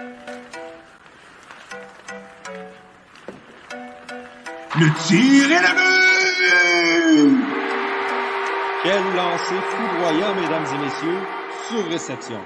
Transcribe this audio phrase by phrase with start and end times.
[0.00, 0.04] Le
[5.08, 7.42] tir est le but!
[8.84, 11.20] Quel lancer foudroyant, mesdames et messieurs,
[11.68, 12.40] sur réception.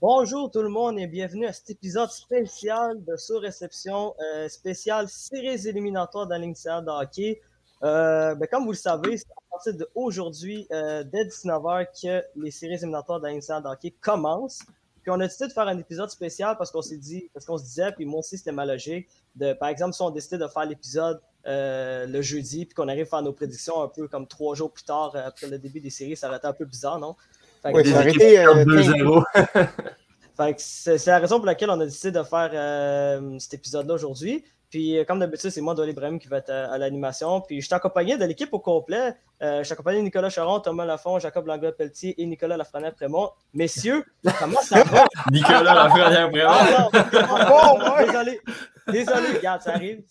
[0.00, 5.08] Bonjour tout le monde et bienvenue à cet épisode spécial de Sur Réception, euh, spécial
[5.08, 7.40] séries éliminatoires dans l'initiale de hockey.
[7.82, 12.50] Euh, ben, comme vous le savez, c'est à partir d'aujourd'hui, euh, dès 19h, que les
[12.50, 14.62] séries éliminatoires de hockey commencent.
[15.02, 17.56] Puis on a décidé de faire un épisode spécial parce qu'on s'est dit, parce qu'on
[17.56, 20.48] se disait, puis moi aussi c'était ma logique, de, par exemple, si on décidait de
[20.48, 24.26] faire l'épisode euh, le jeudi, puis qu'on arrive à faire nos prédictions un peu comme
[24.26, 26.64] trois jours plus tard, euh, après le début des séries, ça aurait été un peu
[26.66, 27.14] bizarre, non?
[27.62, 29.24] Fait que- Oui, ça aurait été euh, 2-0.
[30.36, 33.54] fait que c'est c'est la raison pour laquelle on a décidé de faire euh, cet
[33.54, 34.44] épisode-là aujourd'hui.
[34.70, 37.40] Puis, euh, comme d'habitude, c'est moi, Dolly Ibrahim, qui va être à, à l'animation.
[37.40, 39.14] Puis, je suis accompagné de l'équipe au complet.
[39.42, 43.30] Euh, je suis accompagné de Nicolas Charon, Thomas Lafont, Jacob Langlois-Pelletier et Nicolas Lafrenière-Prémont.
[43.54, 44.04] Messieurs,
[44.38, 45.06] comment ça va?
[45.32, 47.78] Nicolas Lafrenière Ah, vraiment.
[47.78, 48.40] non, désolé.
[48.88, 50.02] Désolé, regarde, ça arrive.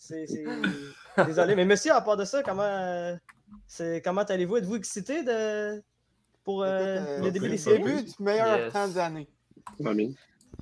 [1.25, 1.55] Désolé.
[1.55, 3.15] Mais monsieur, à part de ça, comment, euh,
[3.67, 4.57] c'est- comment allez-vous?
[4.57, 5.83] Êtes-vous excité de...
[6.43, 7.77] pour euh, le début des séries?
[7.83, 8.73] début du meilleur Yes.
[8.73, 9.27] temps de l'année.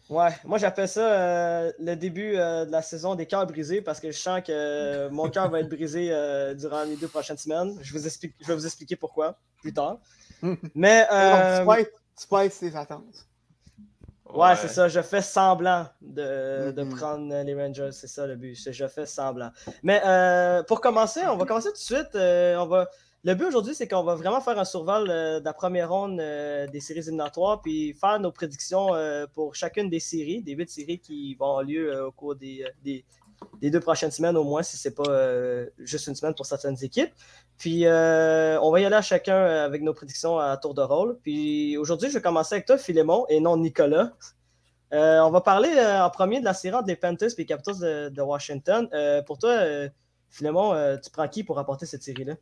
[0.07, 3.99] Ouais, moi j'appelle ça euh, le début euh, de la saison des cœurs brisés parce
[3.99, 7.37] que je sens que euh, mon cœur va être brisé euh, durant les deux prochaines
[7.37, 7.75] semaines.
[7.81, 9.97] Je, vous explique, je vais vous expliquer pourquoi plus tard.
[10.75, 11.87] Mais euh, Donc,
[12.19, 13.27] tu baisses tes attentes.
[14.33, 16.89] ouais, c'est ça, je fais semblant de, de Mhm.
[16.89, 19.51] prendre les Rangers, c'est ça le but, je fais semblant.
[19.83, 22.15] Mais euh, pour commencer, on va commencer tout de suite.
[22.15, 22.87] euh, on va...
[23.25, 26.19] Le but aujourd'hui, c'est qu'on va vraiment faire un survol euh, de la première ronde
[26.19, 30.69] euh, des séries éliminatoires, puis faire nos prédictions euh, pour chacune des séries, des huit
[30.69, 32.63] séries qui vont avoir lieu au cours des,
[33.63, 37.09] deux prochaines semaines, au moins, si ce n'est pas juste une semaine pour certaines équipes.
[37.57, 41.17] Puis on va y aller à chacun avec nos prédictions à tour de rôle.
[41.23, 44.13] Puis aujourd'hui, je vais commencer avec toi, Philémon, et non Nicolas.
[44.91, 48.21] On va parler en premier de la série entre les Panthers et Capitals de, de
[48.21, 48.87] Washington.
[49.25, 49.57] Pour toi,
[50.29, 52.35] Philémon, tu prends qui pour rapporter cette série-là?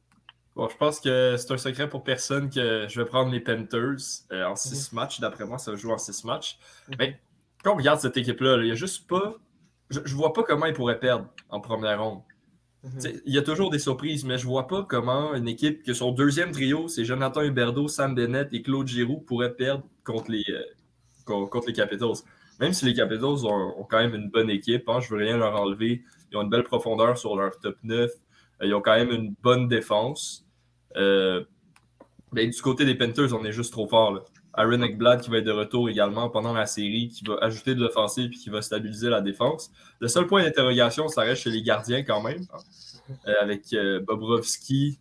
[0.56, 3.98] Bon, je pense que c'est un secret pour personne que je vais prendre les Panthers
[4.32, 5.20] euh, en six matchs.
[5.20, 6.60] D'après moi, ça va jouer en six matchs.
[6.90, 6.96] Mhm.
[7.00, 7.20] Mais
[7.64, 9.36] quand on regarde cette équipe-là, là, il n'y a juste pas.
[9.90, 12.22] Je, je vois pas comment ils pourraient perdre en première ronde.
[12.84, 13.00] Mhm.
[13.26, 16.12] Il y a toujours des surprises, mais je vois pas comment une équipe que son
[16.12, 20.62] deuxième trio, c'est Jonathan Huberdeau, Sam Bennett et Claude Giroux, pourrait perdre contre les, euh,
[21.26, 22.18] con- contre les Capitals.
[22.60, 25.38] Même si les Capitals ont, ont quand même une bonne équipe, hein, je veux rien
[25.38, 26.04] leur enlever.
[26.32, 28.12] Ils ont une belle profondeur sur leur top 9.
[28.62, 30.43] Euh, Ils ont quand même une bonne défense.
[30.98, 31.44] Euh,
[32.32, 34.14] ben, du côté des Panthers, on est juste trop fort.
[34.14, 34.22] Là.
[34.56, 37.82] Aaron Ekblad qui va être de retour également pendant la série, qui va ajouter de
[37.82, 39.72] l'offensive et qui va stabiliser la défense.
[40.00, 42.46] Le seul point d'interrogation, ça reste chez les gardiens quand même.
[42.54, 42.58] hein.
[43.28, 45.00] Euh, avec euh, Bobrovski,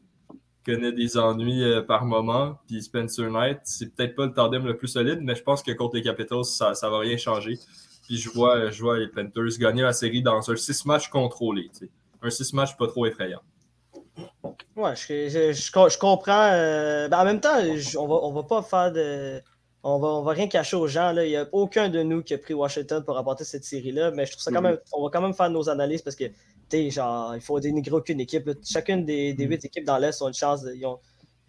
[0.64, 4.76] connaît des ennuis euh, par moment, puis Spencer Knight, c'est peut-être pas le tandem le
[4.76, 7.58] plus solide, mais je pense que contre les Capitals, ça ne va rien changer.
[8.04, 11.69] Puis je vois, je vois les Panthers gagner la série dans un 6 matchs contrôlé.
[11.72, 11.91] tu sais.
[12.22, 13.41] Un 6 matchs pas trop effrayant.
[14.76, 16.50] Ouais, je, je- je com- je comprends.
[16.52, 17.56] euh, ben, en même temps,
[17.98, 19.40] on va, on va pas faire de.
[19.84, 21.10] On va, on va rien cacher aux gens.
[21.12, 21.24] Là.
[21.24, 24.12] Il n'y a aucun de nous qui a pris Washington pour rapporter cette série-là.
[24.12, 24.78] Mais je trouve ça quand même.
[24.92, 26.24] On va quand même faire nos analyses parce que,
[26.70, 28.46] tu genre, il faut dénigrer aucune équipe.
[28.46, 28.52] là.
[28.64, 30.98] Chacune des, des huit équipes dans l'Est ont une chance de, ils ont,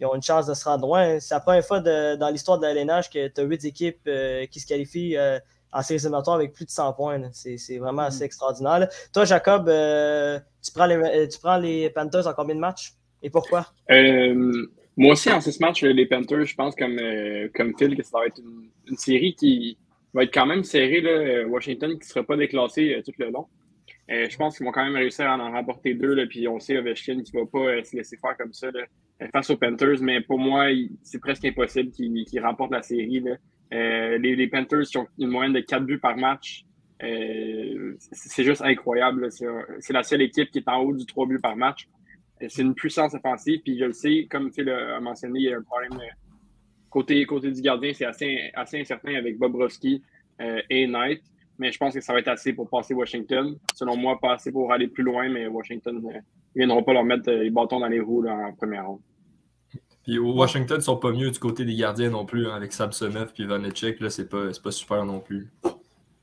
[0.00, 1.20] ils ont une chance de se rendre loin.
[1.20, 4.00] C'est la première fois de- dans l'histoire de la LNH que tu as huit équipes
[4.08, 5.38] euh, qui se qualifient euh,
[5.74, 7.20] en séries éliminatoires avec plus de 100 points.
[7.32, 8.78] C'est vraiment assez extraordinaire.
[8.78, 8.88] là.
[9.12, 12.92] Toi, Jacob, euh, tu, prends les, euh, tu prends les Panthers en combien de matchs?
[13.22, 13.66] Et pourquoi?
[13.90, 18.02] Euh, moi aussi, en six matchs, les Panthers, je pense comme, euh, comme Phil que
[18.02, 19.76] ça va être une, une série qui
[20.14, 21.00] va être quand même serrée.
[21.00, 21.46] Là.
[21.46, 23.46] Washington qui ne sera pas déclassé euh, tout le long.
[24.10, 26.14] Euh, je pense qu'ils vont quand même réussir à en remporter deux.
[26.14, 28.70] Là, puis on sait Ovechkin qui ne va pas euh, se laisser faire comme ça
[28.70, 28.84] là,
[29.32, 30.00] face aux Panthers.
[30.00, 30.66] Mais pour moi,
[31.02, 33.20] c'est presque impossible qu'ils qu'ils remportent la série.
[33.20, 33.36] Là.
[33.74, 36.64] Euh, les, Panthers qui ont une moyenne de quatre buts par match.
[37.02, 39.28] euh, c'est juste incroyable.
[39.30, 41.88] C'est la seule équipe qui est en haut du trois buts par match.
[42.42, 45.52] Euh, C'est une puissance offensive, puis je le sais, comme Phil a mentionné, il y
[45.52, 45.98] a un problème
[46.88, 50.00] côté, du gardien, c'est assez, incertain avec Bobrovski
[50.70, 51.22] et Knight,
[51.58, 53.56] mais je pense que ça va être assez pour passer Washington.
[53.74, 56.20] Selon moi, pas assez pour aller plus loin, mais Washington euh, ne
[56.54, 59.00] viendront pas leur mettre les bâtons dans les roues en première ronde.
[60.04, 63.32] Puis Washington, ils sont pas mieux du côté des gardiens non plus, hein, avec Samsonov
[63.32, 65.50] puis Vanecek, là, c'est pas, pas super non plus.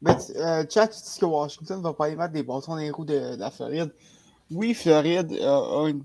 [0.02, 2.92] Mais euh, Chat, tu dis que Washington va pas aller mettre des bâtons dans les
[2.92, 3.92] roues de, la Floride.
[4.52, 6.04] Oui, Floride euh, a une,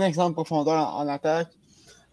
[0.00, 1.50] excellente profondeur en, attaque.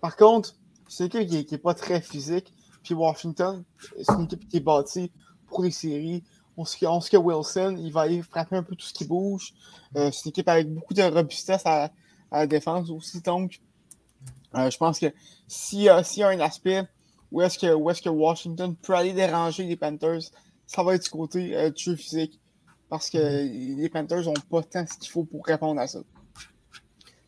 [0.02, 0.56] Par contre,
[0.88, 2.52] c'est une équipe qui n'est pas très physique.
[2.84, 3.64] Puis Washington,
[4.02, 5.12] c'est une équipe qui est bâtie
[5.48, 6.24] pour les séries.
[6.58, 9.06] On sait, on sait que Wilson, il va aller frapper un peu tout ce qui
[9.06, 9.54] bouge.
[9.96, 11.92] Euh, c'est une équipe avec beaucoup de robustesse à,
[12.32, 13.22] à la défense aussi.
[13.22, 13.60] Donc,
[14.54, 15.08] je pense que
[15.48, 16.88] s'il y, y a un aspect
[17.32, 20.22] où est-ce que, est-ce que Washington peut aller déranger les Panthers,
[20.66, 22.40] ça va être du côté euh, jeu physique.
[22.90, 26.00] Parce que les Panthers n'ont pas tant ce qu'il faut pour répondre à ça.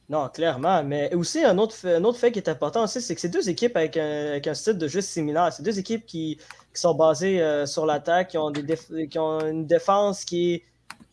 [0.09, 0.83] Non, clairement.
[0.83, 3.29] Mais aussi, un autre fait, un autre fait qui est important aussi, c'est que c'est
[3.29, 5.53] deux équipes avec un, avec style de jeu similaire.
[5.53, 6.37] C'est deux équipes qui,
[6.73, 10.63] qui sont basées euh, sur l'attaque, qui, ont des qui ont une défense qui est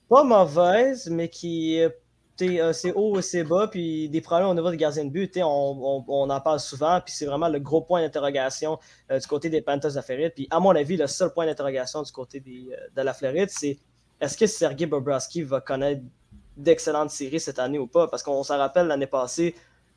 [0.09, 1.91] pas mauvaise, mais qui euh, euh,
[2.38, 6.31] c'est haut et c'est bas, puis des problèmes au niveau des gardiens de but, on,
[6.31, 8.79] en parle souvent, puis c'est vraiment le gros point d'interrogation
[9.11, 10.32] euh, du côté des Panthers de Floride.
[10.35, 13.50] Puis à mon avis, le seul point d'interrogation du côté des, euh, de la Floride,
[13.50, 13.79] c'est
[14.20, 16.02] est-ce que Sergei Bobrovsky va connaître
[16.56, 18.08] d'excellentes séries cette année ou pas?
[18.08, 19.55] Parce qu'on s'en rappelle l'année passée,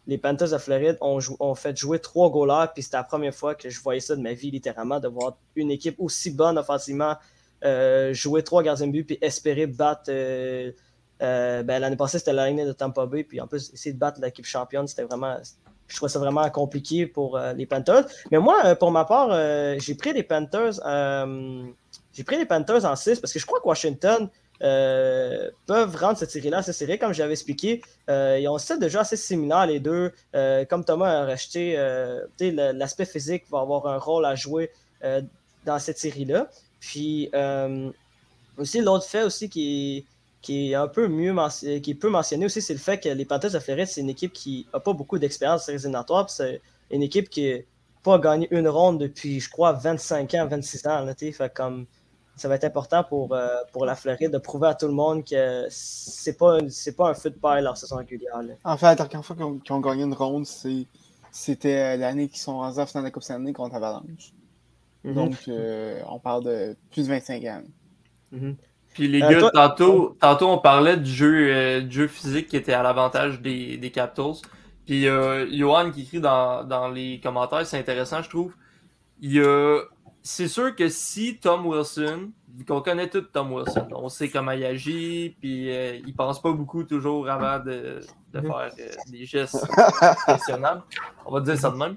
[0.08, 3.70] les Panthers de Floride ont, fait jouer trois goalers, puis c'était la première fois que
[3.70, 7.16] je voyais ça de ma vie, littéralement, de voir une équipe aussi bonne offensivement
[7.64, 10.06] euh, jouer trois gardiens de but, puis espérer battre.
[10.10, 10.72] euh,
[11.22, 14.00] euh, ben, L'année passée, c'était la ligne de Tampa Bay, puis en plus, essayer de
[14.00, 15.38] battre l'équipe championne, c'était vraiment.
[15.88, 18.06] Je trouvais ça vraiment compliqué pour euh, les Panthers.
[18.32, 19.30] Mais moi, euh, pour ma part,
[19.80, 20.80] j'ai pris les Panthers.
[22.14, 24.30] j'ai pris les Panthers en 6 parce que je crois que Washington
[24.60, 27.82] peuvent rendre cette série-là assez serrée, comme j'avais expliqué.
[28.08, 30.14] Ils ont un de jeu assez similaire, les deux.
[30.70, 31.76] Comme Thomas a racheté,
[32.40, 34.72] l'aspect physique va avoir un rôle à jouer
[35.66, 36.48] dans cette série-là.
[36.80, 37.30] Puis
[38.58, 40.06] aussi, l'autre fait aussi qui est,
[40.42, 43.10] qui est un peu mieux mentionné, qui est peu mentionné aussi, c'est le fait que
[43.10, 45.80] les Panthers de Floride, c'est une équipe qui n'a pas beaucoup d'expérience puis
[46.28, 46.62] C'est
[46.92, 47.60] une équipe qui n'a
[48.04, 51.06] pas gagné une ronde depuis, je crois, 25 ans, 26 ans.
[51.06, 51.86] Là, fait comme
[52.36, 55.24] ça va être important pour, euh, pour la Floride de prouver à tout le monde
[55.24, 58.42] que c'est pas, c'est pas un feu de paille leur saison régulière.
[58.42, 58.54] là.
[58.64, 62.58] En fait, la dernière fois qu'ils ont, gagné une ronde, c'était euh, l'année qu'ils sont
[62.58, 64.34] rendus en finale de la Coupe Stanley contre Avalanche.
[65.04, 65.14] Mhm.
[65.14, 67.62] Donc, euh, on parle de plus de 25 ans.
[68.32, 68.56] Mhm.
[68.94, 72.48] Puis les Euh, gars, toi- tantôt, tantôt on parlait du jeu, euh, du jeu physique
[72.48, 74.34] qui était à l'avantage des, des Capitals.
[74.86, 78.54] Puis euh, Johan qui écrit dans, dans les commentaires, c'est intéressant, je trouve.
[79.22, 79.42] Il.
[80.24, 82.30] C'est sûr que si Tom Wilson,
[82.68, 86.52] qu'on connaît tout Tom Wilson, on sait comment il agit, puis euh, il pense pas
[86.52, 88.02] beaucoup toujours avant de,
[88.32, 88.46] de Mhm.
[88.46, 89.66] faire euh, des gestes
[90.28, 90.84] questionnables.
[91.26, 91.96] On va dire ça de même.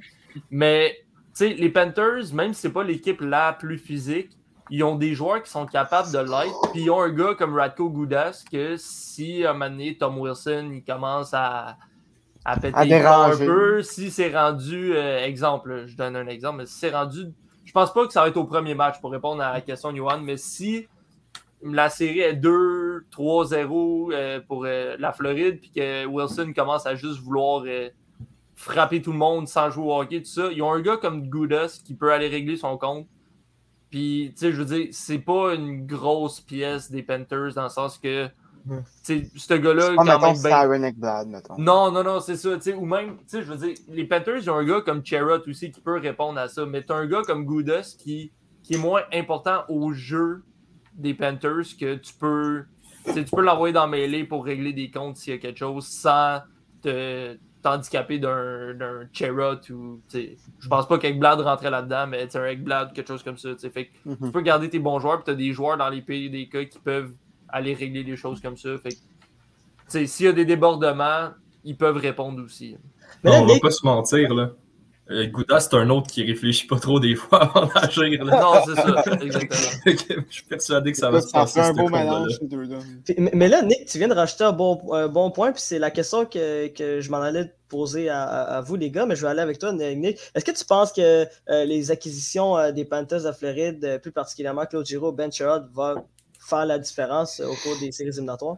[0.50, 1.04] Mais, tu
[1.34, 4.30] sais, les Panthers, même si c'est pas l'équipe la plus physique,
[4.70, 6.72] ils ont des joueurs qui sont capables de l'être.
[6.72, 10.18] Puis ils ont un gars comme Radko Goudas que si à un moment donné, Tom
[10.18, 11.76] Wilson il commence à,
[12.44, 16.66] à péter À un peu, si c'est rendu, euh, exemple, je donne un exemple, mais
[16.66, 17.32] si c'est rendu,
[17.64, 19.92] je pense pas que ça va être au premier match pour répondre à la question
[19.92, 20.86] de Johan, mais si
[21.62, 27.20] la série est 2-3-0 euh, pour euh, la Floride, puis que Wilson commence à juste
[27.20, 27.64] vouloir
[28.54, 31.28] frapper tout le monde sans jouer au hockey, tout ça, ils ont un gars comme
[31.28, 33.06] Goudas qui peut aller régler son compte.
[33.94, 37.68] Puis, tu sais, je veux dire, c'est pas une grosse pièce des Panthers dans le
[37.68, 38.32] sens que, tu
[39.04, 41.54] sais, ce gars-là, Pas, quand mettons, même, ben- mettons.
[41.58, 42.56] non, non, non, c'est ça.
[42.56, 44.80] tu sais, Ou même, tu sais, je veux dire, les Panthers, ils ont un gars
[44.80, 46.66] comme Cherrott aussi qui peut répondre à ça.
[46.66, 48.32] Mais tu as un gars comme Goudas qui,
[48.64, 50.42] qui est moins important au jeu
[50.94, 52.64] des Panthers que tu peux.
[53.14, 56.40] tu peux l'envoyer dans mêlée pour régler des comptes s'il y a quelque chose sans
[56.82, 60.00] te t'handicaper d'un d'un Cherrott ou.
[60.08, 63.38] tu sais, Je pense pas qu'Ekblad rentrait là-dedans, mais c'est un Ekblad, quelque chose comme
[63.38, 63.48] ça.
[63.56, 64.16] Fait que Mhm.
[64.26, 66.48] tu peux garder tes bons joueurs, puis tu as des joueurs dans les pays des
[66.48, 67.12] cas qui peuvent
[67.48, 68.76] aller régler des choses comme ça.
[68.78, 69.00] Fait que, tu
[69.88, 71.30] sais, s'il y a des débordements,
[71.64, 72.76] ils peuvent répondre aussi.
[73.22, 74.50] Mais là, on va pas se mentir, là.
[75.10, 78.24] Euh, Gouda, c'est un autre qui réfléchit pas trop des fois avant d'agir.
[78.24, 79.70] Non, c'est ça, exactement.
[80.30, 81.60] je suis persuadé que ça va se ça passer.
[81.60, 82.78] fait un beau mélange, ces deux-là.
[83.18, 85.78] Mais- Mais là, Nick, tu viens de rajouter un bon, un bon point, puis c'est
[85.78, 89.28] la question que, que je m'en allais poser à, vous, les gars, mais je vais
[89.28, 90.18] aller avec toi, Nick.
[90.34, 94.64] Est-ce que tu penses que euh, les acquisitions euh, des Panthers de Floride, plus particulièrement
[94.64, 95.96] Claude Giraud, Ben Sherrod, va
[96.38, 98.56] faire la différence euh, au cours des séries éliminatoires?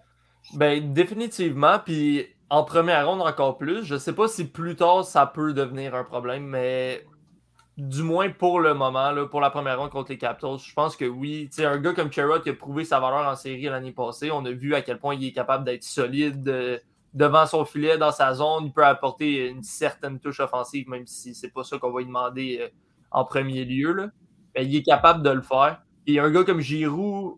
[0.55, 1.79] Ben, définitivement.
[1.85, 3.85] Puis en première ronde encore plus.
[3.85, 7.05] Je sais pas si plus tard ça peut devenir un problème, mais
[7.77, 11.05] du moins pour le moment, pour la première ronde contre les Capitals, je pense que
[11.05, 11.51] oui.
[11.59, 14.51] Un gars comme Sherrod qui a prouvé sa valeur en série l'année passée, on a
[14.51, 16.79] vu à quel point il est capable d'être solide euh,
[17.13, 18.67] devant son filet, dans sa zone.
[18.67, 22.07] Il peut apporter une certaine touche offensive, même si c'est pas ça qu'on va lui
[22.07, 22.69] demander euh,
[23.11, 24.11] en premier lieu.
[24.59, 25.83] Il est capable de le faire.
[26.07, 27.37] Et un gars comme Giroud,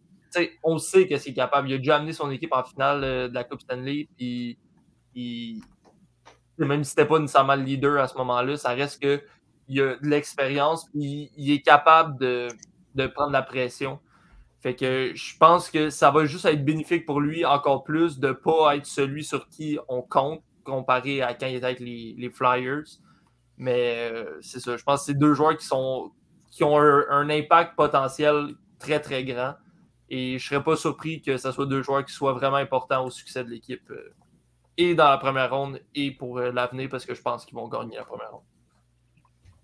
[0.62, 1.69] on sait que c'est capable.
[1.71, 4.09] Il a déjà amené son équipe en finale euh, de la Coupe Stanley.
[6.59, 9.23] Même si c'était pas nécessairement le leader à ce moment-là, ça reste que
[9.69, 10.87] il a de l'expérience.
[10.91, 12.49] Puis, il est capable de,
[12.95, 14.01] de prendre la pression.
[14.61, 18.29] Fait que je pense que ça va juste être bénéfique pour lui encore plus de
[18.29, 22.31] ne pas être celui sur qui on compte comparé à quand il était avec les,
[22.31, 22.85] Flyers.
[23.57, 24.77] Mais euh, c'est ça.
[24.77, 26.13] Je pense que c'est deux joueurs qui sont
[26.51, 29.55] qui ont un, impact potentiel très très grand.
[30.09, 33.11] Et je serais pas surpris que ce soit deux joueurs qui soient vraiment importants au
[33.11, 33.89] succès de l'équipe.
[33.91, 34.15] euh,
[34.79, 37.69] et dans la première ronde et pour euh, l'avenir parce que je pense qu'ils vont
[37.69, 38.43] gagner la première ronde.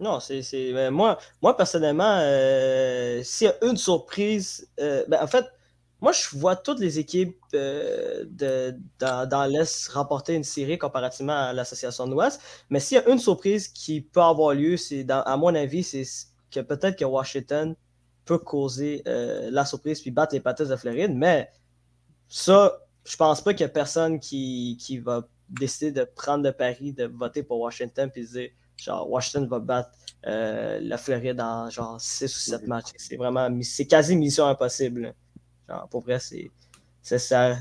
[0.00, 0.42] Non, c'est.
[0.72, 5.46] ben, moi, moi, personnellement, euh, s'il y a une surprise, euh, ben, en fait,
[6.00, 12.06] moi, je vois toutes les équipes de, dans, l'Est remporter une série comparativement à l'Association
[12.06, 12.42] de l'Ouest.
[12.68, 16.04] Mais s'il y a une surprise qui peut avoir lieu, c'est, à mon avis, c'est
[16.50, 17.74] que peut-être que Washington
[18.26, 21.14] peut causer la surprise puis battre les Panthers de Floride.
[21.14, 21.48] Mais
[22.28, 26.52] ça, je pense pas qu'il y a personne qui, qui va décider de prendre le
[26.52, 29.90] pari de voter pour Washington puis de dire genre Washington va battre
[30.26, 32.92] euh, la Floride en genre 6 ou 7 matchs.
[32.96, 35.14] C'est vraiment c'est quasi mission impossible.
[35.68, 36.50] Genre pour vrai, c'est.
[37.02, 37.56] c'est ça.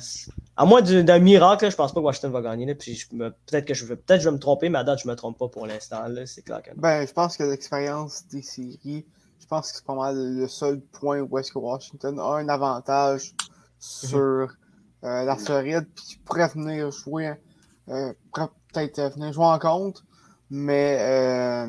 [0.56, 2.74] À moins du- d'un miracle, je pense pas que Washington va gagner.
[2.74, 5.38] peut-être que je vais peut-être je vais me tromper, mais à date, je me trompe
[5.38, 6.08] pas pour l'instant.
[6.08, 6.78] là, C'est clair que non.
[6.78, 9.06] Ben, je pense que l'expérience des séries,
[9.40, 12.48] je pense que c'est pas mal le seul point où est-ce que Washington a un
[12.50, 13.34] avantage
[13.80, 14.50] sur
[15.04, 17.34] euh, la Floride, puis qui pourrait venir jouer,
[17.90, 18.14] euh,
[18.74, 20.04] peut-être euh, venir jouer en compte,
[20.50, 21.68] mais,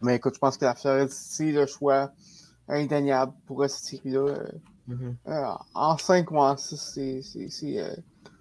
[0.00, 2.10] mais écoute, je pense que la Floride, c'est le choix
[2.68, 4.36] indéniable pour cette série-là.
[5.28, 7.94] euh, en 5 ou en 6, c'est, c'est, c'est, euh,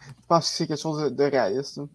[0.08, 1.78] je pense que c'est quelque chose de, réaliste.
[1.80, 1.90] hein.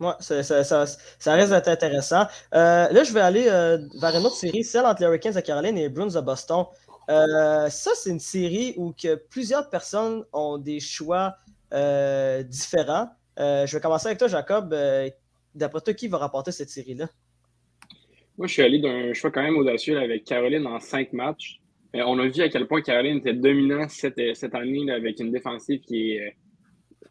[0.00, 0.86] Ouais, ça, ça, ça,
[1.18, 2.22] ça risque d'être intéressant.
[2.54, 5.40] Euh, là, je vais aller euh, vers une autre série, celle entre les Hurricanes de
[5.40, 6.66] Caroline et les Bruins de Boston.
[7.08, 11.36] Euh, ça, c'est une série où que plusieurs personnes ont des choix
[11.72, 13.08] euh, différents.
[13.38, 14.74] Euh, je vais commencer avec toi, Jacob.
[15.54, 17.08] D'après toi, qui va rapporter cette série-là?
[18.36, 21.60] Moi, je suis allé d'un choix quand même audacieux avec Caroline en cinq matchs.
[21.94, 24.18] On a vu à quel point Caroline était dominant cette,
[24.54, 26.36] année avec une défensive qui est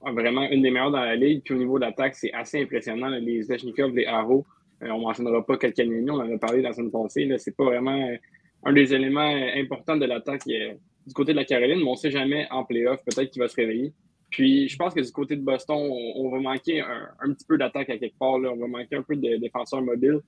[0.01, 1.41] vraiment une des meilleures dans la ligue.
[1.43, 3.07] Puis au niveau de l'attaque, c'est assez impressionnant.
[3.07, 4.45] Les Zvechnikov, les Haro,
[4.81, 7.27] on ne mentionnera pas Kalkanini, on en a parlé dans la semaine passée.
[7.39, 8.15] C'est pas vraiment
[8.63, 12.11] un des éléments importants de l'attaque du côté de la Caroline, mais on ne sait
[12.11, 13.93] jamais en playoff, peut-être qu'il va se réveiller.
[14.29, 17.89] Puis je pense que du côté de Boston, on, va manquer un, petit peu d'attaque
[17.89, 18.33] à quelque part.
[18.33, 20.19] On va manquer un peu de défenseurs mobiles.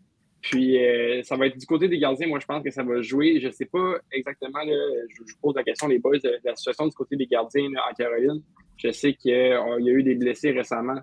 [0.41, 2.27] Puis euh, ça va être du côté des gardiens.
[2.27, 3.41] Moi, je pense que ça va jouer.
[3.41, 4.61] Je ne sais pas exactement.
[4.63, 7.93] Je, vous pose la question, les boys, de, la situation du côté des gardiens en
[7.93, 8.41] Caroline.
[8.77, 10.99] Je sais qu'il y a eu des blessés récemment.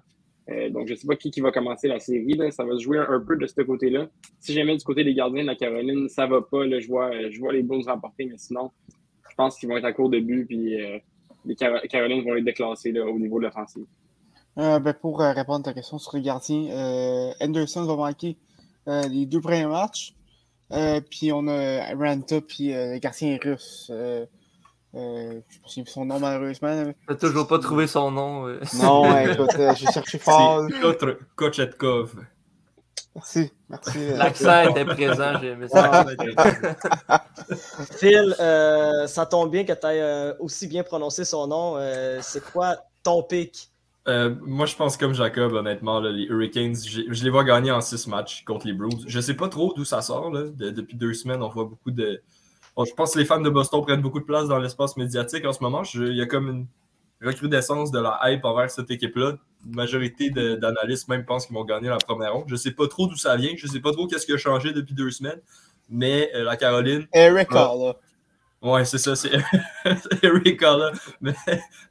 [0.48, 2.34] Euh, donc, je ne sais pas qui, qui va commencer la série.
[2.34, 2.50] Là.
[2.50, 4.08] Ça va se jouer un peu de ce côté-là.
[4.38, 6.64] Si jamais du côté des gardiens de la Caroline, ça va pas.
[6.64, 8.70] Là, je, vois, je vois les Bulls remporter, mais sinon,
[9.28, 10.46] je pense qu'ils vont être à court de but.
[10.46, 10.98] Puis euh,
[11.44, 13.86] les Car Carolines vont les déclasser là, au niveau de l'offensive.
[14.58, 18.36] Euh, ben, pour répondre à ta question sur les gardiens, Anderson va manquer
[18.86, 20.14] les deux premiers matchs.
[21.10, 23.90] Puis on a Ranta puis euh, le gardien russe.
[24.94, 26.92] Euh, euh, je ne sais pas son nom malheureusement.
[27.08, 28.46] J'ai toujours pas trouvé son nom.
[28.48, 28.60] euh.
[28.80, 30.62] Non, ouais, écoute, euh, j'ai cherché fort.
[30.68, 32.14] Kotr- Kochetkov.
[33.14, 33.98] Merci, merci.
[33.98, 36.04] euh, L'accent était présent, j'ai aimé ça.
[37.98, 41.76] Phil, euh, ça tombe bien que tu aies aussi bien prononcé son nom.
[41.76, 43.70] Euh, c'est quoi ton pic?
[44.08, 47.80] Euh, moi, je pense comme Jacob, honnêtement, là, les Hurricanes, je les vois gagner en
[47.80, 48.90] six matchs contre les Bruins.
[49.06, 50.30] Je sais pas trop d'où ça sort.
[50.30, 50.42] Là.
[50.44, 52.22] De- depuis deux semaines, on voit beaucoup de.
[52.76, 55.44] Bon, je pense que les fans de Boston prennent beaucoup de place dans l'espace médiatique
[55.46, 55.82] en ce moment.
[55.84, 56.66] Je- Il y a comme une
[57.22, 59.34] recrudescence de la hype envers cette équipe-là.
[59.66, 62.44] Une majorité d'analystes même pensent qu'ils vont gagner la première ronde.
[62.48, 63.52] Je sais pas trop d'où ça vient.
[63.56, 65.40] Je sais pas trop qu'est-ce qui a changé depuis deux semaines.
[65.88, 67.54] Mais euh, la Caroline, Eric Ah.
[67.54, 67.94] là.
[68.62, 69.30] Ouais, c'est ça, c'est
[70.22, 70.90] Eric là.
[71.20, 71.32] Mais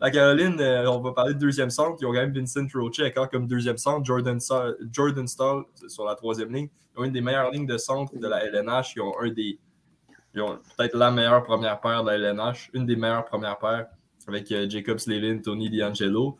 [0.02, 1.98] la Caroline, euh, on va parler de deuxième centre.
[2.02, 4.06] Ils ont quand même Vincent Roche encore comme deuxième centre.
[4.06, 6.70] Jordan, Sa- Jordan Stahl sur la troisième ligne.
[6.96, 8.94] Ils ont une des meilleures lignes de centre de la LNH.
[8.96, 9.58] Ils ont un des.
[10.36, 12.70] Ils ont peut-être la meilleure première paire de la LNH.
[12.74, 13.88] Une des meilleures premières paires
[14.28, 16.38] avec euh, Jacob Slavin, Tony D'Angelo.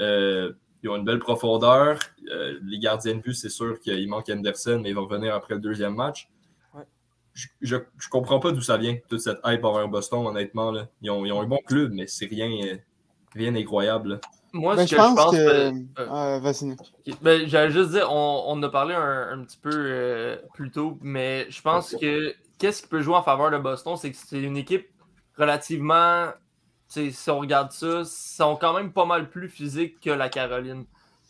[0.00, 0.52] Euh,
[0.82, 1.98] ils ont une belle profondeur.
[2.30, 5.54] Euh, les gardiens de but, c'est sûr qu'il manque Anderson, mais il va revenir après
[5.54, 6.28] le deuxième match
[7.34, 10.72] je, je, je comprends pas d'où ça vient, toute cette hype envers Boston, honnêtement.
[10.72, 10.88] Là.
[11.02, 12.76] Ils, ont, ils ont un bon club, mais c'est rien, euh,
[13.32, 14.08] rien d'incroyable.
[14.14, 14.20] là.
[14.52, 15.32] Moi, Ben, ce je que je pense pense.
[15.36, 15.38] que.
[15.38, 16.74] euh, Euh, Vas-y.
[17.22, 20.72] Ben, J'allais juste dire, on, on en a parlé un, un petit peu euh, plus
[20.72, 24.16] tôt, mais je pense que qu'est-ce qui peut jouer en faveur de Boston, c'est que
[24.16, 24.88] c'est une équipe
[25.36, 26.28] relativement,
[26.88, 30.84] si on regarde ça, sont quand même pas mal plus physiques que la Caroline.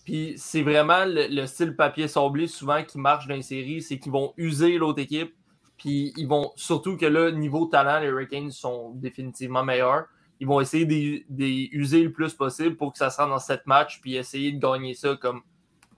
[0.04, 3.98] Puis c'est vraiment le, le style papier sablé souvent qui marche dans les séries, c'est
[3.98, 5.34] qu'ils vont user l'autre équipe,
[5.76, 10.06] puis ils vont, surtout que là, niveau talent, les Hurricanes sont définitivement meilleurs.
[10.40, 13.38] Ils vont essayer de les user le plus possible pour que ça se rende dans
[13.38, 15.42] cette match, puis essayer de gagner ça comme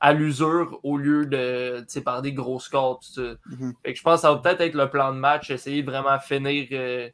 [0.01, 3.01] à l'usure au lieu de tu sais, par des gros scores.
[3.01, 3.35] Tout ça.
[3.47, 3.75] Mhm.
[3.85, 5.91] Fait que je pense que ça va peut-être être le plan de match, essayer de
[5.91, 7.09] vraiment finir euh,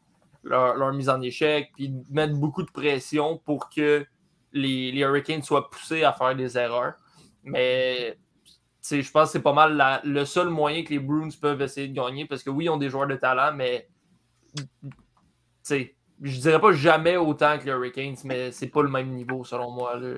[0.44, 4.06] leur, leur mise en échec, puis de mettre beaucoup de pression pour que
[4.52, 6.94] les, les Hurricanes soient poussés à faire des erreurs.
[7.42, 11.00] Mais tu sais, je pense que c'est pas mal la- le seul moyen que les
[11.00, 13.88] Bruins peuvent essayer de gagner, parce que oui, ils ont des joueurs de talent, mais
[14.54, 14.64] tu
[15.62, 19.44] sais, je dirais pas jamais autant que les Hurricanes, mais c'est pas le même niveau
[19.44, 19.98] selon moi.
[19.98, 20.08] là.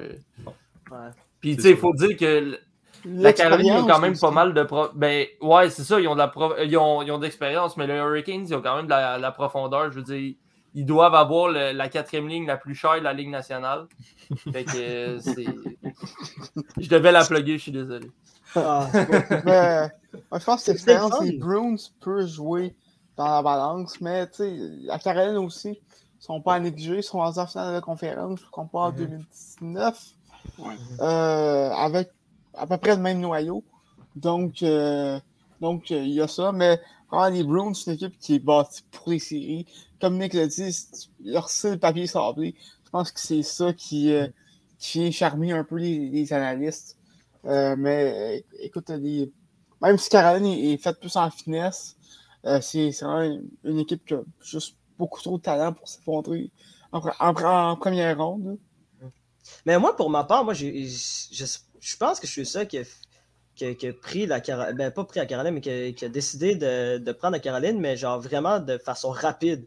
[0.90, 1.10] Ouais.
[1.40, 2.58] Puis, tu sais, il faut dire que
[3.04, 4.88] La Caroline, ont quand même pas mal de pro...
[4.94, 7.86] Ben, ouais, c'est ça, ils ont de la pro- ils ont, ils ont d'expérience, mais
[7.86, 9.90] les Hurricanes, ils ont quand même de la, la profondeur.
[9.92, 10.34] Je veux dire,
[10.74, 13.86] ils doivent avoir le- la quatrième ligne la plus chère de la Ligue nationale.
[14.52, 15.46] Fait que euh, c'est.
[16.78, 18.10] Je devais la plugger, je suis désolé.
[18.54, 18.88] Ah,
[19.44, 19.88] Mais
[20.30, 22.74] moi, je pense que C'est l'expérience des Bruins peut jouer
[23.16, 27.02] dans la balance, mais tu sais, la Caroline aussi, ils sont pas à négliger, ils
[27.02, 28.96] sont en finale de la conférence, je comprends, en Mhm.
[28.96, 30.17] 2019, Ouais.
[31.00, 32.10] Euh, avec
[32.54, 33.64] à peu près le même noyau.
[34.16, 35.18] Donc, euh,
[35.60, 36.80] donc euh, il y a ça, mais
[37.10, 39.66] vraiment, les Bruins, c'est une équipe qui est bâtie pour les séries.
[40.00, 40.76] Comme Nick l'a dit,
[41.24, 42.54] leur style papier sablé,
[42.84, 44.26] je pense que c'est ça qui, euh,
[44.78, 46.96] qui vient charmer un peu les, analystes.
[47.44, 51.96] Mais écoute, même si Caroline est, faite plus en finesse,
[52.60, 56.50] c'est vraiment une, équipe qui a juste beaucoup trop de talent pour s'effondrer
[56.92, 58.58] en première ronde.
[59.66, 61.44] Mais moi, pour ma part, moi, j'ai- je,
[61.80, 62.84] je pense que je suis ça qui a,
[63.56, 65.60] qui pris la Caroline, ben pas pris la Caroline, mais
[65.92, 69.66] qui a, décidé de, de prendre la Caroline, mais genre vraiment de façon rapide.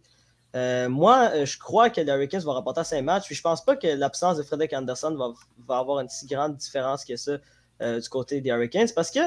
[0.55, 3.63] Euh, moi, euh, je crois que les Hurricanes vont remporter 5 matchs, puis je pense
[3.63, 5.29] pas que l'absence de Frederick Anderson va,
[5.67, 7.37] va avoir une si grande différence que ça
[7.81, 9.19] euh, du côté des Hurricanes, parce que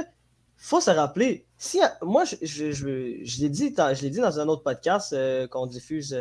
[0.57, 4.49] faut se rappeler, si moi, je, je, je, je l'ai dit, je dit dans un
[4.49, 5.15] autre podcast
[5.51, 6.17] qu'on diffuse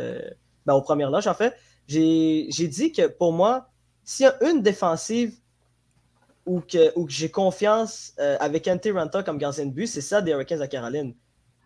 [0.65, 1.53] ben, aux premières loges, en fait,
[1.87, 3.69] j'ai dit que pour moi,
[4.03, 5.33] s'il y a une défensive
[6.45, 10.21] où, que, que j'ai confiance euh, avec Ante Ranta comme gardien de but, c'est ça
[10.21, 11.13] des Hurricanes à Caroline.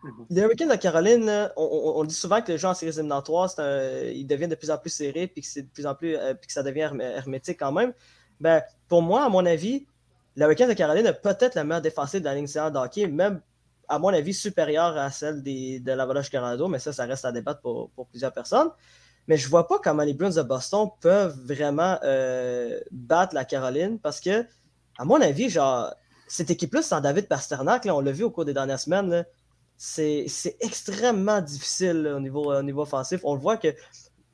[0.04, 0.26] Mhm.
[0.30, 3.50] Les Hurricanes à Caroline, on, on- on dit souvent que les gens en séries éliminatoires,
[3.58, 6.34] ils deviennent de plus en plus serrés puis que c'est de plus en plus euh,
[6.34, 7.92] puis que ça devient herm- hermétique quand même.
[8.40, 9.86] Ben, pour moi, à mon avis,
[10.36, 13.08] les Hurricanes de Caroline a peut-être la meilleure défensive de la ligne nationale de hockey,
[13.08, 13.40] même
[13.88, 17.32] à mon avis supérieure à celle des, de l'Avalanche Colorado, mais ça, ça reste à
[17.32, 18.68] débattre pour, pour plusieurs personnes.
[19.28, 23.98] Mais je vois pas comment les Bruins de Boston peuvent vraiment euh, battre la Caroline
[24.00, 24.44] parce que,
[24.98, 25.94] à mon avis, genre,
[26.26, 29.24] cette équipe-là, sans David Pasternak, là, on l'a vu au cours des dernières semaines,
[29.76, 33.20] c'est c'est extrêmement difficile au, niveau, au niveau offensif.
[33.24, 33.68] On le voit que,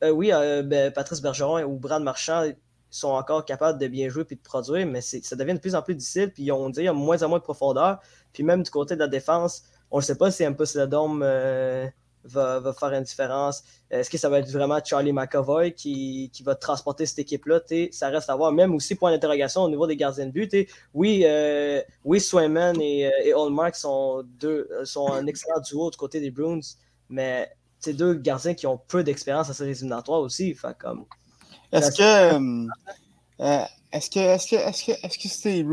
[0.03, 2.45] euh, oui, euh, ben, Patrice Bergeron ou Brad Marchand
[2.91, 5.75] sont encore capables de bien jouer et de produire, mais c'est- ça devient de plus
[5.75, 6.33] en plus difficile.
[6.33, 7.99] Puis on dit qu'il y a moins en moins de profondeur.
[8.33, 11.23] Puis même du côté de la défense, on ne sait pas si Impus le Dome
[11.25, 11.87] euh,
[12.25, 13.63] va, va faire une différence.
[13.91, 17.61] Est-ce que ça va être vraiment Charlie McAvoy qui, qui va transporter cette équipe-là?
[17.93, 18.53] Ça reste à voir.
[18.53, 20.55] Même aussi, point d'interrogation au niveau des gardiens de but.
[20.93, 25.97] Oui, euh, oui, Swayman et, euh, et Hallmark sont, deux, sont un excellent duo du
[25.97, 26.61] côté des Bruins,
[27.09, 30.57] mais c'est deux gardiens qui ont peu d'expérience à éliminatoires aussi.
[30.79, 31.05] Comme,
[31.71, 32.03] Est-ce que,
[32.35, 32.67] euh,
[33.41, 35.65] euh, est-ce que, est-ce que, est-ce que, est-ce que c'est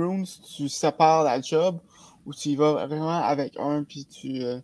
[0.55, 1.79] tu sépares la job
[2.25, 4.59] ou tu y vas vraiment avec un puis tu, euh,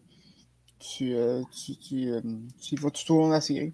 [0.80, 2.22] tu, euh, tu, tu, euh,
[2.62, 3.74] tu vas tout au long de la série?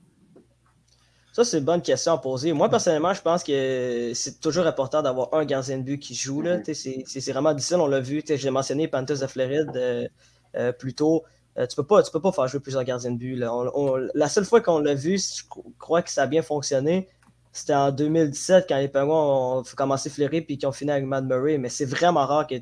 [1.32, 2.54] Ça, c'est une bonne question à poser.
[2.54, 6.42] Moi, personnellement, je pense que c'est toujours important d'avoir un gardien de but qui joue.
[6.44, 6.64] là.
[6.64, 8.22] Sais, C'est vraiment difficile, on l'a vu.
[8.28, 10.08] J'ai mentionné Panthers de Floride euh,
[10.56, 11.24] euh, plus tôt.
[11.58, 13.36] Tu peux pas, tu peux pas faire jouer plusieurs gardiens de but.
[13.36, 13.54] là.
[13.56, 16.42] On- on- la seule fois qu'on l'a vu, je cro- crois que ça a bien
[16.44, 17.10] fonctionné,
[17.52, 19.14] c'était en 2017 quand les Penguins
[19.60, 21.58] ont commencé à fleurir et qu'ils ont fini avec Matt Murray.
[21.60, 22.56] Mais c'est vraiment rare que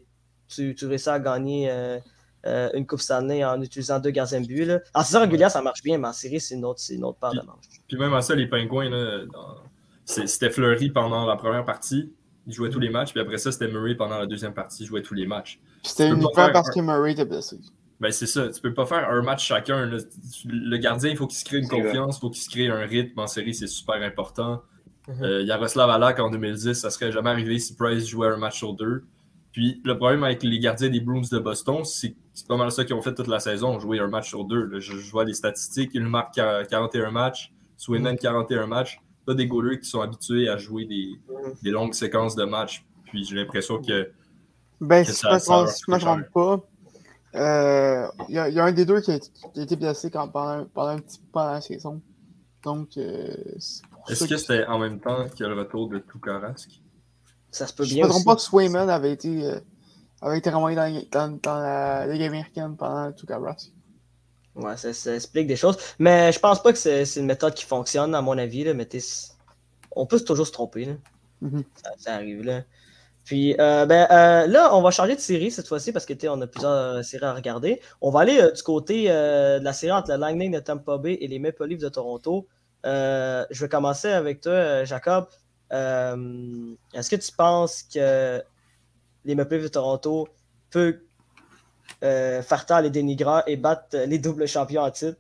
[0.47, 1.69] tu, tu réussis à gagner
[2.45, 4.65] euh, une Coupe Stanley en utilisant deux gardiens de but.
[4.65, 4.80] Là.
[4.93, 7.19] En saison régulière, ça marche bien, mais en série, c'est une autre, c'est une autre
[7.19, 7.65] paire de manches.
[7.88, 9.58] Puis même à ça, les Pingouins, là, dans-
[10.06, 12.12] c'est- c'était Fleury pendant la première partie.
[12.47, 13.12] Il jouait tous les matchs.
[13.12, 14.84] Puis après ça, c'était Murray pendant la deuxième partie.
[14.84, 15.60] Il jouait tous les matchs.
[15.84, 17.60] Puis C'était uniquement faire parce un- que Murray était blessé.
[17.99, 18.47] Ben, c'est ça.
[18.49, 19.86] Tu peux pas faire un match chacun.
[20.45, 22.80] Le gardien, il faut qu'il se crée une confiance, il faut qu'il se crée un
[22.88, 24.63] rythme en série, c'est super important.
[25.08, 25.23] Mhm.
[25.23, 28.73] Euh, Yaroslav Alak en 2010, ça serait jamais arrivé si Price jouait un match sur
[28.73, 29.04] deux.
[29.51, 32.84] Puis le problème avec les gardiens des Bruins de Boston, c'est c'est pas mal ça
[32.86, 34.65] qu'ils ont fait toute la saison, jouer un match sur deux.
[34.65, 34.80] là.
[34.80, 39.00] Je, je vois les statistiques, il marque 41 matchs, Swayman 41 matchs.
[39.26, 41.12] Pas des goalers qui sont habitués à jouer des,
[41.62, 42.84] des longues séquences de matchs.
[43.06, 44.10] Puis j'ai l'impression que
[44.80, 46.60] Ben, Que si ça- je me ça si je me trompe pas,
[47.36, 49.76] euh, il y, a- il y a un des deux qui a, qui a été
[49.76, 52.02] blessé quand, pendant, pendant un petit pendant la saison.
[52.63, 53.34] Donc, euh,
[54.10, 56.82] est-ce que c'était en même temps que le retour de Tukarask?
[57.52, 58.26] Ça se peut Je bien me trompe aussi.
[58.26, 59.60] pas que Swayman avait été, euh,
[60.21, 63.71] avait été renvoyé dans, dans, dans la Ligue américaine pendant tout Rask.
[64.55, 65.77] Ouais, ça, ça explique des choses.
[65.97, 68.63] Mais je pense pas que c'est une méthode qui fonctionne, à mon avis.
[68.63, 68.88] Là, mais
[69.91, 70.86] on peut toujours se tromper.
[70.86, 70.93] Là.
[71.41, 71.63] Mhm.
[71.84, 72.43] ça, ça arrive.
[72.43, 72.62] Là.
[73.23, 76.41] Puis euh, ben, euh, là, on va changer de série cette fois-ci parce que on
[76.41, 77.81] a plusieurs euh, séries à regarder.
[78.01, 81.17] On va aller euh, du côté de la série entre le Lightning de Tampa Bay
[81.21, 82.47] et les Maple Leafs de Toronto.
[82.84, 85.27] Je vais commencer avec toi, Jacob.
[85.71, 88.43] Est-ce que tu penses que
[89.25, 90.27] les Maple de Toronto
[90.71, 90.99] peuvent
[92.03, 95.19] euh, faire taire les dénigreurs et battre euh, les doubles champions en titre?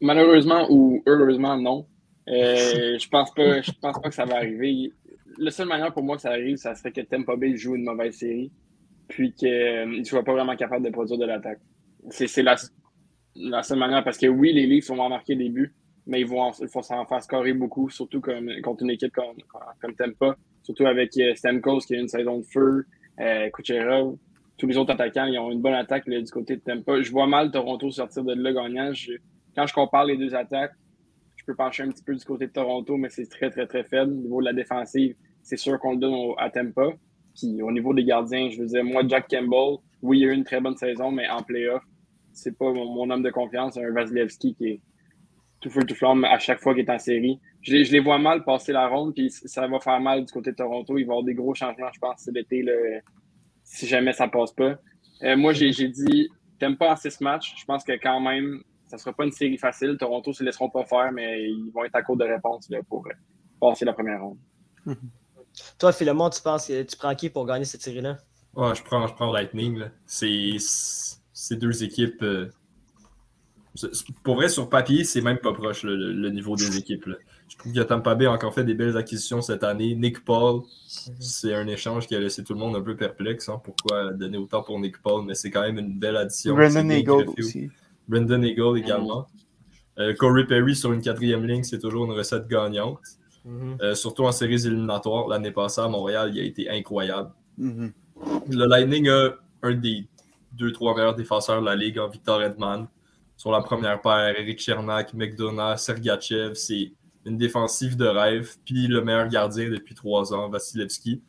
[0.00, 1.86] Malheureusement ou heureusement, non.
[2.28, 4.92] Euh, je pense pas, je pense pas que ça va arriver.
[5.38, 7.84] La seule manière pour moi que ça arrive, ça serait que Tampa Bay joue une
[7.84, 8.50] mauvaise série.
[9.08, 11.60] puis qu'ils ne soient pas vraiment capables de produire de l'attaque.
[12.10, 12.56] C'est la,
[13.62, 15.74] seule manière, parce que oui, les Leafs vont marquer des buts,
[16.06, 19.36] mais ils vont, s'en faire scorer beaucoup, surtout comme, contre une équipe comme,
[19.80, 22.86] comme Tempa, surtout avec Stamkos qui a une saison de feu,
[23.20, 24.16] euh, Kucherov,
[24.56, 27.02] tous les autres attaquants, ils ont une bonne attaque du côté de Tempa.
[27.02, 28.92] Je vois mal Toronto sortir de là gagnant.
[29.54, 30.74] quand je compare les deux attaques,
[31.36, 33.82] je peux pencher un petit peu du côté de Toronto, mais c'est très, très, très
[33.82, 34.12] faible.
[34.12, 36.92] Au niveau de la défensive, c'est sûr qu'on le donne à Tempa.
[37.34, 40.34] Puis au niveau des gardiens, je veux dire, moi, Jack Campbell, oui, il a eu
[40.34, 41.82] une très bonne saison, mais en playoff,
[42.32, 44.80] c'est pas mon, homme de confiance, un Vasilevski qui est
[45.62, 47.40] tout feu tout flamme à chaque fois qu'il est en série.
[47.62, 50.56] Je, les vois mal passer la ronde, puis ça va faire mal du côté de
[50.56, 50.98] Toronto.
[50.98, 52.64] Il va y avoir des gros changements, je pense, cet été,
[53.62, 54.76] si jamais ça passe pas.
[55.22, 57.54] Euh, moi, j'ai dit, t'aimes pas en six matchs.
[57.56, 59.96] Je pense que quand même, ça sera pas une série facile.
[59.98, 63.06] Toronto ne se laisseront pas faire, mais ils vont être à court de réponse pour
[63.06, 63.12] euh,
[63.60, 64.38] passer la première ronde.
[65.78, 68.18] Toi, Philemon, tu penses que tu prends qui pour gagner cette série-là?
[68.54, 69.84] Ouais, je prends, je prends Lightning.
[70.06, 72.22] C'est ces deux équipes.
[72.22, 72.50] Euh,
[74.22, 77.08] pour vrai, sur papier, c'est même pas proche le, niveau des équipes.
[77.48, 79.94] Je trouve que Tampa Bay a encore fait des belles acquisitions cette année.
[79.94, 81.14] Nick Paul, mhm.
[81.20, 83.48] c'est un échange qui a laissé tout le monde un peu perplexe.
[83.48, 86.54] Hein, pourquoi donner autant pour Nick Paul, mais c'est quand même une belle addition.
[86.54, 87.70] Brendan Eagle aussi.
[88.08, 89.26] Brendan Eagle également.
[89.98, 93.00] Euh, Corey Perry sur une quatrième ligne, c'est toujours une recette gagnante.
[93.44, 93.78] Mhm.
[93.80, 95.28] Euh, surtout en séries éliminatoires.
[95.28, 97.30] L'année passée à Montréal, il a été incroyable.
[97.58, 97.92] Mhm.
[98.50, 99.30] Le Lightning a
[99.62, 100.06] un des
[100.52, 102.86] deux, trois meilleurs défenseurs de la Ligue en Victor Edman.
[103.36, 106.92] Sur la première paire, Eric Chernak, McDonough, Sergachev, c'est
[107.24, 108.56] une défensive de rêve.
[108.64, 111.22] Puis le meilleur gardien depuis trois ans, Vasilevski.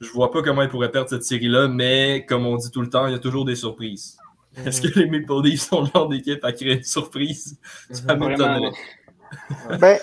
[0.00, 2.88] Je vois pas comment il pourrait perdre cette série-là, mais comme on dit tout le
[2.88, 4.16] temps, il y a toujours des surprises.
[4.56, 4.68] Mhm.
[4.68, 7.58] Est-ce que les Maple Leafs sont le genre d'équipe à créer une surprise?
[7.90, 8.28] Ça mhm.
[8.28, 8.72] m'étonnerait.
[9.78, 9.98] ben,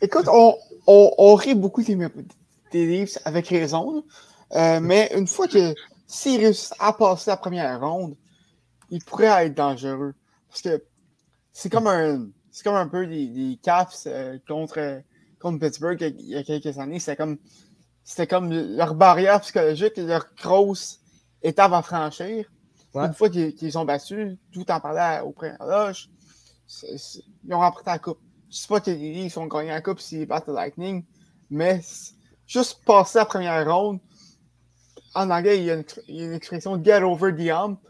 [0.00, 0.56] écoute, on,
[0.86, 1.96] on, rit beaucoup des,
[2.72, 4.04] des Leafs avec raison,
[4.52, 5.74] euh, mais une fois que
[6.06, 8.16] s'ils réussissent à passer la première ronde,
[8.90, 10.14] ils pourraient être dangereux.
[10.54, 10.84] Parce que
[11.52, 12.28] c'est comme un.
[12.52, 15.02] C'est comme un peu des, des Caps euh, contre,
[15.40, 17.00] contre Pittsburgh il y a quelques années.
[17.00, 17.38] C'était comme,
[18.04, 21.00] c'était comme leur barrière psychologique, leur grosse
[21.42, 22.48] étape à franchir.
[22.94, 25.56] Une fois qu'ils ont battu, tout en parlant au premier
[26.70, 28.20] ils ont remporté la coupe.
[28.48, 31.04] Je ne sais pas que les Leafs ont gagné la coupe s'ils battent le Lightning,
[31.50, 31.80] mais
[32.46, 33.98] juste passer la première ronde,
[35.16, 37.80] en anglais, il y, a une, expression get over the hump.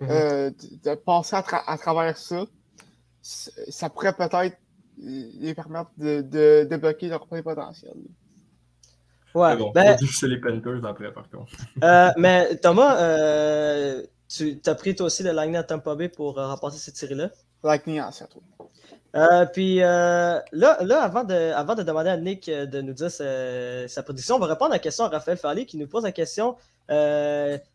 [0.00, 0.08] Mhm.
[0.10, 0.50] Euh,
[0.84, 2.44] de, passer à, travers ça,
[3.22, 4.56] ça pourrait peut-être
[4.98, 7.94] les permettre de, de, de bloquer leur plein potentiel.
[9.34, 11.50] Ouais, bon, ben, c'est les Panthers après, par contre.
[11.82, 16.36] Euh, mais Thomas, euh, tu as pris toi aussi le Lightning à Tampa Bay pour
[16.36, 17.30] remporter cette série-là?
[17.64, 18.28] Lightning en 7,
[19.16, 23.10] euh, puis euh, là, là avant, de, avant de demander à Nick de nous dire
[23.10, 26.12] sa, prédiction, on va répondre à la question à Raphaël Farley qui nous pose la
[26.12, 26.56] question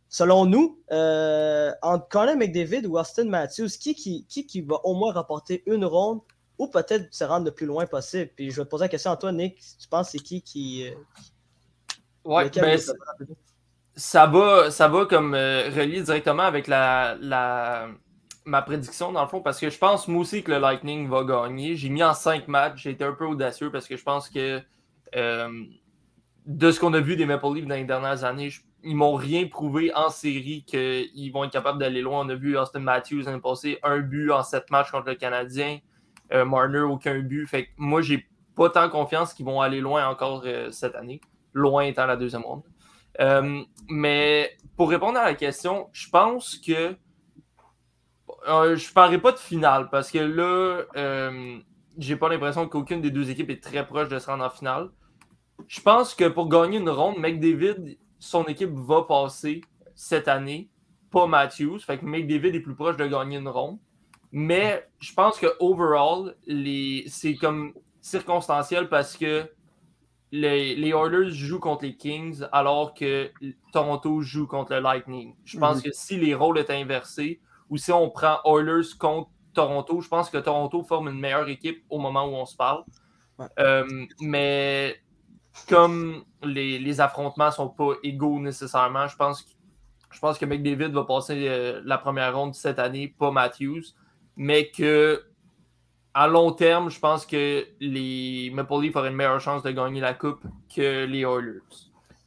[0.09, 5.63] selon nous, entre Conor McDavid ou Austin Matthews, qui, qui, qui, va au moins rapporter
[5.65, 6.21] une ronde
[6.57, 8.29] ou peut-être se rendre le plus loin possible?
[8.35, 9.57] Puis je vais te poser la question à toi, Nick.
[9.79, 10.89] Tu penses c'est qui qui.
[12.25, 12.77] Ouais, ben,
[13.95, 17.89] ça va, ça va comme relier directement avec la, la
[18.49, 21.23] ma prédiction, dans le fond, parce que je pense, moi aussi, que le Lightning va
[21.23, 21.75] gagner.
[21.75, 22.83] J'ai mis en cinq matchs.
[22.83, 24.61] J'ai été un peu audacieux parce que je pense que
[25.15, 25.63] euh,
[26.45, 28.49] de ce qu'on a vu des Maple Leafs dans les dernières années,
[28.83, 32.25] ils m'ont rien prouvé en série qu'ils vont être capables d'aller loin.
[32.25, 35.79] On a vu Austin Matthews l'année passée, un but en sept matchs contre le Canadien.
[36.31, 37.47] Euh, Marner, aucun but.
[37.47, 41.21] Fait que moi, j'ai pas tant confiance qu'ils vont aller loin encore euh, cette année.
[41.53, 42.63] Loin étant la deuxième ronde.
[43.89, 46.95] mais pour répondre à la question, je pense que
[48.47, 51.59] euh, je ne parlerai pas de finale parce que là, euh,
[51.97, 54.89] j'ai pas l'impression qu'aucune des deux équipes est très proche de se rendre en finale.
[55.67, 59.61] Je pense que pour gagner une ronde, McDavid, son équipe va passer
[59.95, 60.69] cette année,
[61.09, 61.79] pas Matthews.
[61.79, 63.79] Fait que McDavid est plus proche de gagner une ronde.
[64.31, 67.05] Mais je pense que overall, les...
[67.07, 69.49] c'est comme circonstanciel parce que
[70.31, 73.31] les, les, Oilers jouent contre les Kings alors que
[73.73, 75.35] Toronto joue contre le Lightning.
[75.43, 75.83] Je pense mhm.
[75.83, 80.29] que si les rôles étaient inversés, ou si on prend Oilers contre Toronto, je pense
[80.29, 82.83] que Toronto forme une meilleure équipe au moment où on se parle.
[83.57, 85.01] Euh, mais
[85.67, 89.45] comme les, affrontements ne sont pas égaux nécessairement, je pense,
[90.11, 93.83] je pense que McDavid va passer euh, la première ronde cette année, pas Matthews.
[94.35, 95.23] Mais que
[96.13, 100.01] à long terme, je pense que les Maple Leafs auraient une meilleure chance de gagner
[100.01, 100.43] la Coupe
[100.73, 101.59] que les Oilers.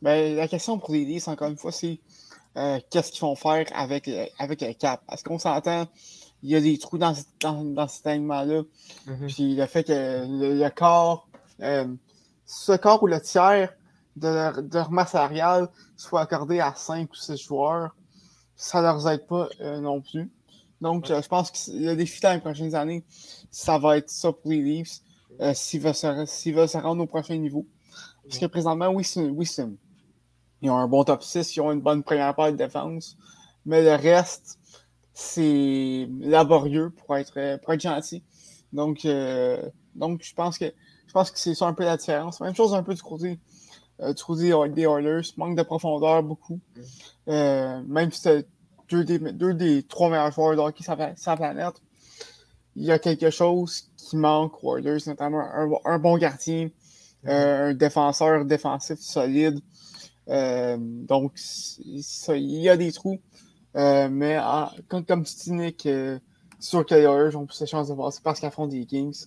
[0.01, 2.01] Ben, la question pour les Leafs, encore une fois, c'est
[2.57, 5.03] euh, qu'est-ce qu'ils vont faire avec, euh, avec le cap?
[5.07, 5.87] Parce qu'on s'entend,
[6.43, 8.63] il y a des trous dans, dans, dans cet alignement-là.
[9.07, 9.35] Mm-hmm.
[9.35, 11.29] Puis le fait que le, corps,
[11.61, 11.87] euh,
[12.53, 13.73] ce corps ou le tiers
[14.17, 17.97] de leur, de leur masse salariale soit accordée à 5 ou 6 joueurs,
[18.55, 20.31] ça ne leur aide pas euh, non plus.
[20.83, 23.05] Donc, euh, je pense que le défi dans les prochaines années,
[23.51, 25.01] ça va être ça pour les Leafs
[25.41, 27.67] euh, s'ils veulent, veulent se rendre au prochain niveau.
[28.25, 32.35] Parce que présentement, oui, ils ont un bon top 6, ils ont une bonne première
[32.35, 33.17] paire de défense,
[33.65, 34.59] mais le reste,
[35.15, 38.23] c'est laborieux pour être, pour être gentil.
[38.73, 39.07] Donc,
[39.95, 40.73] donc je pense que
[41.13, 42.41] je pense que c'est ça un peu la différence.
[42.41, 43.39] Même chose un peu du côté,
[44.01, 46.59] euh, du côté des Oilers, manque de profondeur beaucoup.
[47.29, 48.49] Euh, même si c'est
[48.89, 51.75] deux des, deux des trois meilleurs joueurs de hockey sur la, planète,
[52.77, 56.71] il y a quelque chose qui manque aux Oilers, notamment un, un bon gardien,
[57.27, 59.61] euh, un défenseur défensif solide.
[60.27, 63.21] Donc, ça, il y a des trous.
[63.75, 65.87] Mais ah, comme, comme tu dis, Nick,
[66.59, 69.27] sûr que les Oilers ont plus de chances de passer parce qu'ils affrontent des Kings.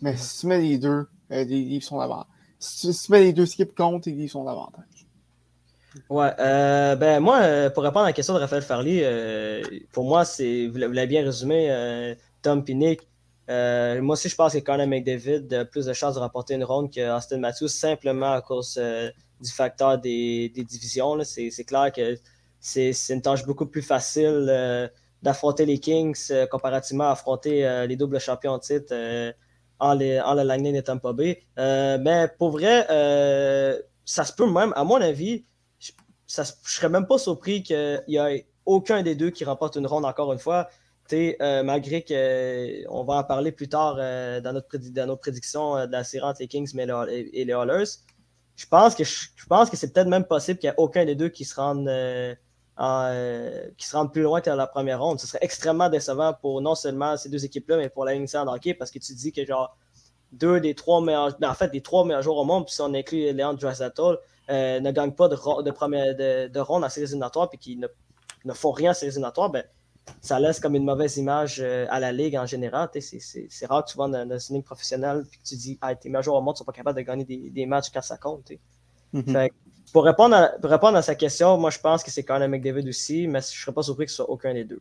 [0.00, 2.32] Mais si tu mets les deux, euh, les Leafs sont davantage.
[2.58, 5.06] Si tu, mets les deux équipes contre, les Leafs sont davantage.
[6.10, 9.62] Ouais, euh, ben moi, euh, pour répondre à la question de Raphaël Farley, euh,
[9.92, 13.00] pour moi, c'est, vous l'avez bien résumé, Tom Pinnick.
[13.48, 16.92] Moi aussi, je pense que Conor McDavid a plus de chances de remporter une ronde
[16.92, 18.80] que Austin Matthews, simplement à cause
[19.40, 21.18] du facteur des, des divisions.
[21.24, 22.16] C'est, clair que
[22.60, 24.90] c'est, une tâche beaucoup plus facile
[25.22, 28.94] d'affronter les Kings comparativement à affronter les doubles champions en titre
[29.78, 31.42] en, les, en le Lightning et Tampa Bay.
[31.58, 35.44] Euh, mais pour vrai, euh, ça se peut même, à mon avis,
[35.78, 35.92] je
[36.40, 40.04] ne serais même pas surpris qu'il n'y ait aucun des deux qui remporte une ronde
[40.04, 40.68] encore une fois.
[41.12, 45.86] Euh, malgré qu'on va en parler plus tard euh, dans, notre dans nos prédictions euh,
[45.86, 47.84] de la série entre les Kings mais et, les Oilers,
[48.56, 51.14] je pense que, je, je que c'est peut-être même possible qu'il n'y ait aucun des
[51.14, 51.88] deux qui se rende
[52.78, 55.18] euh, qui se rende plus loin que la première ronde.
[55.18, 58.48] Ce serait extrêmement décevant pour non seulement ces deux équipes-là, mais pour la Ligue de
[58.50, 59.76] hockey parce que tu dis que genre
[60.32, 62.82] deux des trois meilleurs, ben, en fait, les trois meilleurs joueurs au monde, puis si
[62.82, 64.18] on inclut Léon Draisaitl,
[64.50, 68.52] euh, ne gagnent pas de, première, de, de ronde en séries éliminatoires puis qui ne,
[68.52, 69.64] font rien en séries éliminatoires, ben,
[70.20, 72.90] ça laisse comme une mauvaise image euh, à la Ligue en général.
[72.92, 76.10] C'est rare que tu vas dans, une ligue professionnelle et que tu dis ah, tes
[76.10, 78.18] meilleurs joueurs au monde ne sont pas capables de gagner des, des matchs quand ça
[78.18, 78.52] compte.
[79.24, 79.48] Mhm.
[79.92, 82.88] Pour, répondre à, pour répondre à sa question, moi je pense que c'est Conor McDavid
[82.88, 84.80] aussi, mais je ne serais pas surpris que ce soit aucun des deux.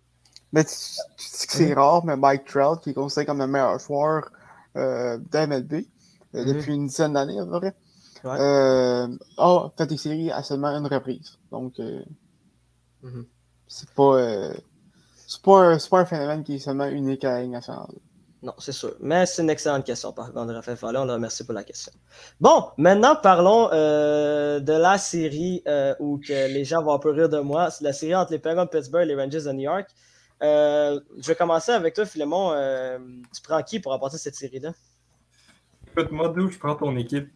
[0.51, 0.71] Mais tu,
[1.17, 4.29] tu dis que c'est rare, mais Mike Trout, qui est considéré comme le meilleur joueur
[4.75, 5.83] euh, d'MLB euh,
[6.33, 6.45] Mhm.
[6.45, 7.73] depuis une dizaine d'années à peu près,
[8.23, 8.39] Ouais.
[8.39, 11.37] euh, a fait des séries à seulement une reprise.
[11.51, 12.03] Donc, euh,
[13.03, 13.25] Mhm.
[13.67, 14.51] c'est pas,
[15.43, 17.87] pas, pas un phénomène qui est seulement unique à la Ligue nationale.
[18.45, 18.95] Non, c'est sûr.
[18.99, 21.01] Mais c'est une excellente question, par contre, de Raphaël Fallon.
[21.01, 21.91] On le remercie pour la question.
[22.39, 27.09] Bon, maintenant, parlons euh, de la série euh, où que les gens vont un peu
[27.09, 27.71] rire de moi.
[27.71, 29.89] C'est la série entre les Penguins de Pittsburgh et les Rangers de New York.
[30.43, 32.51] Euh, je vais commencer avec toi, Philemon.
[33.33, 34.73] Tu prends qui pour remporter cette série-là?
[35.97, 37.29] Écoute, moi, d'où je prends ton équipe?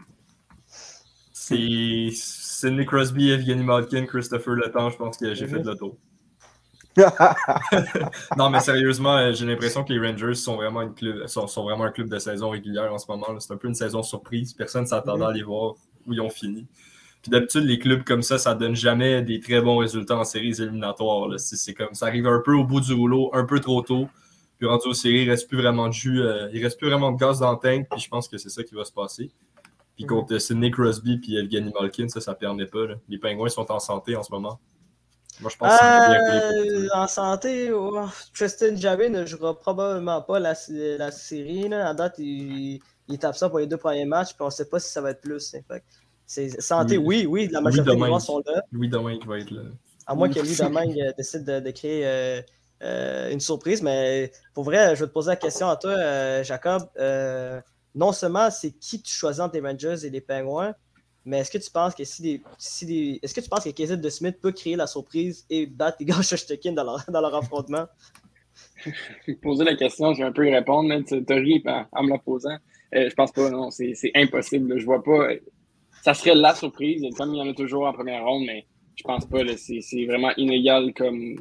[1.34, 4.92] C'est Sidney Crosby, Evgeny Malkin, Christopher Letang.
[4.92, 5.52] Je pense que j'ai Mhm.
[5.52, 5.98] fait le tour.
[8.38, 11.64] Non, mais sérieusement, euh, j'ai l'impression que les Rangers sont vraiment, une club, sont, sont
[11.64, 13.28] vraiment un club de saison régulière en ce moment.
[13.40, 14.54] C'est un peu une saison surprise.
[14.54, 15.74] Personne ne s'attendait à les voir
[16.06, 16.68] où ils ont fini.
[17.22, 20.62] Puis d'habitude, les clubs comme ça, ça donne jamais des très bons résultats en séries
[20.62, 21.30] éliminatoires.
[21.38, 24.08] C'est comme ça arrive un peu au bout du rouleau, un peu trop tôt.
[24.58, 27.12] Puis rendu aux séries, il reste plus vraiment de jus, euh, il reste plus vraiment
[27.12, 27.88] de gaz dans le tank.
[27.92, 29.32] Puis je pense que c'est ça qui va se passer.
[29.96, 30.10] Puis Mhm.
[30.10, 32.86] contre Sidney Crosby puis Evgeny Malkin, ça, ça permet pas.
[32.88, 32.96] là.
[33.10, 34.60] Les Pingouins sont en santé en ce moment.
[35.40, 41.70] Moi, je pense Euh, en santé, oh, Tristan ne jouera probablement pas la, la série.
[41.70, 41.90] Là.
[41.90, 44.66] À date, il, il est absent pour les deux premiers matchs, puis on ne sait
[44.70, 45.56] pas si ça va être plus.
[45.56, 45.78] hein.
[46.26, 48.62] C'est- santé, oui, oui, la majorité des joueurs sont là.
[48.72, 49.62] Louis Domingue va être là.
[50.06, 52.42] À moins que Louis Domingue euh, décide de, de créer euh,
[52.84, 53.82] euh, une surprise.
[53.82, 56.84] Mais pour vrai, je vais te poser la question à toi, Jacob.
[57.96, 60.76] Non seulement c'est qui tu choisis entre les Rangers et les Penguins,
[61.26, 63.70] mais est-ce que tu penses que si des, si des- est-ce que tu penses que
[63.70, 66.16] Casey de Smith peut créer la surprise et battre les gars
[66.74, 67.86] dans leur, dans leur affrontement?
[69.42, 72.04] poser la question, je vais un peu y répondre, mais tu as ri en, en
[72.04, 72.58] me la posant.
[72.96, 74.74] Euh, je pense pas, non, c'est impossible.
[74.74, 74.80] là.
[74.80, 75.30] Je vois pas.
[76.02, 79.04] Ça serait la surprise, comme il y en a toujours en première ronde, mais je
[79.04, 79.40] pense pas.
[79.58, 81.36] C'est vraiment inégal comme,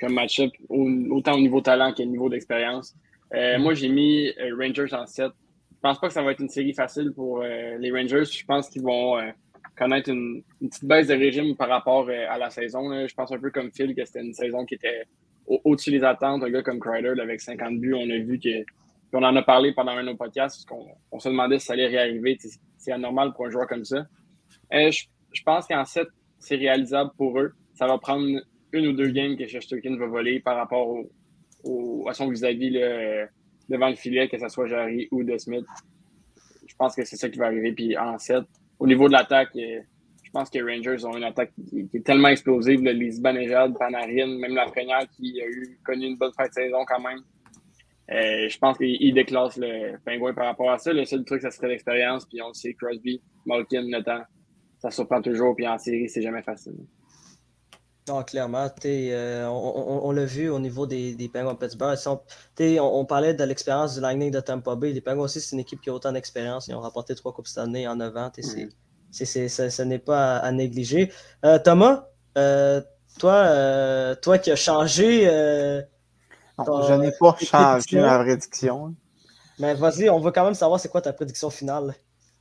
[0.00, 2.94] comme match-up, au- autant au niveau talent qu'au niveau d'expérience.
[3.34, 5.30] Euh, moi, j'ai mis euh, Rangers en 7.
[5.78, 8.24] Je pense pas que ça va être une série facile pour euh, les Rangers.
[8.24, 9.30] Je pense qu'ils vont euh,
[9.76, 13.06] connaître une, petite baisse de régime par rapport euh, à la saison.
[13.06, 15.04] Je pense un peu comme Phil que c'était une saison qui était
[15.46, 16.42] au- au-dessus des attentes.
[16.42, 18.64] Un gars comme Kreider là, avec 50 buts, on a vu que.
[18.64, 18.64] puis
[19.12, 21.66] on en a parlé pendant un de nos podcasts, parce qu'on on se demandait si
[21.66, 22.36] ça allait réarriver.
[22.76, 24.04] C'est anormal pour un joueur comme ça.
[24.72, 26.08] Je, je pense qu'en 7,
[26.40, 27.52] c'est réalisable pour eux.
[27.74, 28.26] Ça va prendre
[28.72, 30.98] une ou deux games que Shesterkin va voler par rapport
[32.08, 33.26] à son vis-à-vis euh,
[33.68, 35.66] devant le filet, que ce soit Jarry ou De Smith.
[36.66, 37.72] Je pense que c'est ça qui va arriver.
[37.72, 38.44] Puis en 7,
[38.78, 39.80] au niveau de l'attaque, euh,
[40.22, 42.82] je pense que les Rangers ont une attaque qui, est tellement explosive.
[42.82, 46.84] là, Les Panarin, même la Lafrenière qui a eu, connu une bonne fin de saison
[46.86, 47.20] quand même.
[48.10, 50.92] Euh, je pense qu'il déclasse le pingouin par rapport à ça.
[50.92, 52.26] Le seul truc, ça serait l'expérience.
[52.26, 54.22] Puis on le sait, Crosby, Malkin, temps,
[54.78, 55.56] ça surprend toujours.
[55.56, 56.76] Puis en série, c'est jamais facile.
[58.08, 61.98] Non, clairement, euh, on, on- on l'a vu au niveau des, des Penguins de Pittsburgh.
[62.06, 62.20] On,
[62.80, 64.92] on parlait de l'expérience du Lightning de Tampa Bay.
[64.92, 66.68] Les Penguins aussi, c'est une équipe qui a autant d'expérience.
[66.68, 68.30] Ils ont remporté trois Coupes cette année en 9 ans.
[68.30, 68.70] t'sais, c'est- Mhm.
[69.10, 71.12] c'est- c'est- ça- ce n'est pas à, à négliger.
[71.44, 72.80] Euh, Thomas, euh,
[73.18, 75.24] toi, toi qui as changé,
[76.64, 78.94] Ton- je n'ai pas changé ma prédiction.
[79.58, 81.94] mais vas-y, on veut quand même savoir c'est quoi ta prédiction finale.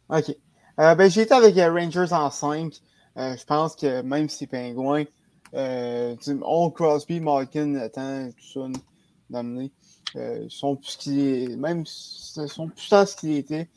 [0.09, 0.35] OK.
[0.77, 2.73] Ben, j'ai été avec Rangers en 5.
[3.15, 5.03] je pense que même si les Pingouins
[5.53, 8.79] euh, ont Crosby, Malkin, temps, tout ça
[9.29, 9.71] d'amener,
[10.15, 13.69] euh, sont plus ce qu'ils même ils sont plus ce qu'ils étaient.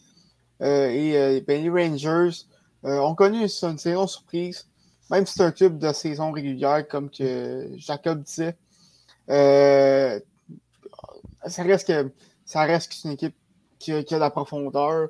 [0.62, 2.44] Euh, et ben, les Rangers
[2.83, 4.66] ont connu une, saison surprise,
[5.11, 8.56] même si c'est un club de saison régulière, comme que Jacob disait.
[9.26, 10.22] Ça
[11.54, 12.11] reste que
[12.46, 13.35] c'est une équipe
[13.78, 15.09] qui a, qui de la profondeur,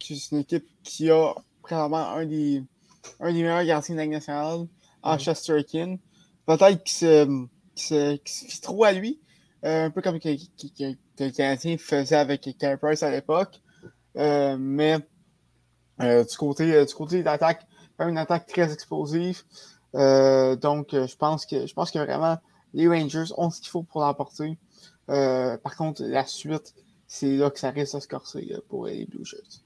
[0.00, 2.62] c'est une équipe qui a probablement un des,
[3.20, 4.66] un des meilleurs gardiens de la nationale,
[5.14, 5.18] en.
[5.18, 5.96] Chesterkin.
[6.46, 7.24] Peut-être qu'il se,
[7.74, 9.20] qu'il se, qu'il se fie trop à lui,
[9.64, 13.60] euh, un peu comme que, le Canadien faisait avec Carey Price à l'époque.
[14.16, 14.98] Euh, mais
[16.00, 17.66] euh, du côté, du côté de l'attaque,
[17.98, 19.42] une attaque très explosive.
[19.94, 22.38] Donc, je pense que je pense que vraiment
[22.74, 24.58] les Rangers ont ce qu'il faut pour l'emporter.
[25.06, 26.74] Par contre, la suite,
[27.08, 29.64] c'est là que ça risque de se corser pour les Blue Shirts.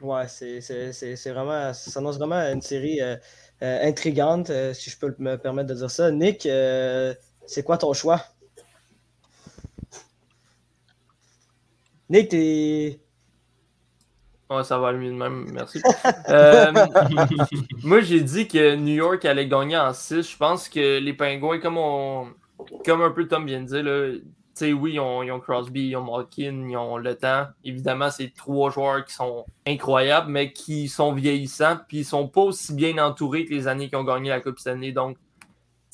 [0.00, 3.00] Ouais, c'est vraiment, ça s'annonce vraiment une série
[3.60, 6.10] intrigante, euh, si je peux me permettre de dire ça.
[6.10, 7.14] Nick, euh,
[7.46, 8.22] c'est quoi ton choix?
[12.08, 13.00] Nick, t'es.
[14.50, 15.82] Ouais, ça va aller de même, merci.
[16.30, 16.72] Euh,
[17.82, 20.22] moi, j'ai dit que New York allait gagner en 6.
[20.22, 22.28] Je pense que les Pingouins, comme, on,
[22.84, 24.12] comme un peu Tom vient de dire, là,
[24.58, 27.46] sais, oui, ils ont, Crosby, ils ont Malkin, ils ont le temps.
[27.64, 32.42] Évidemment, c'est trois joueurs qui sont incroyables, mais qui sont vieillissants, puis ils sont pas
[32.42, 34.92] aussi bien entourés que les années qui ont gagné la Coupe cette année.
[34.92, 35.16] Donc,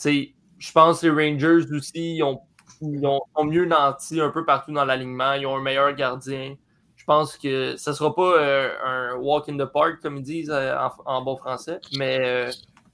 [0.05, 2.41] je pense que les Rangers aussi, ils, ont,
[2.81, 5.35] ils ont- mieux nantis un peu partout dans l'alignement.
[5.35, 6.57] Ils ont un meilleur gardien.
[6.97, 10.23] Je pense que ce ne sera pas euh, un walk in the park, comme ils
[10.23, 12.51] disent euh, en, bon français, mais euh,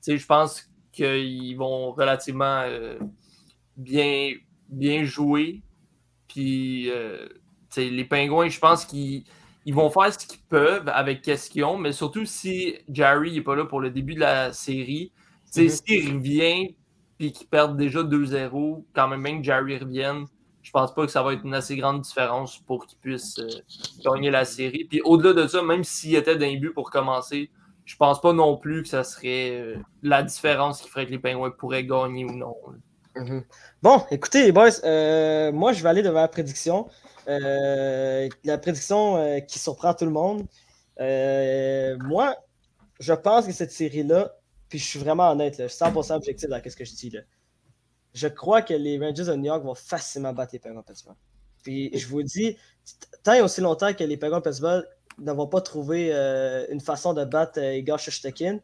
[0.07, 2.65] je pense qu'ils vont relativement
[3.77, 4.33] bien,
[4.71, 5.63] bien jouer.
[6.29, 7.29] Puis, euh,
[7.77, 9.25] les Pingouins, je pense qu'ils
[9.67, 13.43] ils vont faire ce qu'ils peuvent avec ce qu'ils ont, mais surtout si Jerry n'est
[13.43, 15.13] pas là pour le début de la série,
[15.45, 15.69] sais, Mhm.
[15.71, 16.77] s'il revient
[17.19, 20.25] puis qu'ils perdent déjà 2-0, quand même bien que Jerry revienne,
[20.63, 23.49] je pense pas que ça va être une assez grande différence pour qu'ils puissent euh,
[24.05, 24.85] gagner la série.
[24.87, 27.51] Puis au-delà de ça, même s'il était d'un but pour commencer,
[27.85, 31.19] je pense pas non plus que ça serait euh, la différence qui ferait que les
[31.19, 32.57] Penguins pourraient gagner ou non.
[32.73, 32.79] là.
[33.17, 33.45] Mhm.
[33.83, 36.89] Bon, écoutez, les boys, euh, moi, je vais aller devant la prédiction.
[37.29, 40.47] Euh, la prédiction euh, qui surprend tout le monde.
[40.99, 42.37] Moi,
[42.99, 44.35] je pense que cette série-là,
[44.69, 47.11] puis je suis vraiment honnête, je suis 100% objectif dans ce que je dis.
[47.11, 47.21] Là.
[48.15, 51.17] Je crois que les Rangers de New York vont facilement battre les Penguins de Pittsburgh.
[51.63, 52.57] Puis je vous dis,
[53.23, 54.85] tant et aussi longtemps que les Penguins de Pittsburgh
[55.19, 56.13] ne vont pas trouver
[56.71, 58.61] une façon de battre Igor Shesterkin.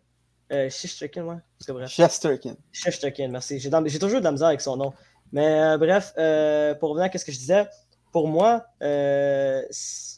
[0.53, 1.37] Euh, Shesterkin, ouais.
[1.59, 1.91] C'est bref.
[1.91, 2.55] Chesterkin.
[2.73, 3.59] Shesterkin, merci.
[3.59, 4.93] J'ai dans- toujours eu de la misère avec son nom.
[5.33, 7.67] Mais euh, bref, euh, pour revenir à ce que je disais,
[8.13, 9.63] pour moi, euh,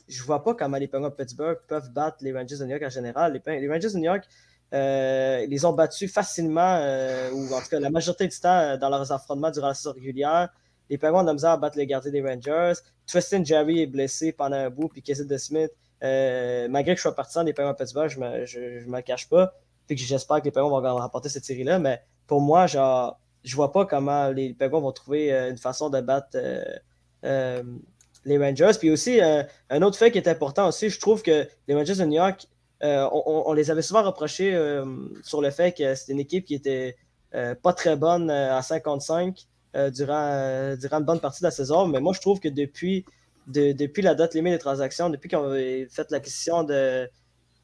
[0.07, 2.83] je vois pas comment les Penguins de Pittsburgh peuvent battre les Rangers de New York
[2.85, 3.41] en général.
[3.47, 4.25] Les, Rangers de New York,
[4.73, 6.79] ils les ont battus facilement,
[7.33, 10.51] ou en tout cas la majorité du temps dans leurs affrontements durant la saison régulière.
[10.91, 12.75] Les Penguins ont de la misère à battre les gardiens des Rangers.
[13.07, 15.71] Tristan Jerry est blessé pendant un bout, puis Casey de Smith,
[16.03, 19.29] malgré que je sois partisan des Penguins de Pittsburgh, je me, je, je me cache
[19.29, 19.55] pas.
[19.97, 21.79] J'espère que les Penguins vont remporter cette série-là.
[21.79, 25.91] Mais pour moi, genre, je vois pas comment les Penguins vont trouver euh, une façon
[25.91, 26.63] de battre euh,
[27.25, 27.63] euh,
[28.25, 28.73] les Rangers.
[28.79, 32.05] Puis aussi, un autre fait qui est important aussi, je trouve que les Rangers de
[32.05, 32.47] New York,
[32.83, 34.85] on, les avait souvent reproché euh,
[35.25, 36.97] sur le fait que c'était une équipe qui était
[37.63, 41.87] pas très bonne à 55 euh, durant, durant une bonne partie de la saison.
[41.87, 43.05] Mais moi, je trouve que depuis,
[43.47, 45.57] de- depuis la date limite des transactions, depuis qu'on a
[45.89, 47.09] fait l'acquisition de,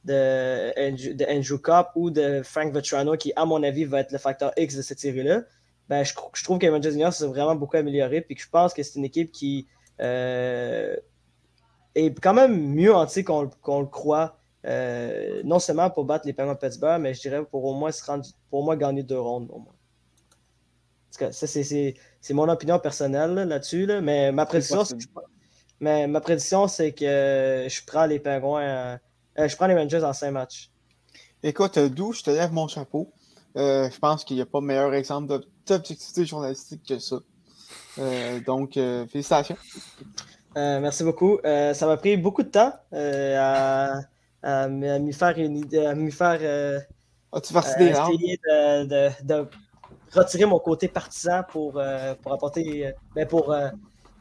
[0.04, 4.12] de, Andrew- de Andrew Copp ou de Frank Vetrano, qui, à mon avis, va être
[4.12, 5.42] le facteur X de cette série-là,
[5.88, 8.20] ben, je, trouve que Juniors s'est vraiment beaucoup amélioré.
[8.22, 9.66] Puis que je pense que c'est une équipe qui
[10.00, 10.96] euh,
[11.94, 14.38] est quand même mieux entier qu'on le croit.
[14.66, 17.92] euh, non seulement pour battre les Penguins de Pittsburgh, mais je dirais pour au moins
[17.92, 19.50] se rendre, pour moins gagner deux rondes.
[19.50, 19.72] Au moins.
[19.74, 21.94] En tout cas, ça, c'est-
[22.30, 23.84] mon opinion personnelle là, là-dessus.
[23.86, 25.08] là, mais ma prédiction, c'est que je-
[25.80, 28.98] mais ma prédiction, c'est que je prends les Penguins.
[29.38, 30.70] Euh, je prends les Rangers en cinq matchs.
[31.42, 33.12] Écoute, euh, d'où je te lève mon chapeau.
[33.56, 37.16] Euh, je pense qu'il n'y a pas meilleur exemple d'ob- d'objectivité journalistique que ça.
[37.98, 39.56] Euh, donc, félicitations.
[40.56, 41.38] Merci beaucoup.
[41.44, 44.00] Ça m'a pris beaucoup de temps à,
[44.42, 46.82] à m'y faire, une à m'y faire
[47.32, 49.48] As-tu essayer de, de- de
[50.12, 51.80] retirer mon côté partisan pour,
[52.22, 53.54] pour apporter, ben, pour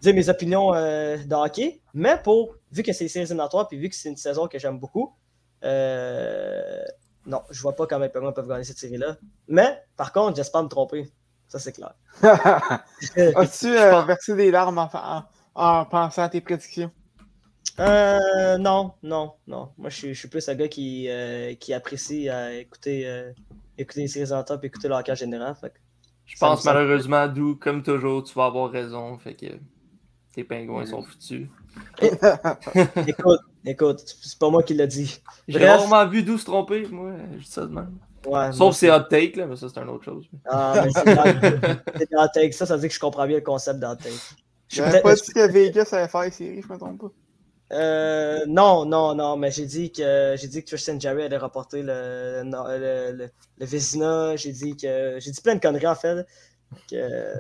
[0.04, 1.82] dire mes opinions euh, de hockey.
[1.94, 4.60] Mais pour, vu que c'est les séries éliminatoires, puis vu que c'est une saison que
[4.60, 5.16] j'aime beaucoup,
[5.64, 6.84] euh,
[7.26, 9.18] non, je vois pas comment les Penguins peuvent gagner cette série-là.
[9.48, 11.10] Mais, par contre, j'espère me tromper.
[11.48, 11.94] Ça, c'est clair.
[13.36, 15.24] As-tu euh, versé des larmes en, en-
[15.56, 16.92] en pensant à tes prédictions?
[17.80, 19.70] Euh, non, non, non.
[19.78, 23.32] Moi, je suis, je suis plus un gars qui, euh, qui apprécie à écouter, euh,
[23.78, 25.56] écouter les séries en top, écouter le hockey en général.
[25.56, 25.80] Fait que-
[26.26, 29.18] Je Ça pense malheureusement, d'où, comme toujours, tu vas avoir raison.
[29.18, 29.46] Fait que
[30.34, 31.48] tes pingouins sont foutus.
[33.08, 35.20] Écoute, écoute, c'est pas moi qui l'ai dit.
[35.48, 35.70] J'ai Bref.
[35.82, 37.12] rarement vu d'où se tromper, moi.
[37.34, 37.98] Je dis ça de même.
[38.26, 40.26] Ouais, Sauf c'est hot take, là, mais ça, c'est une autre chose.
[40.46, 41.06] Ah, mais c'est
[42.12, 42.52] le take.
[42.54, 44.16] Ça, ça veut dire que je comprends bien le concept le take.
[44.70, 47.12] Je peut-être- pas dit que Vegas allait faire les séries, je me trompe pas.
[47.76, 51.82] Euh, non, non, non, mais j'ai dit que j'ai dit que Tristan Jarry allait rapporter
[51.82, 53.30] le, le, le,
[53.60, 54.38] le-.
[54.38, 56.26] J'ai dit que j'ai dit plein de conneries en fait.
[56.90, 57.34] Que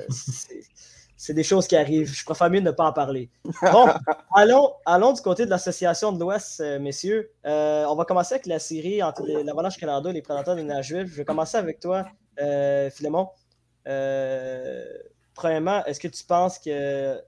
[1.25, 2.11] c'est- des choses qui arrivent.
[2.13, 3.29] Je préfère mieux ne pas en parler.
[3.71, 3.85] Bon,
[4.35, 7.31] allons, allons du côté de l'association de l'Ouest, euh, messieurs.
[7.45, 10.61] Euh, on va commencer avec la série entre les- l'Avalanche Canada et les Prédateurs de
[10.61, 11.07] Nashville.
[11.07, 12.05] Je vais commencer avec toi,
[12.41, 13.29] euh, Philémon.
[13.87, 14.85] Euh,
[15.33, 17.19] premièrement, est-ce que tu penses que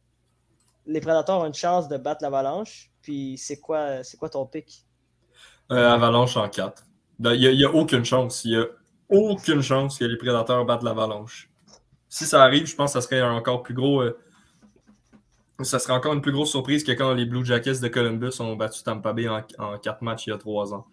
[0.86, 2.92] les Prédateurs ont une chance de battre l'Avalanche?
[3.02, 4.86] Puis c'est quoi, c'est quoi ton pic?
[5.72, 6.84] Euh, Avalanche en 4.
[7.20, 8.44] Il n'y a, aucune chance.
[8.46, 8.66] Il n'y a
[9.10, 11.50] aucune chance que les prédateurs battent l'Avalanche.
[12.16, 14.02] Si ça arrive, je pense que ça serait un encore plus gros.
[14.02, 14.18] euh,
[15.62, 18.56] ça serait encore une plus grosse surprise que quand les Blue Jackets de Columbus ont
[18.56, 20.86] battu Tampa Bay en, en 4 matchs il y a 3 ans.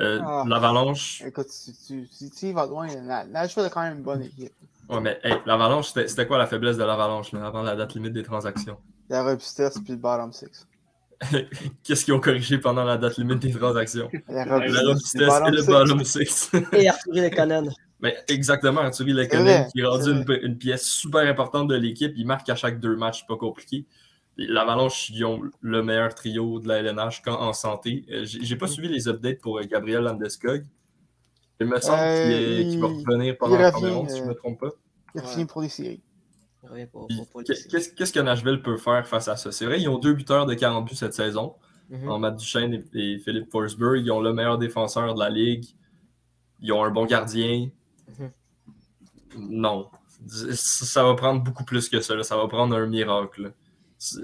[0.00, 0.42] Euh, Ah.
[0.48, 1.22] L'Avalanche.
[1.26, 4.22] Écoute, si tu, si tu y vas loin, Na- Nashville a quand même une bonne
[4.22, 4.52] équipe.
[4.88, 8.22] Ouais, mais hey, l'Avalanche, c'était quoi la faiblesse de l'Avalanche avant la date limite des
[8.22, 8.78] transactions?
[9.10, 10.66] La robustesse puis le bottom six.
[11.84, 14.10] Qu'est-ce qu'ils ont corrigé pendant la date limite des transactions?
[14.28, 15.14] La robustesse
[15.46, 16.24] et le bottom six.
[16.50, 16.50] six.
[16.72, 17.70] Et Arthur Lekonen.
[18.00, 21.74] Mais exactement, Arthurie C'est Lekonen vrai, qui est rendu une, une pièce super importante de
[21.76, 22.12] l'équipe.
[22.16, 23.86] Il marque à chaque deux matchs, c'est pas compliqué.
[24.36, 28.04] L'Avalanche, ils ont le meilleur trio de la LNH quand en santé.
[28.10, 30.66] Euh, J'ai pas suivi les updates pour euh, Gabriel Landeskog.
[31.60, 34.34] Il me semble Euh, qu'il qu'il va revenir pendant la ronde, si je euh, me
[34.34, 34.70] trompe pas.
[35.14, 35.30] Il a Ouais.
[35.30, 36.02] fini pour les séries.
[37.44, 39.52] Qu'est-ce que Nashville peut faire face à ça?
[39.52, 41.54] C'est vrai, ils ont deux buteurs de 40 buts cette saison.
[41.90, 42.08] Mhm.
[42.08, 44.00] en Matt Duchesne et, et Philippe Forsberg.
[44.02, 45.66] Ils ont le meilleur défenseur de la ligue.
[46.60, 47.68] Ils ont un bon gardien.
[48.08, 48.30] Mhm.
[49.50, 49.88] Non.
[50.54, 52.14] Ça va prendre beaucoup plus que ça.
[52.14, 52.22] là.
[52.22, 53.42] Ça va prendre un miracle.
[53.42, 53.48] là.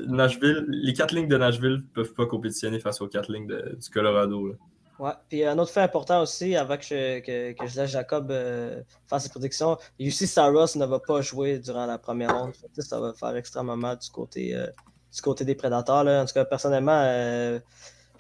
[0.07, 3.76] Nashville, les quatre lignes de Nashville ne peuvent pas compétitionner face aux quatre lignes de-
[3.81, 4.49] du Colorado.
[4.49, 4.55] là.
[4.99, 5.12] Ouais.
[5.31, 8.83] Puis un autre fait important aussi, avant que je, que, que je laisse Jacob euh,
[9.09, 12.53] faire ses prédictions, UC Saros ne va pas jouer durant la première ronde.
[12.78, 14.66] Ça va faire extrêmement mal du côté, euh,
[15.14, 16.05] du côté des prédateurs.
[16.05, 16.22] Là.
[16.22, 17.59] En tout cas, personnellement, euh,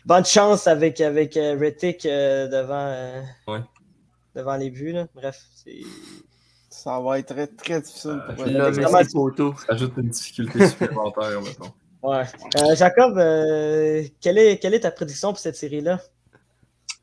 [0.06, 3.60] bonne chance avec, avec Rittick devant, Ouais.
[4.34, 4.92] Devant les buts.
[4.92, 5.06] là.
[5.14, 5.80] Bref, c'est.
[6.72, 8.72] Ça va être très, très difficile pour Euh,
[9.12, 9.54] photos.
[9.66, 11.72] Ça ajoute une difficulté supplémentaire, mettons.
[12.02, 12.22] Ouais.
[12.58, 16.00] Euh, Jacob, euh, quelle, est, quelle est ta prédiction pour cette série-là?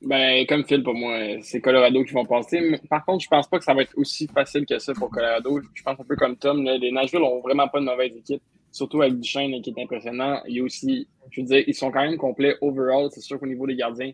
[0.02, 2.80] Ben, comme Phil, pour moi, c'est Colorado qui vont passer.
[2.90, 5.60] Par contre, je pense pas que ça va être aussi facile que ça pour Colorado.
[5.74, 8.42] Je pense un peu comme Tom, là, les Nashville ont vraiment pas de mauvaise équipe.
[8.72, 10.42] Surtout avec Duchesne là, qui est impressionnant.
[10.48, 13.10] Il y a aussi, je veux dire, ils sont quand même complets overall.
[13.12, 14.12] C'est sûr qu'au niveau des gardiens,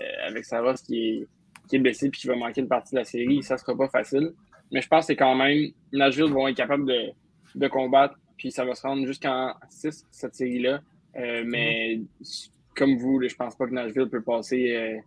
[0.00, 1.28] euh, avec Saros qui est,
[1.72, 3.88] qui est blessé puis qui va manquer une partie de la série, ça sera pas
[3.88, 4.32] facile.
[4.70, 7.12] Mais je pense que quand même, Nashville vont être capables de,
[7.54, 8.14] de combattre.
[8.36, 10.80] Puis ça va se rendre jusqu'en 6, cette série-là.
[11.16, 12.00] Euh, mais
[12.76, 14.76] comme vous, je pense pas que Nashville peut passer.
[14.76, 14.98] euh,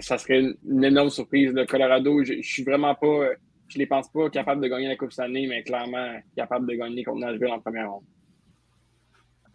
[0.00, 1.52] ça serait une, énorme surprise.
[1.52, 3.06] Le Colorado, je, je suis vraiment pas.
[3.06, 3.34] euh,
[3.68, 6.74] Je les pense pas capables de gagner la Coupe cette année, mais clairement capables de
[6.74, 8.04] gagner contre Nashville en première ronde.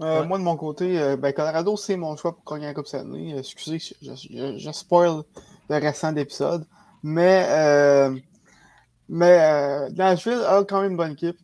[0.01, 0.27] Euh, Ouais.
[0.27, 3.01] Moi, de mon côté, euh, ben, Colorado, c'est mon choix pour gagner la Coupe cette
[3.01, 3.33] année.
[3.35, 5.23] Euh, excusez, je, je, je spoil
[5.69, 6.65] le restant d'épisodes.
[7.03, 8.17] Mais, euh,
[9.09, 11.37] mais Nashville a quand même une bonne équipe.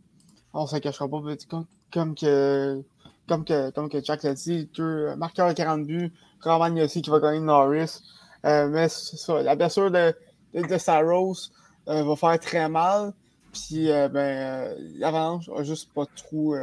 [0.53, 1.21] On se cachera pas.
[1.49, 2.81] Comme, comme, que,
[3.27, 6.11] comme, que, comme que Jack l'a dit, deux marqueurs de 40 buts.
[6.43, 8.01] Roman aussi qui va gagner Norris.
[8.43, 10.15] Mais ça, la blessure de,
[10.53, 11.51] de, de Saros
[11.85, 13.13] va faire très mal.
[13.53, 16.55] Puis ben, l'Avalanche a juste pas trop.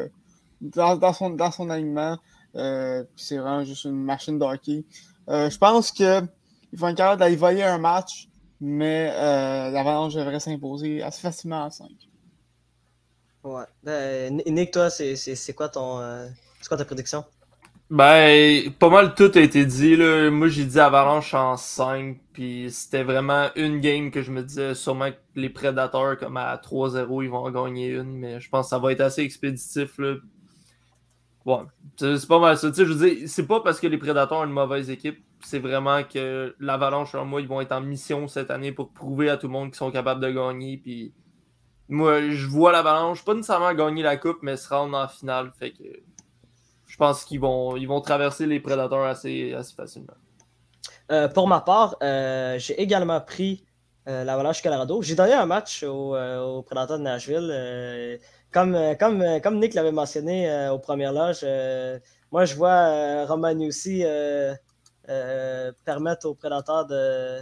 [0.61, 2.19] Dans, dans son, dans son alignement.
[2.57, 4.85] Euh, c'est vraiment juste une machine de hockey.
[5.29, 6.27] Euh, je pense qu'ils
[6.73, 8.29] vont être capables d'aller voler un match,
[8.61, 11.89] mais euh, l'Avalanche devrait s'imposer assez facilement à 5.
[13.45, 13.65] Ouais.
[13.83, 16.01] Ben, Nick, toi, c'est c'est- c'est quoi ton.
[16.01, 16.27] euh,
[16.61, 17.25] c'est quoi ta prédiction?
[17.89, 19.95] Ben, pas mal tout a été dit.
[19.97, 20.29] Là.
[20.31, 24.75] Moi, j'ai dit Avalanche en 5, puis c'était vraiment une game que je me disais
[24.75, 28.67] sûrement que les Prédateurs, comme à 3-0, ils vont en gagner une, mais je pense
[28.67, 29.99] que ça va être assez expéditif.
[29.99, 30.17] Là.
[31.47, 31.59] Ouais,
[31.97, 32.68] c'est pas mal ça.
[32.70, 35.24] Tu sais, je veux dire, c'est pas parce que les Prédateurs ont une mauvaise équipe,
[35.44, 39.36] c'est vraiment que l'Avalanche, moi, ils vont être en mission cette année pour prouver à
[39.36, 41.14] tout le monde qu'ils sont capables de gagner, puis
[41.88, 45.70] moi, je vois l'Avalanche, pas nécessairement gagner la coupe, mais se rendre en finale, fait
[45.70, 45.84] que
[46.86, 50.14] je pense qu'ils vont, ils vont traverser les prédateurs assez, assez facilement.
[51.12, 53.64] Euh, pour ma part, euh, j'ai également pris
[54.09, 55.03] euh, l'Avalanche Colorado.
[55.03, 58.20] J'ai donné un match au, euh, au de Nashville.
[58.57, 61.99] Comme, euh, comme, euh, comme Nick l'avait mentionné euh, aux premières loges, euh,
[62.33, 64.55] moi je vois euh,
[65.11, 67.41] euh, permettre aux Prédateurs de,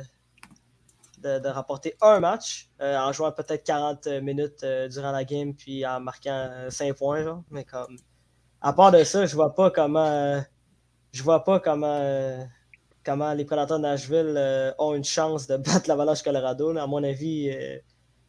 [1.23, 6.51] de, rapporter un match en jouant peut-être 40 minutes durant la game puis en marquant
[6.69, 7.23] 5 points.
[7.23, 7.45] Genre.
[7.49, 7.97] Mais comme
[8.61, 10.43] à part de ça, je vois pas comment
[11.13, 12.45] je vois pas comment
[13.05, 16.77] comment les prédateurs de Nashville ont une chance de battre l'Avalanche Colorado.
[16.77, 17.57] À mon avis,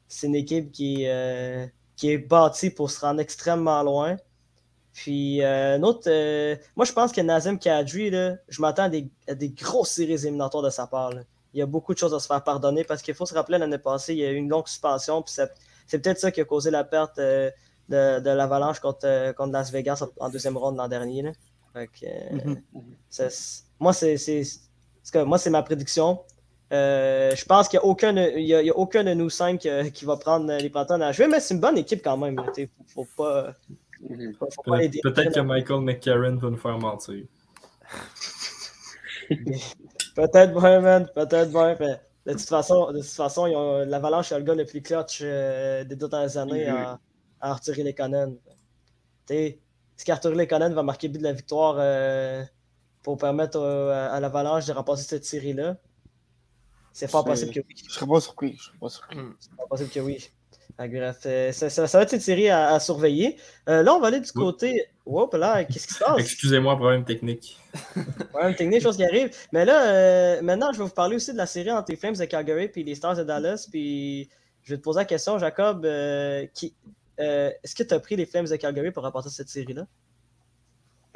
[0.08, 1.08] c'est une équipe qui,
[1.96, 4.18] qui est bâtie pour se rendre extrêmement loin.
[4.94, 8.90] Puis, euh, un autre, euh, moi, je pense que Nazem Kadri, là, je m'attends à
[8.90, 11.12] des, à des grosses séries éliminatoires de sa part.
[11.12, 11.22] là.
[11.54, 13.58] Il y a beaucoup de choses à se faire pardonner parce qu'il faut se rappeler
[13.58, 15.22] l'année passée, il y a eu une longue suspension.
[15.22, 15.36] Puis
[15.88, 17.50] c'est peut-être ça qui a causé la perte euh,
[17.90, 21.22] de, de l'Avalanche contre, contre Las Vegas en, en deuxième ronde l'an dernier.
[21.24, 21.32] là.
[21.74, 22.06] Fait que,
[23.80, 26.22] moi, c'est ma prédiction.
[26.76, 29.04] Euh, je pense qu'il n'y a, aucun de- il y a, il y a aucun
[29.04, 31.78] de nous cinq euh, qui va prendre les Panthers à jouer, mais c'est une bonne
[31.78, 32.36] équipe quand même.
[32.58, 33.54] Il faut, faut pas,
[34.40, 37.24] faut, faut pas les Peut- Peut-être que Michael McCarron va nous faire mentir.
[40.16, 41.08] Peut-être bien, man.
[41.14, 41.76] Peut-être bien.
[41.80, 43.46] mais De toute façon, de toute façon
[43.86, 46.76] l'Avalanche est le gars le plus clutch euh, des deux dernières années Mhm.
[46.76, 47.00] à,
[47.42, 48.38] à Arthur Lekonen.
[49.30, 52.44] Est-ce qu'Arthur Lekonen va marquer le but de la victoire euh,
[53.04, 55.78] pour permettre à, à l'Avalanche de remporter cette série-là?
[56.98, 57.76] C'est fort possible que oui.
[57.88, 58.56] Je serais pas surpris.
[58.58, 59.18] Je serais pas surpris.
[59.40, 60.30] C'est fort possible que oui.
[60.78, 63.38] Bref, euh, ça, ça- ça va être une série à, à surveiller.
[63.70, 64.86] Euh, là, on va aller du côté.
[65.06, 66.20] Wow, là, qu'est-ce qui se passe?
[66.20, 67.58] Excusez-moi, problème technique.
[68.34, 69.30] Ouais, technique, chose qui arrive.
[69.52, 72.16] Mais là, euh, maintenant, je vais vous parler aussi de la série entre les Flames
[72.16, 73.68] de Calgary et les Stars de Dallas.
[73.70, 74.30] Puis
[74.64, 75.86] je vais te poser la question, Jacob.
[75.86, 76.74] euh, qui,
[77.20, 79.86] euh, Est-ce que tu as pris les Flames de Calgary pour remporter cette série-là?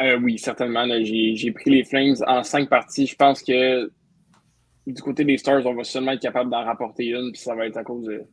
[0.02, 0.86] Euh, oui, certainement.
[1.04, 3.08] j'ai pris les Flames en cinq parties.
[3.08, 3.92] Je pense que
[4.88, 7.66] du côté des Stars, on va seulement être capable d'en rapporter une, puis ça va
[7.68, 8.24] être à cause de.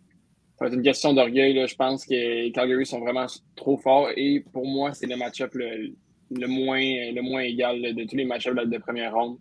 [0.58, 1.52] Ça va être une question d'orgueil.
[1.54, 1.66] là.
[1.66, 3.26] Je pense que les Calgary sont vraiment
[3.56, 5.92] trop forts et pour moi, c'est le match-up le,
[6.30, 9.36] le moins, le moins égal de tous les match-ups de première ronde.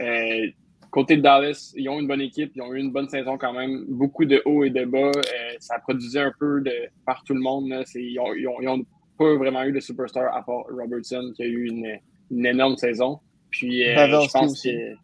[0.00, 0.46] Euh,
[0.90, 3.52] côté de Dallas, ils ont une bonne équipe, ils ont eu une bonne saison quand
[3.52, 3.84] même.
[3.88, 5.10] Beaucoup de hauts et de bas.
[5.14, 6.72] Euh, ça produisait un peu de
[7.04, 7.68] par tout le monde.
[7.68, 7.82] là.
[7.84, 8.82] C'est- Ils ont, ils ont- ils ont
[9.18, 11.98] pas vraiment eu de superstar à part Robertson qui a eu une,
[12.30, 13.18] une énorme saison.
[13.50, 13.94] Puis euh,
[14.24, 14.94] je pense que.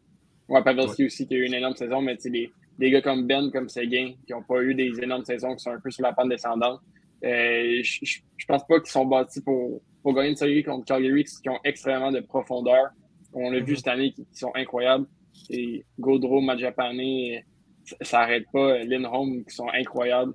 [0.49, 3.01] Ouais, Pavelski aussi qui a eu une énorme saison, mais tu sais, des, des gars
[3.03, 5.90] comme Ben, comme Seguin, qui n'ont pas eu des énormes saisons, qui sont un peu
[5.90, 6.80] sur la pente descendante.
[7.24, 7.99] Euh, je,
[8.36, 11.59] je pense pas qu'ils sont bâtis pour, pour gagner une série contre Calgary, qui ont
[11.64, 12.90] extrêmement de profondeur.
[13.32, 15.07] On l'a vu cette année, qui, qui sont incroyables.
[15.49, 17.38] Et Gaudreau, Majapane, euh,
[17.84, 18.72] ça ça arrête pas.
[18.72, 20.34] Euh, Lindholm, qui sont incroyables.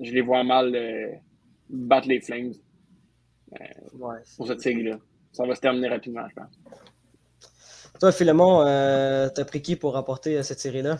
[0.00, 1.12] Je les vois mal euh,
[1.70, 2.52] battre les Flames
[3.98, 4.16] Ouais.
[4.36, 4.98] pour cette série-là.
[5.32, 6.58] Ça va se terminer rapidement, je pense.
[8.00, 10.98] Toi, Philemon, euh, t'as pris qui pour remporter euh, cette série-là?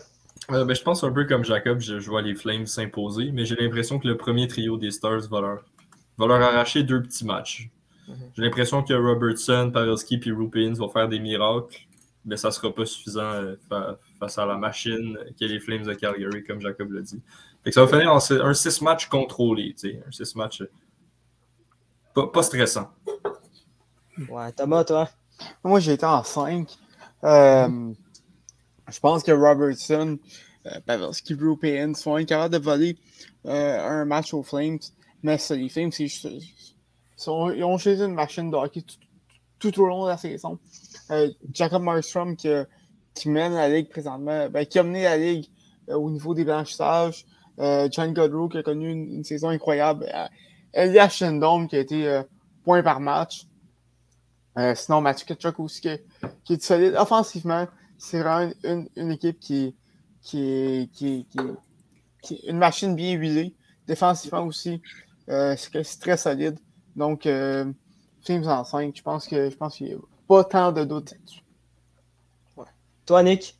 [0.51, 3.45] Euh, ben, je pense un peu comme Jacob, je, je vois les Flames s'imposer, mais
[3.45, 5.65] j'ai l'impression que le premier trio des Stars va leur,
[6.17, 7.69] va leur arracher deux petits matchs.
[8.07, 8.15] Mhm.
[8.35, 11.77] J'ai l'impression que Robertson, Pavelski et Rupins vont faire des miracles,
[12.25, 15.83] mais ça ne sera pas suffisant euh, fa- face à la machine qu'est les Flames
[15.83, 17.21] de Calgary, comme Jacob l'a dit.
[17.63, 20.35] Fait que ça va finir en six- un 6 matchs contrôlé, tu sais, un 6
[20.35, 20.71] matchs euh,
[22.13, 22.89] pas, pas stressant.
[24.29, 25.07] Ouais, Thomas, toi?
[25.63, 26.77] Moi, j'ai été en 5.
[27.23, 30.17] Je pense que Robertson,
[30.65, 32.97] euh, Pavelski, Rupin sont incapables de voler
[33.45, 34.79] euh, un match aux Flames.
[35.23, 38.83] Mais les Flames, juste- ils ont eux une machine de hockey
[39.59, 40.57] tout, au long de la saison.
[41.11, 42.49] Euh, Jacob Markstrom qui,
[43.25, 45.47] mène la ligue présentement, ben, qui a mené la ligue
[45.89, 47.25] euh, au niveau des blanchissages.
[47.59, 50.05] Euh, John Godrow qui a connu une, saison incroyable.
[50.13, 50.27] Euh,
[50.73, 52.23] Elias Shendom qui a été euh,
[52.63, 53.45] point par match.
[54.59, 55.89] Euh, sinon, Mathieu Ketchuk aussi qui,
[56.43, 56.95] qui est solide.
[56.97, 59.75] Offensivement, c'est vraiment une, une- une équipe qui,
[60.21, 61.55] qui, est, qui, qui, est-
[62.21, 63.55] qui est une machine bien huilée.
[63.87, 64.81] Défensivement aussi,
[65.29, 66.59] euh, c'est très solide.
[66.95, 67.65] Donc, euh,
[68.25, 69.97] Flames en 5, je pense que je pense qu'il n'y a
[70.27, 71.41] pas tant de doutes là-dessus.
[73.05, 73.57] Toi, Nick?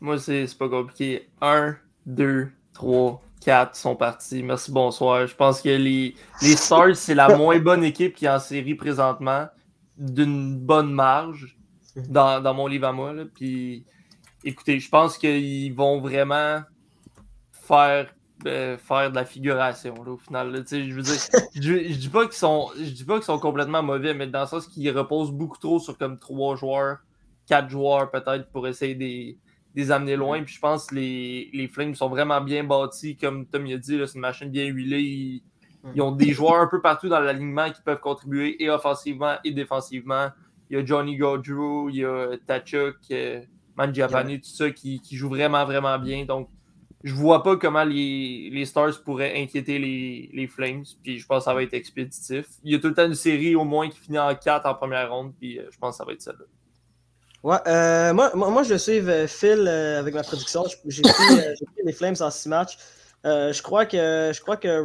[0.00, 1.28] Moi, c'est c'est pas compliqué.
[1.40, 4.42] 1, 2, 3, 4 sont partis.
[4.42, 5.26] Merci, bonsoir.
[5.26, 8.74] Je pense que les, les Stars, c'est la moins bonne équipe qui est en série
[8.74, 9.46] présentement.
[9.98, 11.58] D'une bonne marge
[12.08, 13.12] dans, dans, mon livre à moi.
[13.12, 13.24] Là.
[13.32, 13.84] Puis
[14.44, 16.60] écoutez, je pense qu'ils vont vraiment
[17.52, 18.12] faire
[18.46, 20.64] euh, faire de la figuration au final.
[20.68, 21.14] je veux dire,
[21.54, 24.46] je, dis pas qu'ils sont, je dis pas qu'ils sont complètement mauvais, mais dans le
[24.46, 26.98] sens qu'ils reposent beaucoup trop sur comme trois joueurs,
[27.46, 29.36] quatre joueurs peut-être pour essayer de
[29.76, 30.42] les amener loin.
[30.42, 34.00] Puis je pense que les, les Flames sont vraiment bien bâtis, comme Tom a dit,
[34.06, 35.02] c'est une machine bien huilée.
[35.02, 35.42] Ils,
[36.00, 40.28] ont des joueurs un peu partout dans l'alignement qui peuvent contribuer et offensivement et défensivement.
[40.70, 43.42] Il y a Johnny Gaudreau, il y a Tachuk, euh,
[43.76, 46.24] Mangiapane, tout ça qui, joue vraiment, vraiment bien.
[46.24, 46.48] Donc,
[47.04, 50.84] je vois pas comment les, Stars pourraient inquiéter les, Flames.
[51.02, 52.46] Puis je pense que ça va être expéditif.
[52.64, 54.74] Il y a tout le temps une série au moins qui finit en 4 en
[54.74, 55.32] première ronde.
[55.38, 56.44] Puis euh, je pense que ça va être celle-là.
[57.42, 60.64] Ouais, euh, moi, moi, je suis euh, Phil avec ma prédiction.
[60.86, 61.36] J'ai pris,
[61.84, 62.78] les Flames en 6 matchs.
[63.24, 64.80] Je crois que je crois que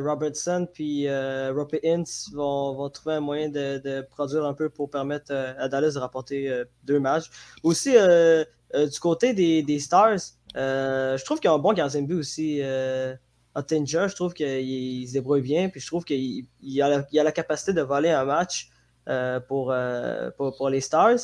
[0.00, 4.90] Robertson puis Rope Ince vont, vont, trouver un moyen de, de, produire un peu pour
[4.90, 7.30] permettre à Dallas de rapporter deux matchs.
[7.62, 10.18] Aussi, du côté des, des Stars,
[10.56, 12.60] euh, je trouve qu'il y a un bon gardien de but aussi.
[12.62, 13.14] Euh,
[13.54, 15.68] Ottinger, je trouve qu'il se débrouille bien.
[15.68, 16.46] Puis je trouve qu'il
[16.80, 18.70] a, a, la capacité de voler un match
[19.08, 21.18] euh, pour, euh, pour, pour, les Stars.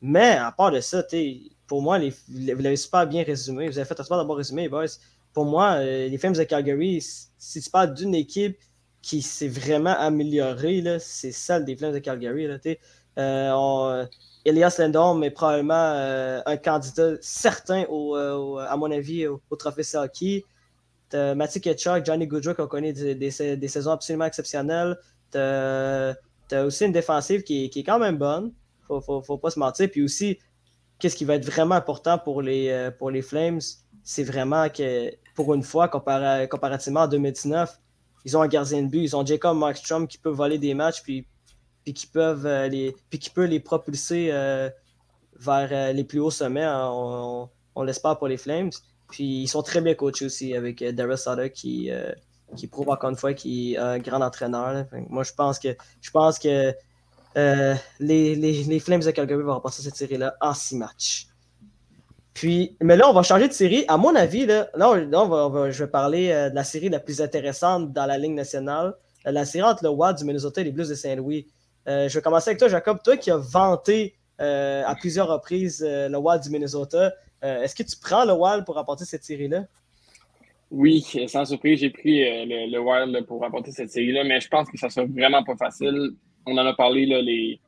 [0.00, 1.02] Mais à part de ça,
[1.66, 3.68] pour moi, vous l'avez super bien résumé.
[3.68, 4.86] Vous avez fait un super bon résumé, boys.
[5.36, 7.04] Pour moi, les Flames de Calgary,
[7.36, 8.56] si tu parles d'une équipe
[9.02, 12.48] qui s'est vraiment améliorée, c'est celle des Flames de Calgary.
[13.18, 14.06] On,
[14.46, 20.42] Elias Lindholm est probablement euh, un candidat certain, euh, à mon avis, au, trophée Selkie.
[21.12, 24.96] Mathieu Ketchuk, Johnny Goodrow qui ont connu des, saisons absolument exceptionnelles.
[25.32, 26.14] T'as
[26.50, 28.54] as aussi une défensive qui, est quand même bonne.
[28.86, 29.90] Faut, faut, faut, pas se mentir.
[29.90, 30.38] Puis aussi,
[30.98, 33.60] qu'est-ce qui va être vraiment important pour les, euh, pour les Flames,
[34.06, 37.76] c'est vraiment que, pour une fois, comparativement à 2019,
[38.24, 39.02] ils ont un gardien de but.
[39.02, 41.26] Ils ont Jacob Markstrom qui peut voler des matchs puis
[41.84, 42.94] qui peuvent euh, les
[43.34, 44.70] peut les propulser euh,
[45.40, 46.62] vers euh, les plus hauts sommets.
[46.62, 46.88] Hein,
[47.74, 48.70] on, l'espère pour les Flames.
[49.10, 51.90] Puis ils sont très bien coachés aussi avec Darius Sutter qui,
[52.56, 54.86] qui prouve encore une fois qu'il est un grand entraîneur.
[55.08, 56.72] Moi, je pense que je pense que
[57.34, 61.28] les, les, Flames de Calgary vont repasser cette série-là en six matchs.
[62.36, 63.86] Puis, mais là, on va changer de série.
[63.88, 68.18] À mon avis, là, je vais parler de la série la plus intéressante dans la
[68.18, 68.94] Ligue nationale.
[69.24, 71.46] La série entre le Wild du Minnesota et les Blues de Saint-Louis.
[71.88, 72.98] Euh, je vais commencer avec toi, Jacob.
[73.02, 77.84] Toi qui as vanté euh, à plusieurs reprises euh, le Wild du Minnesota, est-ce que
[77.84, 79.66] tu prends le Wild pour remporter cette série-là?
[80.72, 84.76] Oui, sans surprise, j'ai pris le, Wild pour remporter cette série-là, mais je pense que
[84.76, 86.14] ça sera vraiment pas facile.
[86.44, 87.60] On en a parlé, là, les,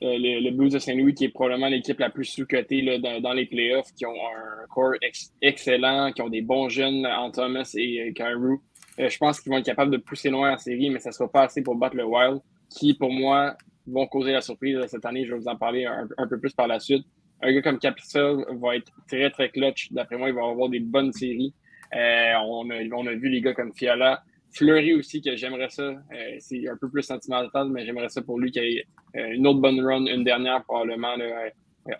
[0.00, 3.92] le, Blues de Saint-Louis, qui est probablement l'équipe la plus sous-cotée dans, dans, les playoffs,
[3.96, 4.94] qui ont un corps
[5.42, 8.60] excellent, qui ont des bons jeunes en Thomas et Cairo.
[8.98, 11.30] je pense qu'ils vont être capables de pousser loin la série, mais ça ne sera
[11.30, 12.40] pas assez pour battre le Wild
[12.70, 15.24] qui, pour moi, vont causer la surprise cette année.
[15.24, 17.06] Je vais vous en parler un, peu plus par la suite.
[17.42, 19.92] Un gars comme Capitol va être très, très clutch.
[19.92, 21.54] D'après moi, il va avoir des bonnes séries.
[21.94, 24.22] Euh, on, a, on, a, vu les gars comme Fiala.
[24.58, 25.82] Fleury aussi, que j'aimerais ça.
[25.82, 28.84] Euh, c'est un peu plus sentimental, mais j'aimerais ça pour lui qu'il ait
[29.16, 31.14] euh, une autre bonne run, une dernière probablement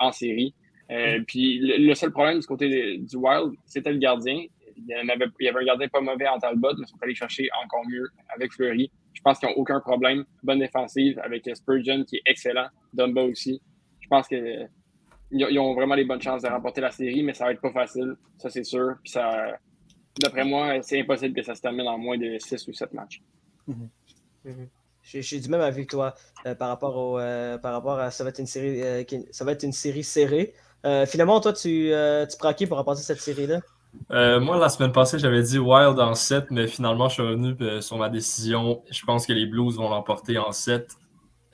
[0.00, 0.54] en série.
[1.26, 4.44] puis le, seul problème du côté du Wild, c'était le gardien.
[4.76, 6.98] Il y, avait, il y avait un gardien pas mauvais en Talbot, mais il faut
[7.02, 8.90] aller chercher encore mieux avec Fleury.
[9.12, 10.24] Je pense qu'ils n'ont aucun problème.
[10.42, 12.68] Bonne défensive avec Spurgeon qui est excellent.
[12.92, 13.60] Dumba aussi.
[14.00, 14.68] Je pense qu'ils
[15.30, 17.72] ils ont vraiment les bonnes chances de remporter la série, mais ça va être pas
[17.72, 18.14] facile.
[18.38, 18.94] Ça, c'est sûr.
[19.02, 19.58] Puis ça,
[20.20, 23.22] d'après moi, c'est impossible que ça se termine en moins de 6 ou 7 matchs.
[23.66, 23.86] Mm
[25.02, 26.14] J'ai du même avis que toi
[26.46, 29.44] euh, par, rapport au, euh, par rapport à ça va être une série, euh, ça
[29.44, 30.54] va être une série serrée.
[31.06, 31.92] finalement, toi, tu,
[32.30, 33.60] tu prends qui pour remporter cette série-là?
[34.10, 37.54] Euh, moi, la semaine passée, j'avais dit Wild en 7, mais finalement, je suis revenu
[37.60, 38.82] euh, sur ma décision.
[38.90, 40.96] Je pense que les Blues vont l'emporter en 7.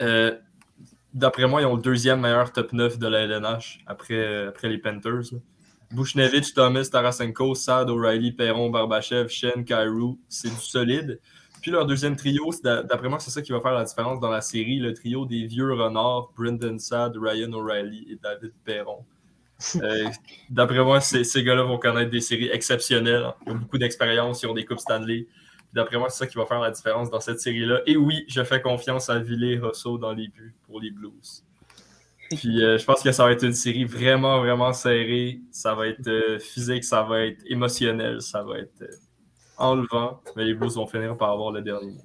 [0.02, 0.36] Euh,
[1.12, 4.78] d'après moi, ils ont le deuxième meilleur top 9 de la LNH après, après les
[4.78, 5.38] Panthers.
[5.94, 11.20] Bushnevich, Thomas, Tarasenko, Sad, O'Reilly, Perron, Barbachev, Shen, Kairu, c'est du solide.
[11.62, 14.42] Puis leur deuxième trio, d'après moi, c'est ça qui va faire la différence dans la
[14.42, 14.78] série.
[14.78, 19.04] Le trio des vieux renards, Brendan Sad, Ryan O'Reilly et David Perron.
[19.76, 20.08] Euh,
[20.50, 23.32] d'après moi, ces, gars-là vont connaître des séries exceptionnelles.
[23.46, 25.26] Ils ont beaucoup d'expérience, ils ont des Coupes Stanley.
[25.72, 27.80] D'après moi, c'est ça qui va faire la différence dans cette série-là.
[27.86, 31.44] Et oui, je fais confiance à Villet Rosso dans les buts pour les Blues.
[32.40, 35.40] Puis euh, je pense que ça va être une série vraiment, vraiment serrée.
[35.50, 38.84] Ça va être euh, physique, ça va être émotionnel, ça va être
[39.58, 40.20] enlevant.
[40.36, 41.96] Mais les Blues vont finir par avoir le dernier.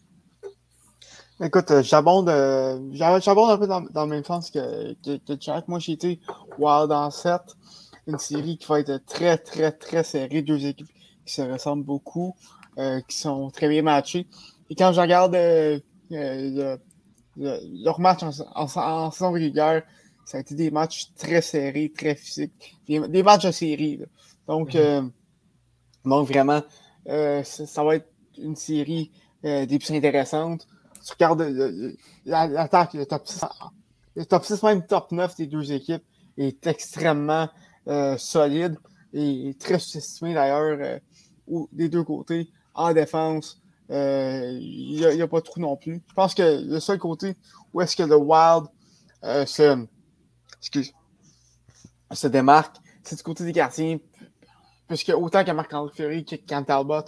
[1.41, 5.69] Écoute, euh, j'abonde, euh, j'abonde un peu dans, dans, le même sens que, que, que
[5.69, 6.19] Moi, j'ai été
[6.57, 7.41] Wild en 7,
[8.07, 10.41] une série qui va être très, très, très serrée.
[10.41, 10.89] Deux équipes
[11.25, 12.35] qui se ressemblent beaucoup,
[12.77, 14.27] euh, qui sont très bien matchées.
[14.69, 15.79] Et quand je regarde euh,
[16.11, 16.77] euh,
[17.37, 19.11] le, le- leur match en, en, en
[20.29, 22.77] ça a été des matchs très serrés, très physiques.
[22.87, 23.97] Des, des matchs de série.
[23.97, 24.05] là.
[24.47, 25.01] Donc, euh,
[26.05, 26.61] donc vraiment,
[27.07, 28.07] euh, ça, ça va être
[28.37, 29.09] une série
[29.43, 30.67] euh, des plus intéressantes.
[31.03, 33.43] Tu regardes le- le- la- l'attaque, le top 6,
[34.15, 36.03] le top 6, même top 9 des deux équipes
[36.37, 37.49] est extrêmement
[38.19, 38.77] solide
[39.13, 40.99] et très sous-estimé d'ailleurs
[41.71, 42.49] des deux côtés.
[42.75, 43.59] En défense,
[43.89, 43.95] il
[44.95, 46.03] n'y a, pas de trou non plus.
[46.07, 47.35] Je pense que le seul côté
[47.73, 48.65] où est-ce que le Wild
[49.23, 49.87] se,
[50.59, 50.93] excuse,
[52.11, 53.99] se démarque, c'est du côté des gardiens.
[54.87, 57.03] Puisque autant que Marc-André Ferry que Talbot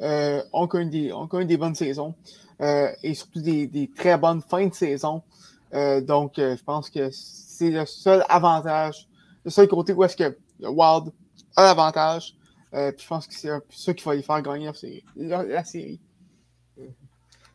[0.00, 2.16] euh, ont, connu des, des bonnes saisons
[2.60, 5.22] euh, et surtout des, très bonnes fins de saison.
[5.74, 9.08] Euh, donc, euh, je pense que c'est le seul avantage,
[9.44, 11.12] le seul côté où est-ce que Wild
[11.56, 12.34] a l'avantage.
[12.72, 14.70] Puis je pense que c'est ça qu'il va les faire gagner
[15.16, 16.00] la série.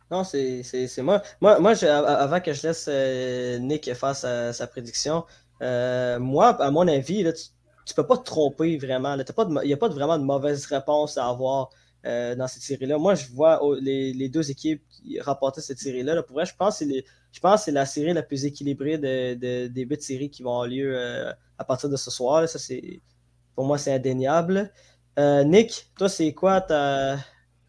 [0.10, 1.22] Non, c'est moi.
[1.42, 5.26] Moi, moi a- avant que je laisse euh, Nick faire sa, sa prédiction,
[5.62, 7.44] euh, moi, à mon avis, là, tu,
[7.86, 9.16] tu peux pas te tromper vraiment.
[9.16, 11.70] Il n'y a pas vraiment de mauvaise réponse à avoir
[12.06, 12.98] euh, dans cette série-là.
[12.98, 16.16] Moi, je vois les, les deux équipes qui rapportaient cette série-là.
[16.16, 16.24] là.
[16.24, 19.84] Pour vrai, je pense que c'est je la série la plus équilibrée de, de- des
[19.84, 22.42] huit séries qui vont avoir lieu euh, à partir de ce soir.
[22.42, 22.48] là.
[22.48, 22.60] Ça,
[23.56, 24.72] pour moi, c'est indéniable.
[25.20, 27.18] Euh, Nick, toi, c'est quoi ta,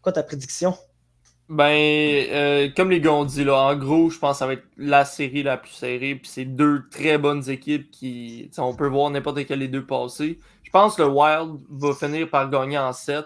[0.01, 0.75] quoi ta prédiction?
[1.49, 4.53] Ben, euh, comme les gars ont dit, là, en gros, je pense que ça va
[4.53, 6.15] être la série la plus serrée.
[6.15, 8.51] Puis c'est deux très bonnes équipes qui.
[8.59, 10.39] On peut voir n'importe quel des deux passer.
[10.63, 13.25] Je pense que le Wild va finir par gagner en 7.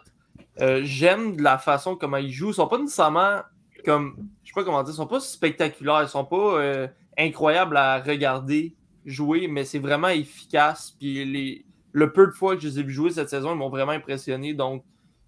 [0.83, 2.51] J'aime de la façon comment ils jouent.
[2.51, 3.41] Ils sont pas nécessairement
[3.85, 4.15] comme.
[4.43, 4.93] Je sais pas comment dire.
[4.93, 6.03] Ils sont pas spectaculaires.
[6.03, 8.73] Ils sont pas euh, incroyables à regarder
[9.05, 10.95] jouer, mais c'est vraiment efficace.
[10.97, 13.57] Puis les, le peu de fois que je les ai vus jouer cette saison, ils
[13.57, 14.53] m'ont vraiment impressionné.
[14.53, 14.83] Donc,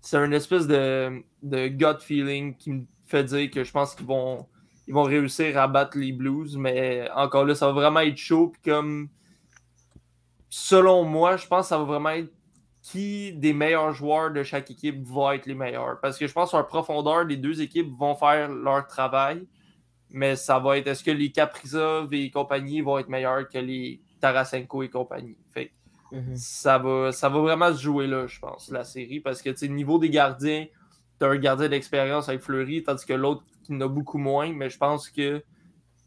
[0.05, 4.05] c'est une espèce de, de gut feeling qui me fait dire que je pense qu'ils
[4.05, 4.45] vont,
[4.87, 6.57] ils vont réussir à battre les Blues.
[6.57, 8.49] Mais encore là, ça va vraiment être chaud.
[8.49, 9.09] Puis comme,
[10.47, 12.31] selon moi, je pense que ça va vraiment être
[12.83, 15.99] qui des meilleurs joueurs de chaque équipe va être les meilleurs.
[16.01, 19.47] Parce que je pense qu'en profondeur, les deux équipes vont faire leur travail.
[20.11, 24.03] Mais ça va être, est-ce que les Kaprizov et compagnie vont être meilleurs que les
[24.21, 25.35] Tarasenko et compagnie?
[25.51, 25.71] Fait
[26.19, 29.19] que ça va, ça va vraiment se jouer là, je pense, la série.
[29.19, 30.65] Parce que, tu sais, niveau des gardiens,
[31.19, 34.51] tu as un gardien d'expérience avec Fleury, tandis que l'autre qui en a beaucoup moins.
[34.53, 35.43] Mais je pense que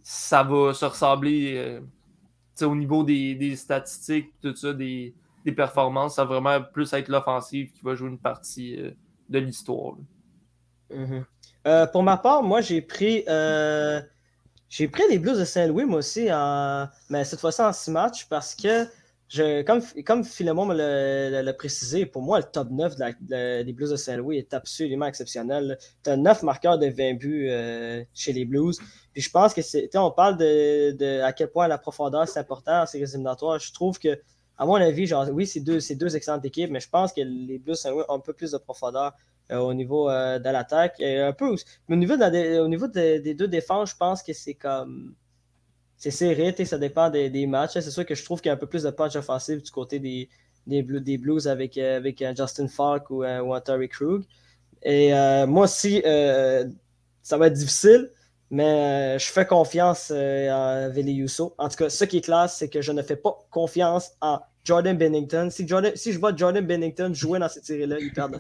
[0.03, 6.17] ça va se ressembler euh, au niveau des, des statistiques, tout ça, des, des performances.
[6.17, 8.91] Ça va vraiment plus être l'offensive qui va jouer une partie euh,
[9.29, 9.95] de l'histoire.
[10.95, 11.25] Mhm.
[11.67, 13.25] Euh, pour ma part, moi, j'ai pris,
[14.71, 18.27] j'ai pris les Blues de Saint-Louis, moi aussi, en, mais cette fois-ci en six matchs,
[18.29, 18.87] parce que,
[19.29, 23.13] je, comme, comme Philemon me l'a- précisé, pour moi, le top 9 de la-
[23.61, 25.77] de- des Blues de Saint-Louis est absolument exceptionnel.
[26.03, 28.79] Tu as 9 marqueurs de 20 buts euh, chez les Blues.
[29.13, 29.91] Puis je pense que c'est.
[29.97, 33.59] On parle de, à quel point la profondeur c'est important séries éliminatoires.
[33.59, 34.19] Je trouve que,
[34.57, 37.21] à mon avis, genre, oui, c'est deux, c'est deux excellentes équipes, mais je pense que
[37.21, 39.13] les Blues de Saint-Louis ont un peu plus de profondeur
[39.51, 41.01] euh, au niveau euh, de l'attaque.
[41.03, 41.55] Un peu
[41.89, 44.55] mais au niveau, de la au niveau de- des deux défenses, je pense que c'est
[44.55, 45.15] comme.
[45.99, 47.73] C'est serré, ça dépend des, des matchs.
[47.75, 49.71] C'est sûr que je trouve qu'il y a un peu plus de punch offensif du
[49.71, 50.29] côté des,
[50.67, 53.89] des, Blues, des Blues avec, euh, avec euh, Justin Falk ou, euh, ou un Terry
[53.89, 54.23] Krug.
[54.83, 56.67] Et euh, moi aussi, euh,
[57.23, 58.11] ça va être difficile,
[58.51, 60.51] mais euh, je fais confiance euh,
[60.89, 61.55] en Vili Yusso.
[61.59, 64.41] En tout cas, ce qui est classe, c'est que je ne fais pas confiance en
[64.65, 65.49] Jordan Bennington.
[65.51, 68.37] Si, Jordan, si je vois Jordan Bennington jouer dans cette série-là, il perd.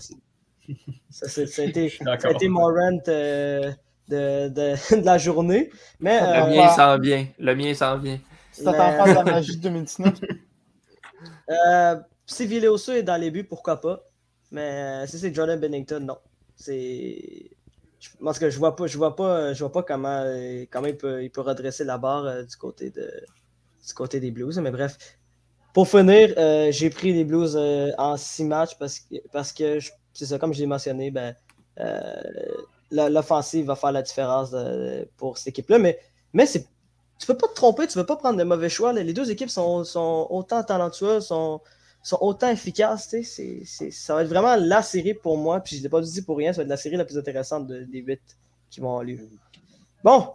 [1.11, 2.30] Ça, c'est- ça a été, suis ça a d'accord.
[2.32, 3.72] été mon rant euh,
[4.09, 5.70] de, de, de la journée.
[6.00, 7.26] Mais Le euh, mien s'en vient.
[7.38, 8.18] Le mien s'en vient.
[8.54, 10.14] Tu t'attends pas à la magie de 2019.
[11.50, 11.96] euh,
[12.26, 14.00] si Villoso est dans les buts, pourquoi pas?
[14.50, 16.18] Mais euh, si c'est Jordan Bennington, non.
[16.56, 17.50] C'est.
[18.00, 20.96] tout cas, je vois pas, je vois pas, je vois pas comment, euh, comment il,
[20.96, 23.11] peut, il peut redresser la barre euh, du, côté de,
[23.86, 24.59] du côté des Blues.
[24.59, 24.96] Mais bref.
[25.74, 29.78] Pour finir, euh, j'ai pris les Blues euh, en six matchs parce que, parce que
[30.12, 31.36] c'est ça, comme je l'ai mentionné, ben,
[31.78, 32.20] euh,
[32.91, 35.78] l'offensive va faire la différence euh, pour cette équipe-là.
[35.78, 35.99] Mais,
[36.32, 38.93] mais tu peux pas te tromper, tu peux pas prendre de mauvais choix.
[38.93, 41.61] Les deux équipes sont, sont autant talentueuses, sont,
[42.03, 43.14] sont autant efficaces.
[43.91, 45.61] ça va être vraiment la série pour moi.
[45.61, 47.18] Puis je ne l'ai pas dit pour rien, ça va être la série la plus
[47.18, 48.20] intéressante de- des huit
[48.70, 49.18] qui vont avoir lieu.
[50.05, 50.28] Bon,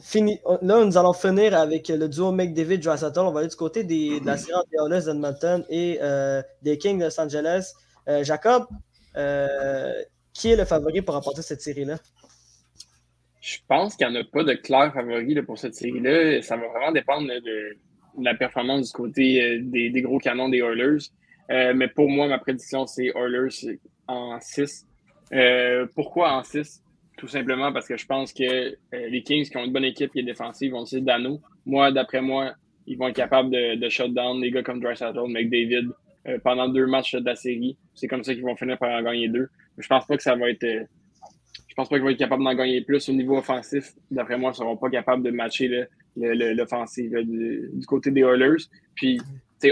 [0.00, 0.40] fini.
[0.62, 3.20] Là, nous allons finir avec le duo McDavid Draisaitl.
[3.20, 6.78] On va aller du côté des, de la série entre les d'Edmonton et euh, des
[6.78, 7.72] Kings de Los Angeles.
[8.08, 8.66] Euh, Jacob,
[9.16, 9.92] euh,
[10.32, 11.98] qui est le favori pour remporter cette série-là?
[13.40, 16.42] Je pense qu'il n'y en a pas de clair favori pour cette série-là.
[16.42, 17.76] Ça va vraiment dépendre de,
[18.20, 20.98] la performance du côté euh, des, gros canons des Oilers.
[21.50, 24.86] Euh, mais pour moi, ma prédiction, c'est Oilers en 6.
[25.32, 26.82] Euh, pourquoi en 6?
[27.18, 30.20] Tout simplement parce que je pense que les Kings qui ont une bonne équipe qui
[30.20, 31.40] est défensive vont utiliser Dano.
[31.66, 32.54] Moi, d'après moi,
[32.86, 35.88] ils vont être capables de, de shut down des gars comme Drysdale, McDavid
[36.28, 37.76] euh, pendant deux matchs de la série.
[37.94, 39.48] C'est comme ça qu'ils vont finir par en gagner deux.
[39.78, 40.64] Je pense pas que ça va être.
[40.64, 40.84] euh,
[41.68, 43.92] je pense pas qu'ils vont être capables d'en gagner plus au niveau offensif.
[44.10, 48.62] D'après moi, ils seront pas capables de matcher l'offensive du, côté des Oilers.
[48.94, 49.18] Puis,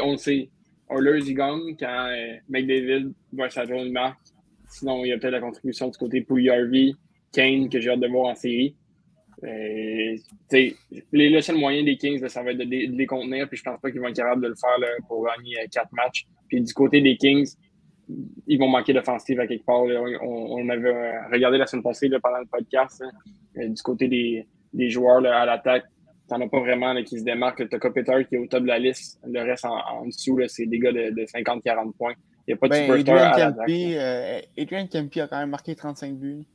[0.02, 0.48] on le sait,
[0.90, 4.18] Oilers, ils gagnent quand euh, McDavid, Drysdale, il marque.
[4.68, 6.92] Sinon, il y a peut-être la contribution du côté Harvey,
[7.32, 8.74] Kane, que j'ai hâte de voir en série.
[9.44, 10.16] Euh,
[11.12, 13.90] le seul moyen des Kings, ça va être de, les- contenir, puis je pense pas
[13.90, 14.76] qu'ils vont être capables de le faire
[15.08, 16.26] pour gagner euh, quatre matchs.
[16.48, 17.48] Puis du côté des Kings,
[18.46, 19.84] ils vont manquer d'offensive à quelque part.
[19.84, 20.00] là.
[20.22, 23.00] On, on avait regardé la semaine passée là, pendant le podcast.
[23.00, 23.10] là,
[23.58, 25.84] euh, du côté des, des joueurs à l'attaque,
[26.28, 27.68] t'en as pas vraiment qui se démarquent.
[27.68, 29.20] T'as Kopitar qui est au top de la liste.
[29.26, 32.14] Le reste en, en dessous, c'est des gars de, de 50-40 points.
[32.46, 33.52] Il n'y a pas de Ben, superstar Adrian à.
[33.52, 36.46] Kempe, euh, Adrian Kempe a quand même marqué 35 buts.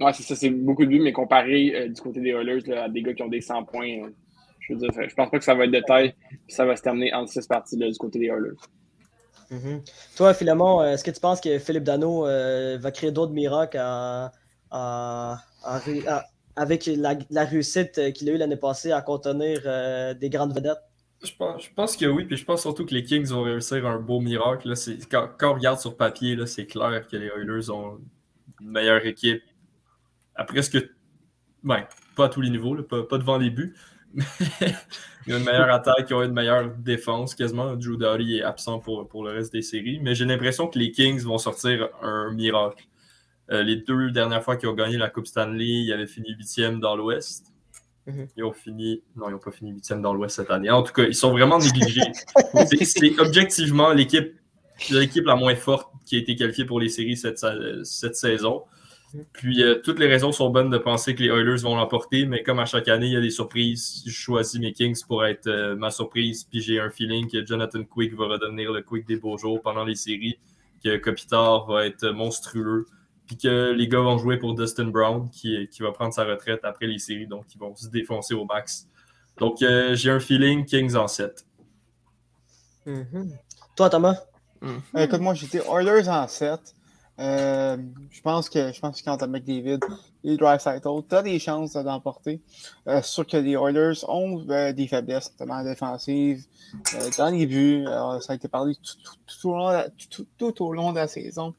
[0.00, 2.88] Ouais, c'est ça, c'est beaucoup de buts, mais comparé euh, du côté des Oilers à
[2.88, 4.10] des gars qui ont des 100 points, euh,
[4.60, 6.76] je veux dire, je pense pas que ça va être de taille, puis ça va
[6.76, 8.56] se terminer entre six parties là, du côté des Oilers.
[9.50, 9.82] Mhm.
[10.16, 13.78] Toi, Philemon, euh, est-ce que tu penses que Philippe Dano euh, va créer d'autres miracles
[16.56, 20.82] avec la, réussite qu'il a eue l'année passée à contenir euh, des grandes vedettes?
[21.22, 21.32] Je
[21.74, 24.68] pense, que oui, puis je pense surtout que les Kings vont réussir un beau miracle.
[24.68, 24.74] là.
[25.10, 27.98] Quand, on regarde sur papier, c'est clair que les Oilers ont
[28.60, 29.42] une meilleure équipe
[30.36, 30.78] à presque.
[31.64, 31.84] Ben,
[32.14, 33.74] pas à tous les niveaux, pas devant les buts.
[35.26, 37.76] Ils ont une meilleure attaque, ils ont une meilleure défense quasiment.
[37.76, 40.00] Drew Doughty est absent pour, pour le reste des séries.
[40.00, 42.86] Mais j'ai l'impression que les Kings vont sortir un miracle.
[43.50, 46.80] Euh, les deux dernières fois qu'ils ont gagné la Coupe Stanley, ils avaient fini huitième
[46.80, 47.52] dans l'Ouest.
[48.06, 48.28] Mhm.
[48.38, 49.02] Ils ont fini.
[49.16, 50.70] Non, ils n'ont pas fini huitième dans l'Ouest cette année.
[50.70, 52.10] En tout cas, ils sont vraiment négligés.
[52.82, 54.32] C'est- objectivement l'équipe
[54.90, 57.44] l'équipe la moins forte qui a été qualifiée pour les séries cette,
[57.82, 58.62] cette saison.
[59.32, 62.42] Puis euh, toutes les raisons sont bonnes de penser que les Oilers vont l'emporter, mais
[62.42, 64.02] comme à chaque année, il y a des surprises.
[64.06, 67.84] Je choisis mes Kings pour être euh, ma surprise, puis j'ai un feeling que Jonathan
[67.84, 70.38] Quick va redevenir le Quick des beaux jours pendant les séries,
[70.84, 72.86] que Kopitar va être monstrueux,
[73.26, 76.60] puis que les gars vont jouer pour Dustin Brown, qui, qui va prendre sa retraite
[76.64, 78.88] après les séries, donc ils vont se défoncer au max.
[79.38, 81.46] Donc euh, j'ai un feeling Kings en 7.
[82.84, 83.32] Mhm.
[83.76, 84.16] Toi, Thomas?
[84.62, 86.74] Euh, écoute, moi, j'étais Oilers en 7.
[87.20, 87.76] Euh,
[88.10, 89.80] je pense que je pense que quand t'as McDavid
[90.22, 92.40] et Dreisaitl, t'as des chances de l'emporter.
[92.86, 96.44] Euh, sûr que les Oilers ont euh, des faiblesses, notamment en défensive,
[96.94, 97.84] euh, dans les buts.
[98.20, 98.74] ça a été parlé
[99.26, 99.50] tout,
[100.62, 101.54] au long de la, saison.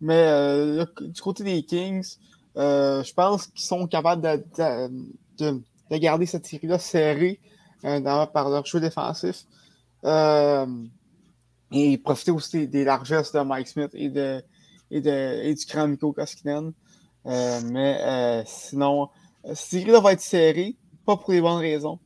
[0.00, 2.16] Mais du côté des Kings,
[2.56, 4.90] je pense qu'ils sont capables de, de,
[5.38, 7.40] de- de garder cette série-là serrée
[7.82, 9.44] par leur jeu défensif.
[11.74, 14.42] Et profiter aussi des, des largesses de Mike Smith et, de,
[14.90, 16.72] et, de, et du grand Mikko Koskinen.
[17.26, 19.08] Euh, mais euh, sinon,
[19.44, 21.98] euh, cette série-là va être serrée, pas pour les bonnes raisons.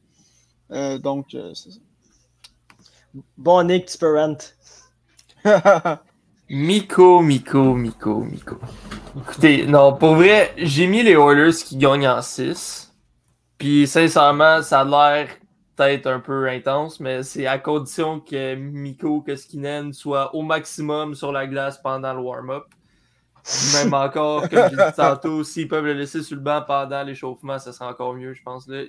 [0.71, 1.71] Euh, donc, euh, c'est
[3.37, 4.37] Bon Nick Sperant.
[5.45, 6.03] ça.
[6.51, 8.57] Miko, Miko, Miko, Miko.
[9.19, 12.91] Écoutez, non, pour vrai, j'ai mis les Oilers qui gagnent en 6.
[13.59, 15.29] Puis sincèrement, ça a l'air
[15.79, 21.31] peut-être un peu intense, mais c'est à condition que Miko Koskinen soit au maximum sur
[21.31, 22.65] la glace pendant le warm-up.
[23.75, 27.59] Même encore, comme j'ai dit tantôt, s'ils peuvent le laisser sur le banc pendant l'échauffement,
[27.61, 28.67] ça serait encore mieux, je pense.
[28.67, 28.83] Là.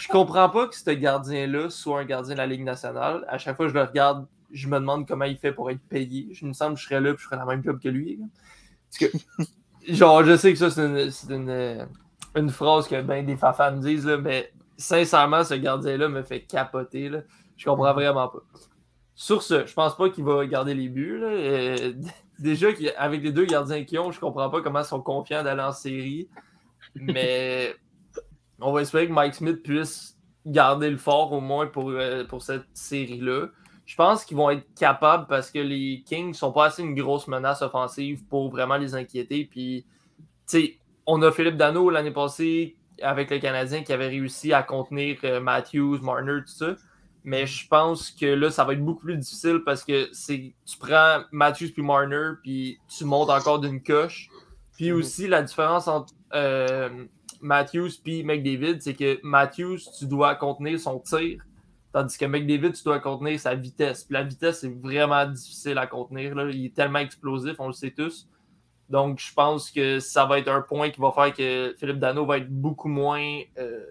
[0.00, 3.24] Je, comprends pas que ce gardien-là soit un gardien de la Ligue nationale.
[3.26, 5.80] À chaque fois que je le regarde, je me demande comment il fait pour être
[5.88, 6.28] payé.
[6.32, 8.18] Je me semble que je serais là et je ferais la même job que lui.
[8.18, 8.26] là.
[8.90, 11.34] Parce que, genre, je sais que ça, c'est
[12.36, 14.52] une phrase que ben des fafans me disent, là, mais
[14.82, 17.10] sincèrement, ce gardien-là me fait capoter.
[17.56, 18.40] Je comprends vraiment pas.
[19.14, 21.20] Sur ce, je pense pas qu'il va garder les buts.
[21.22, 21.92] Euh,
[22.38, 25.62] déjà, avec les deux gardiens qu'ils ont, je comprends pas comment ils sont confiants d'aller
[25.62, 26.28] en série.
[26.94, 27.74] Mais
[28.60, 32.42] on va espérer que Mike Smith puisse garder le fort au moins pour, euh, pour
[32.42, 33.46] cette série-là.
[33.84, 37.28] Je pense qu'ils vont être capables parce que les Kings sont pas assez une grosse
[37.28, 39.44] menace offensive pour vraiment les inquiéter.
[39.44, 39.84] Puis,
[40.18, 44.62] tu sais, on a Philippe Dano l'année passée avec le Canadien qui avait réussi à
[44.62, 46.76] contenir euh, Matthews, Marner, tout ça.
[47.24, 50.78] Mais je pense que là, ça va être beaucoup plus difficile parce que c'est tu
[50.78, 54.28] prends Matthews puis Marner, puis tu montes encore d'une coche.
[54.76, 57.04] Puis aussi, la différence entre euh,
[57.40, 61.42] Matthews puis McDavid, c'est que Matthews, tu dois contenir son tir,
[61.92, 64.04] tandis que McDavid, tu dois contenir sa vitesse.
[64.04, 66.34] Puis la vitesse, c'est vraiment difficile à contenir.
[66.34, 66.50] Là.
[66.50, 68.28] Il est tellement explosif, on le sait tous.
[68.92, 72.26] Donc, je pense que ça va être un point qui va faire que Philippe Dano
[72.26, 73.40] va être beaucoup moins.
[73.56, 73.86] euh,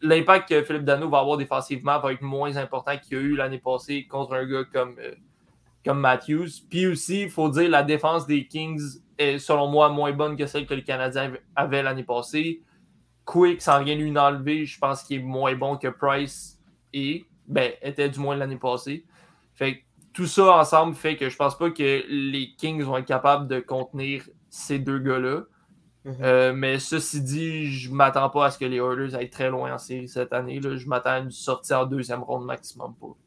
[0.00, 3.58] L'impact que Philippe Dano va avoir défensivement va être moins important qu'il a eu l'année
[3.58, 5.14] passée contre un gars comme, euh,
[5.84, 6.48] comme Matthews.
[6.70, 8.80] Puis aussi, il faut dire, la défense des Kings
[9.18, 12.62] est, selon moi, moins bonne que celle que les Canadiens avaient l'année passée.
[13.26, 16.58] Quick, sans rien lui enlever, je pense qu'il est moins bon que Price
[16.94, 19.04] et ben, était du moins l'année passée.
[19.52, 19.82] Fait que
[20.16, 23.60] tout ça ensemble fait que je pense pas que les Kings vont être capables de
[23.60, 25.42] contenir ces deux gars-là.
[26.06, 26.16] Mhm.
[26.22, 29.74] Euh, mais ceci dit, je m'attends pas à ce que les Oilers aillent très loin
[29.74, 30.58] en série cette année.
[30.58, 30.74] Là.
[30.74, 33.18] Je m'attends à une sortie en deuxième ronde maximum pour.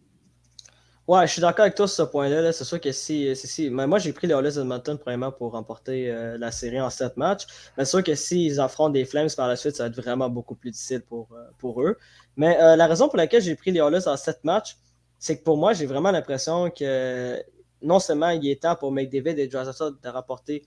[1.07, 2.41] Ouais, je suis d'accord avec toi sur ce point-là.
[2.41, 3.35] -là, c'est sûr que si.
[3.35, 6.81] si, si- mais moi, j'ai pris les Oilers d'Edmonton premièrement pour remporter euh, la série
[6.81, 7.45] en sept matchs.
[7.77, 10.29] Mais c'est sûr que s'ils affrontent des Flames par la suite, ça va être vraiment
[10.29, 11.97] beaucoup plus difficile pour, euh, pour eux.
[12.35, 14.77] Mais la raison pour laquelle j'ai pris les Oilers en sept matchs,
[15.19, 17.43] c'est que pour moi, j'ai vraiment l'impression que
[17.81, 20.65] non seulement il est temps pour McDavid et Draisaitl de rapporter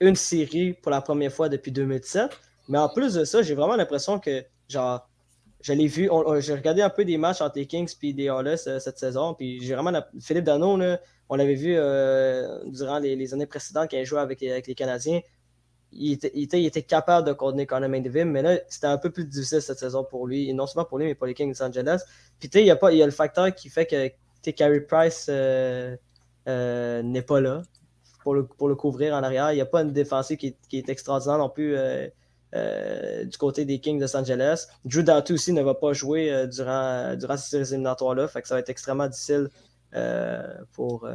[0.00, 2.30] une série pour la première fois depuis 2017,
[2.68, 5.08] mais en plus de ça, j'ai vraiment l'impression que, genre,
[5.60, 6.08] je l'ai vu,
[6.40, 9.34] j'ai regardé un peu des matchs entre les Kings et des Oilers euh, cette saison,
[9.34, 10.78] puis j'ai vraiment, Philippe Dano,
[11.28, 15.20] on l'avait vu euh, durant les, années précédentes quand il jouait avec les Canadiens,
[15.92, 19.78] il était, capable de coordonner Connor McDavid, mais là, c'était un peu plus difficile cette
[19.78, 22.02] saison pour lui, et non seulement pour lui, mais pour les Kings de Los Angeles.
[22.38, 24.10] Puis, il y a, le facteur qui fait que,
[24.52, 25.94] Carey Price euh,
[26.48, 27.62] euh, n'est pas là
[28.22, 29.52] pour le, pour le couvrir en arrière.
[29.52, 33.36] Il n'y a pas une défensive qui, est- qui est extraordinaire non plus euh, du
[33.36, 34.66] côté des Kings de Los Angeles.
[34.86, 38.60] Drew Doughty aussi ne va pas jouer durant, durant ces éliminatoires-là, fait que ça va
[38.60, 39.50] être extrêmement difficile
[40.72, 41.06] pour,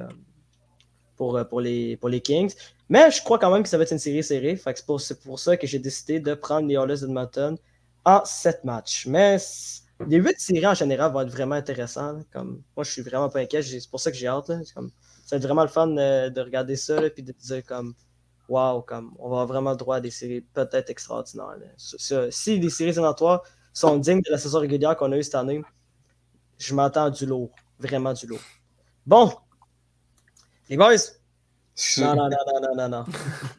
[1.16, 2.54] pour, euh, pour, les, pour les Kings.
[2.90, 4.60] Mais je crois quand même que ça va être une série serrée.
[4.64, 7.58] C'est pour, ça que j'ai décidé de prendre les Oilers d'Edmonton
[8.06, 9.06] en 7 matchs.
[9.08, 9.38] Mais
[10.08, 12.26] les 8 séries en général vont être vraiment intéressantes.
[12.32, 13.62] Comme, moi, je suis vraiment pas inquiet.
[13.64, 14.52] C'est pour ça que j'ai hâte.
[14.76, 14.92] Comme,
[15.26, 17.96] ça va être vraiment le fun euh, de regarder ça et de dire comme
[18.50, 21.56] Waouh, comme on va avoir vraiment le droit à des séries peut-être extraordinaires.
[21.78, 23.42] si les séries éliminatoires
[23.72, 25.64] sont dignes de la saison régulière qu'on a eue cette année,
[26.58, 27.52] je m'attends du lourd.
[27.80, 28.42] Vraiment du lourd.
[29.06, 29.32] Bon.
[30.70, 30.96] Les boys,
[32.00, 33.06] non, non, non, non, non, non, non.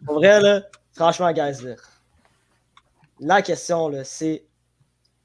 [0.06, 1.74] Pour vrai, là, franchement, guys, là,
[3.20, 4.46] la question, là, c'est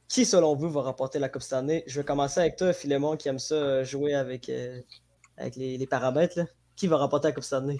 [0.07, 1.83] qui, selon vous, va remporter la Coupe cette année?
[1.87, 4.81] Je vais commencer avec toi, Philémon, qui aime ça euh, jouer avec, euh,
[5.37, 6.37] avec les, les paramètres.
[6.39, 6.45] là.
[6.75, 7.79] Qui va remporter la Coupe cette année?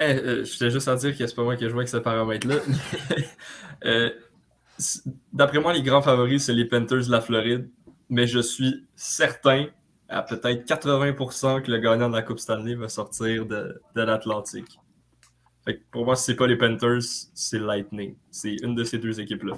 [0.00, 1.88] Eh, euh, je tiens juste à dire que c'est pas moi qui ai joué avec
[1.88, 2.56] ce paramètre-là.
[3.84, 4.10] Euh,
[5.32, 7.70] D'après moi, les grands favoris, c'est les Panthers de la Floride.
[8.10, 9.66] Mais je suis certain,
[10.10, 14.78] à peut-être 80%, que le gagnant de la Coupe Stanley va sortir de, de l'Atlantique.
[15.92, 17.02] Pour moi, si c'est pas les Panthers,
[17.32, 18.16] c'est Lightning.
[18.30, 19.54] C'est une de ces deux équipes-là.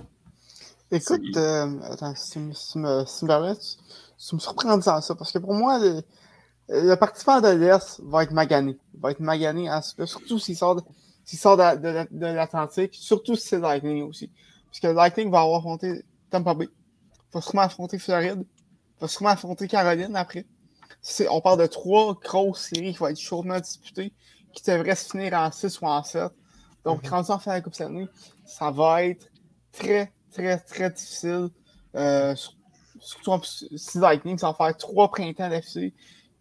[0.91, 5.33] Écoute, euh, attends, si tu, me- si me, si me surprends en disant ça, parce
[5.33, 6.03] que pour moi, le,
[6.69, 8.77] le participant de l'Est va être magané.
[9.01, 10.83] Va être magané, en- surtout s'il sort de,
[11.25, 14.31] s'il sort de, de- de l'Atlantique, surtout si c'est Lightning aussi.
[14.67, 16.69] Parce que Lightning va avoir affronté Tampa Bay,
[17.33, 18.45] va sûrement affronter Floride,
[19.01, 20.47] va sûrement affronter Caroline après.
[21.31, 24.13] On parle de trois grosses séries qui vont être chaudement disputées,
[24.53, 26.31] qui devraient se finir en 6 ou en 7.
[26.85, 28.07] Donc, en fin de la Coupe Stanley,
[28.45, 29.27] ça va être
[29.73, 31.49] très, très, très difficile.
[31.95, 32.55] Euh, sur-
[33.01, 35.95] surtout si Lightning, ça va faire trois printemps d'affilée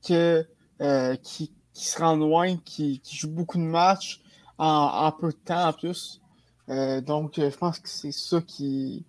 [0.07, 0.47] que,
[0.81, 4.21] euh, qui, qui se rendent loin, qui, qui jouent beaucoup de matchs
[4.57, 6.21] en, en peu de temps en plus.
[6.69, 9.05] Euh, donc, euh, je pense que c'est ça qui,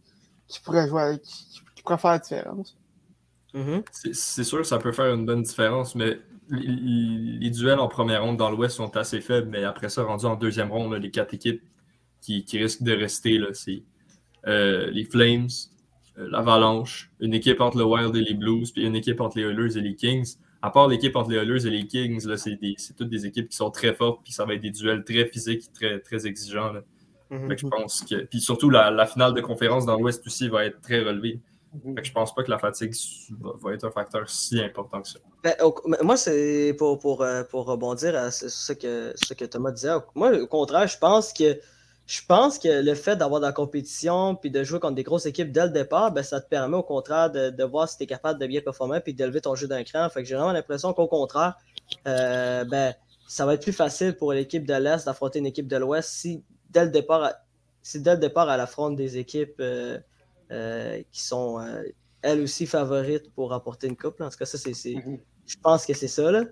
[0.48, 2.76] qui pourrait jouer, qui, qui pourrait faire la différence.
[3.54, 3.82] Mhm.
[3.90, 7.88] C'est c'est sûr que ça peut faire une bonne différence, mais les, les duels en
[7.88, 10.98] première ronde dans l'Ouest sont assez faibles, mais après ça, rendu en deuxième ronde, là,
[10.98, 11.62] les quatre équipes
[12.20, 13.82] qui, qui risquent de rester, c'est
[14.46, 15.48] euh, les Flames,
[16.18, 19.44] euh, l'Avalanche, une équipe entre le Wild et les Blues, puis une équipe entre les
[19.44, 20.36] Oilers et les Kings.
[20.62, 23.70] À part l'équipe entre les Oilers et les Kings, c'est toutes des équipes qui sont
[23.70, 26.72] très fortes, puis ça va être des duels très physiques, très, très exigeants.
[26.72, 26.82] là.
[27.48, 28.24] Fait que je pense que.
[28.26, 31.40] Puis surtout, la, la finale de conférence dans l'Ouest aussi va être très relevée.
[31.94, 32.94] Fait que je pense pas que la fatigue
[33.40, 35.18] va, être un facteur si important que ça.
[35.42, 39.70] Ben, au- moi, c'est pour, pour, euh, pour rebondir à ce, que, ce que Thomas
[39.70, 39.92] disait.
[40.14, 41.58] Moi, au contraire, je pense que
[42.04, 45.24] je pense que le fait d'avoir de la compétition puis de jouer contre des grosses
[45.24, 48.02] équipes dès le départ, ben, ça te permet au contraire de, de voir si tu
[48.02, 50.08] es capable de bien performer puis d'élever ton jeu d'un cran.
[50.10, 51.56] Fait que j'ai vraiment l'impression qu'au contraire,
[52.08, 52.92] euh, ben,
[53.26, 56.42] ça va être plus facile pour l'équipe de l'Est d'affronter une équipe de l'Ouest si
[56.70, 57.32] dès le départ,
[57.82, 59.98] si dès le départ elle affronte des équipes euh,
[61.10, 61.82] qui sont euh,
[62.22, 64.20] elles aussi favorites pour remporter une coupe.
[64.20, 64.26] là.
[64.26, 64.94] En tout cas, ça, c'est.
[64.94, 65.18] Mhm.
[65.46, 66.30] Je pense que c'est ça.
[66.30, 66.44] Là.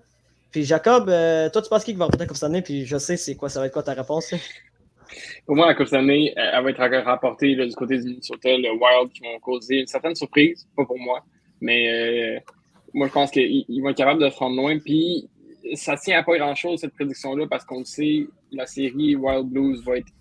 [0.51, 2.61] Puis Jacob, euh, toi, tu penses qui va remporter la Coupe cette année?
[2.61, 4.31] Puis je sais c'est quoi, ça va être quoi ta réponse?
[4.31, 4.37] là?
[5.45, 8.05] Pour moi, la Coupe Stanley, euh, elle va être encore rapportée là, du côté du
[8.05, 11.23] Minnesota, le Wild, qui vont causer une certaine surprise, pas pour moi,
[11.59, 12.39] mais euh,
[12.93, 14.77] moi, je pense qu'ils ils vont être capables de se rendre loin.
[14.79, 15.29] Puis,
[15.73, 19.83] ça tient à pas grand-chose, cette prédiction-là, parce qu'on le sait, la série Wild Blues
[19.83, 20.11] va être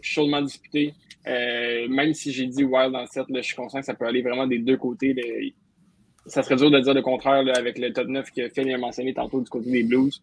[0.00, 0.94] chaudement disputée.
[1.26, 4.06] Euh, même si j'ai dit Wild le set, là, je suis conscient que ça peut
[4.06, 5.14] aller vraiment des deux côtés.
[6.26, 9.12] ça serait dur de dire le contraire avec le top 9 que Phil a mentionné
[9.12, 10.22] tantôt du côté des Blues.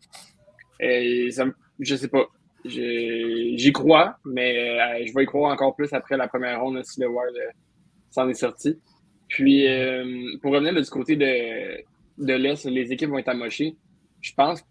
[1.31, 1.45] Ça,
[1.79, 2.27] je sais pas.
[2.65, 6.99] J'y crois, mais euh, je vais y croire encore plus après la première ronde si
[6.99, 7.51] le Wild euh,
[8.09, 8.77] s'en est sorti.
[9.27, 11.81] Puis, euh, pour revenir du côté de,
[12.17, 13.75] de l'Est, les équipes vont être amochées.
[14.21, 14.61] Je pense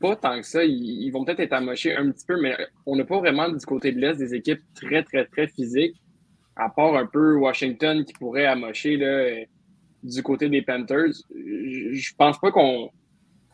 [0.00, 0.64] pas tant que ça.
[0.64, 3.92] Ils, vont peut-être être amochés un petit peu, mais on n'a pas vraiment du côté
[3.92, 5.96] de l'Est des équipes très, très, très physiques,
[6.56, 9.44] à part un peu Washington qui pourrait amocher là,
[10.02, 11.14] du côté des Panthers.
[11.34, 12.90] Je, pense pas qu'on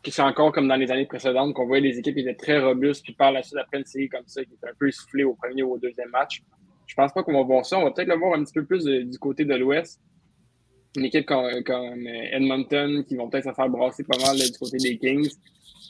[0.03, 2.61] que c'est encore comme dans les années précédentes, qu'on voyait les équipes qui étaient très
[2.61, 5.24] robustes, puis par la suite, après une série comme ça, qui était un peu essoufflée
[5.24, 6.42] au premier ou au deuxième match.
[6.86, 7.78] Je pense pas qu'on va voir ça.
[7.78, 10.01] On va peut-être le voir un petit peu plus euh, du côté de l'Ouest.
[10.97, 14.99] Une équipe comme, Edmonton qui vont peut-être se faire brasser pas mal du côté des
[14.99, 15.30] Kings.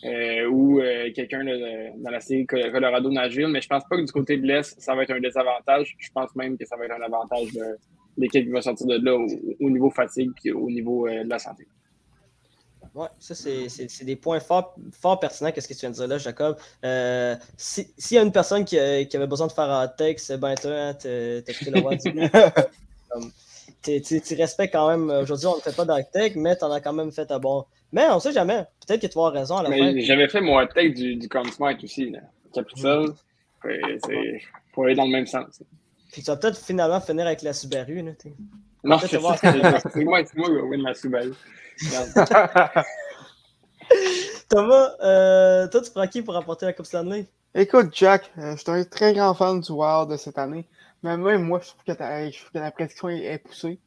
[0.05, 3.48] Euh, ou euh, quelqu'un dans la série Col- Colorado-Nashville.
[3.48, 5.96] Mais je pense pas que du côté de l'Est, ça va être un désavantage.
[5.98, 7.78] Je pense même que ça va être un avantage de
[8.16, 9.26] l'équipe qui va sortir de là au,
[9.61, 11.66] au niveau fatigue puis au niveau euh, de la santé.
[12.94, 16.16] Ouais, ça, c'est des points forts, fort pertinents, qu'est-ce que tu viens de dire là,
[16.18, 16.57] Jacob.
[16.84, 18.76] Euh, si- S'il y a une personne qui,
[19.09, 21.96] qui avait besoin de faire un texte, c'est ben toi, hein, t'as pris le roi
[21.96, 22.12] du
[23.82, 26.92] Tu respectes quand même, aujourd'hui, on ne fait pas d'architecte, mais tu en as quand
[26.92, 27.64] même fait un bon.
[27.92, 29.92] Mais on sait jamais, peut-être que tu vas avoir raison à la fin.
[29.92, 32.10] Mais j'avais fait mon take du, du Conn Smart aussi.
[32.10, 32.20] Là.
[32.52, 33.14] Capitol,
[33.64, 34.40] euh, c'est
[34.74, 35.62] faut aller dans le même sens.
[36.12, 38.02] Puis tu vas peut-être finalement finir avec la Subaru.
[38.02, 38.34] Là, t'sais.
[38.82, 41.32] Non, c'est moi, c'est moi qui vais win la Subaru.
[44.48, 47.26] Thomas, euh, toi, tu prends qui pour remporter la Coupe Stanley?
[47.54, 50.66] Écoute, Jack, euh je suis un très grand fan du Wild de cette année.
[51.05, 53.78] Mais même moi, je trouve que, la prédiction est, poussée.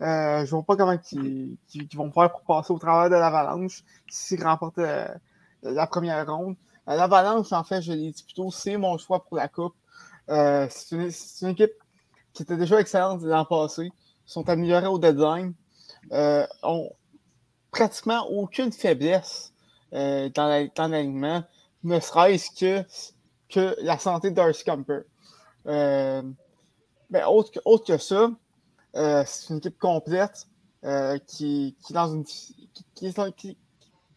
[0.00, 1.58] Euh, je vois pas comment ils,
[1.94, 5.06] vont faire pour passer au travers de l'Avalanche s'ils remportent euh,
[5.62, 6.56] la première ronde.
[6.88, 9.74] Euh, L'Avalanche, en fait, je l'ai dit plus tôt, c'est mon choix pour la Coupe.
[10.30, 11.74] Euh, c'est une, équipe
[12.32, 13.90] qui était déjà excellente l'an passé.
[13.92, 13.92] Ils
[14.24, 15.52] sont améliorés au deadline.
[16.62, 16.88] Ont
[17.70, 19.52] pratiquement aucune faiblesse
[19.92, 21.44] dans la- dans l'alignement,
[21.84, 22.82] ne serait-ce que,
[23.50, 25.02] que la santé Darcy Camper.
[27.12, 28.30] Euh, ben, autre, que, autre que ça,
[28.96, 30.46] euh, c'est une équipe complète
[30.84, 32.68] euh, qui, qui, dans une, qui,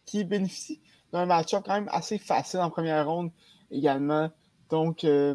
[0.04, 0.80] qui, bénéficie
[1.12, 3.30] d'un match-up quand même assez facile en première ronde
[3.70, 4.30] également.
[4.70, 5.34] Donc, euh,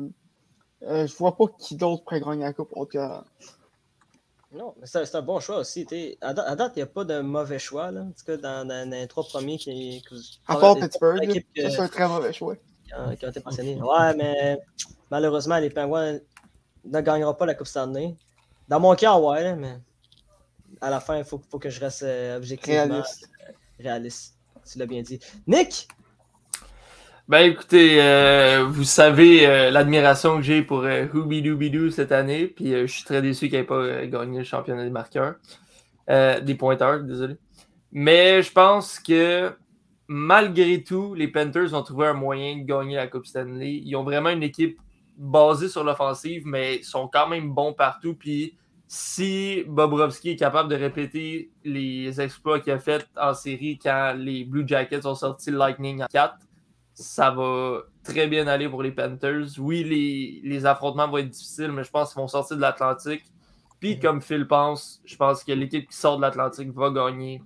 [0.83, 5.15] euh, je vois pas qui d'autre pourrait gagner la coupe autre que Non, mais c'est
[5.15, 5.85] un bon choix aussi.
[5.85, 6.17] t'sais.
[6.21, 7.91] À, da- à date, il n'y a pas de mauvais choix.
[7.91, 8.01] Là.
[8.01, 11.87] En tout cas, dans, les trois premiers qui, qui- À part Pittsburgh, que- c'est un
[11.87, 12.55] très mauvais choix.
[12.55, 13.81] qui ont, qui ont été.
[13.81, 14.59] Ouais, mais
[15.09, 16.19] malheureusement, les Penguins
[16.85, 18.15] ne gagneront pas la Coupe Stanley.
[18.67, 19.77] Dans mon cas, ouais, là, mais
[20.79, 23.29] à la fin, il faut, faut que je reste euh, objectivement Réaliste.
[23.79, 24.35] réaliste.
[24.71, 25.19] Tu l'as bien dit.
[25.47, 25.87] Nick!
[27.27, 32.73] Ben écoutez, euh, vous savez euh, l'admiration que j'ai pour euh, Hoobie-Doobie-Doo cette année, puis
[32.73, 35.35] euh, je suis très déçu qu'il n'ait pas euh, gagné le championnat des marqueurs.
[36.09, 37.35] Euh, des pointeurs, désolé.
[37.91, 39.53] Mais je pense que
[40.07, 43.81] malgré tout, les Panthers ont trouvé un moyen de gagner la Coupe Stanley.
[43.85, 44.77] Ils ont vraiment une équipe
[45.21, 48.15] basée sur l'offensive, mais sont quand même bons partout.
[48.15, 48.57] Puis
[48.87, 54.43] si Bobrovski est capable de répéter les exploits qu'il a fait en série quand les
[54.43, 56.35] Blue Jackets ont sorti le Lightning en 4,
[56.95, 59.59] ça va très bien aller pour les Panthers.
[59.59, 63.23] Oui, les, les affrontements vont être difficiles, mais je pense qu'ils vont sortir de l'Atlantique.
[63.79, 67.41] Puis, comme Phil pense, je pense que l'équipe qui sort de l'Atlantique va gagner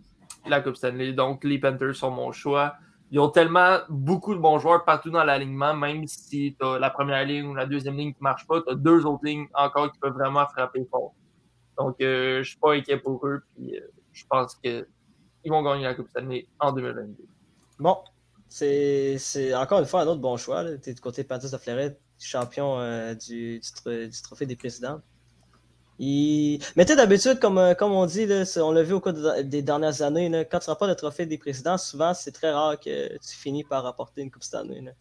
[0.48, 1.12] la Coupe Stanley.
[1.12, 2.76] Donc, les Panthers sont mon choix.
[3.12, 6.90] Ils ont tellement beaucoup de bons joueurs partout dans l'alignement, même si tu as la
[6.90, 9.48] première ligne ou la deuxième ligne qui ne marche pas, tu as deux autres lignes
[9.54, 11.14] encore qui peuvent vraiment frapper fort.
[11.78, 13.44] Donc, euh, je ne suis pas inquiet pour eux.
[13.56, 14.86] Puis, euh, je pense qu'ils
[15.48, 17.16] vont gagner la Coupe Stanley en 2022.
[17.80, 17.98] Bon,
[18.50, 19.20] c'est
[19.56, 20.64] encore une fois un autre bon choix.
[20.78, 25.02] Tu es du côté Panthers de Floride, champion euh, du, du, du trophée des présidents.
[26.00, 26.60] Il...
[26.76, 29.14] Mais tu sais, d'habitude, comme, euh, comme on dit, là, on l'a vu au cours
[29.14, 32.52] de- des dernières années, là, quand tu remportes le trophée des présidents, souvent c'est très
[32.52, 34.82] rare que tu finis par rapporter une Coupe Stanley.
[34.82, 34.92] là.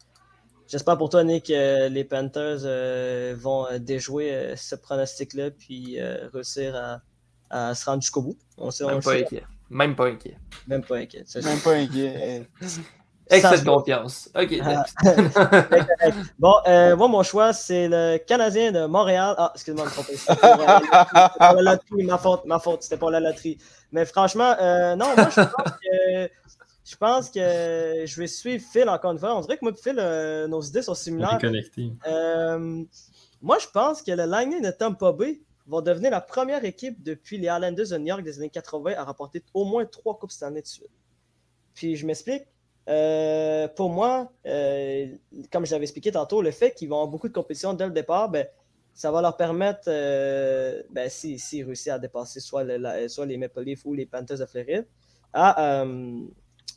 [0.68, 6.00] J'espère pour toi, Nick, que les Panthers euh, vont euh, déjouer euh, ce pronostic-là puis
[6.00, 7.00] euh, réussir à,
[7.50, 8.38] à se rendre jusqu'au bout.
[8.56, 9.24] On sait, Même pas sait.
[9.24, 9.44] inquiet.
[9.68, 10.38] Même pas inquiet.
[10.66, 11.24] Même pas inquiet.
[11.42, 12.14] Même pas inquiet.
[12.40, 12.80] Euh, Excès Ça,
[13.30, 14.30] de confiance.
[14.34, 14.60] OK.
[14.62, 14.84] Ah.
[16.38, 19.34] Bon, euh, moi, mon choix, c'est le Canadien de Montréal.
[19.38, 20.16] Ah, excuse-moi de me tromper.
[20.16, 22.82] C'était pour, euh, la loterie, ma faute, ma faute.
[22.82, 23.58] C'était pour la loterie.
[23.92, 26.30] Mais franchement, euh, non, moi, je pense que
[26.84, 29.34] je pense que je vais suivre Phil encore une fois.
[29.36, 31.38] On dirait que moi et Phil, euh, nos idées sont On est similaires.
[31.40, 31.92] connecté.
[32.06, 32.84] Euh,
[33.40, 37.38] moi, je pense que le Lightning de Tampa Bay va devenir la première équipe depuis
[37.38, 40.42] les Islanders de New York des années 80 à remporter au moins trois Coupes cette
[40.42, 40.90] année de suite.
[41.74, 42.44] Puis je m'explique.
[42.88, 45.06] Euh, pour moi, euh,
[45.50, 47.92] comme je l'avais expliqué tantôt, le fait qu'ils vont avoir beaucoup de compétition dès le
[47.92, 48.46] départ, ben,
[48.92, 52.64] ça va leur permettre, euh, ben, s'ils si, réussissent à dépasser soit,
[53.08, 54.86] soit les Maple Leafs ou les Panthers de Floride,
[55.32, 55.84] à,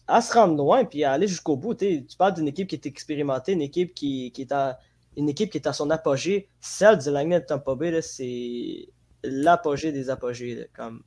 [0.08, 1.76] à se rendre loin puis à aller jusqu'au bout.
[1.76, 4.80] Tu parles d'une équipe qui est expérimentée, une équipe qui, qui est à
[5.18, 6.48] une équipe qui est à son apogée.
[6.62, 8.88] Celle du Lightning de Tampa Bay, c'est
[9.24, 10.70] l'apogée des apogées.
[10.74, 11.04] Comme,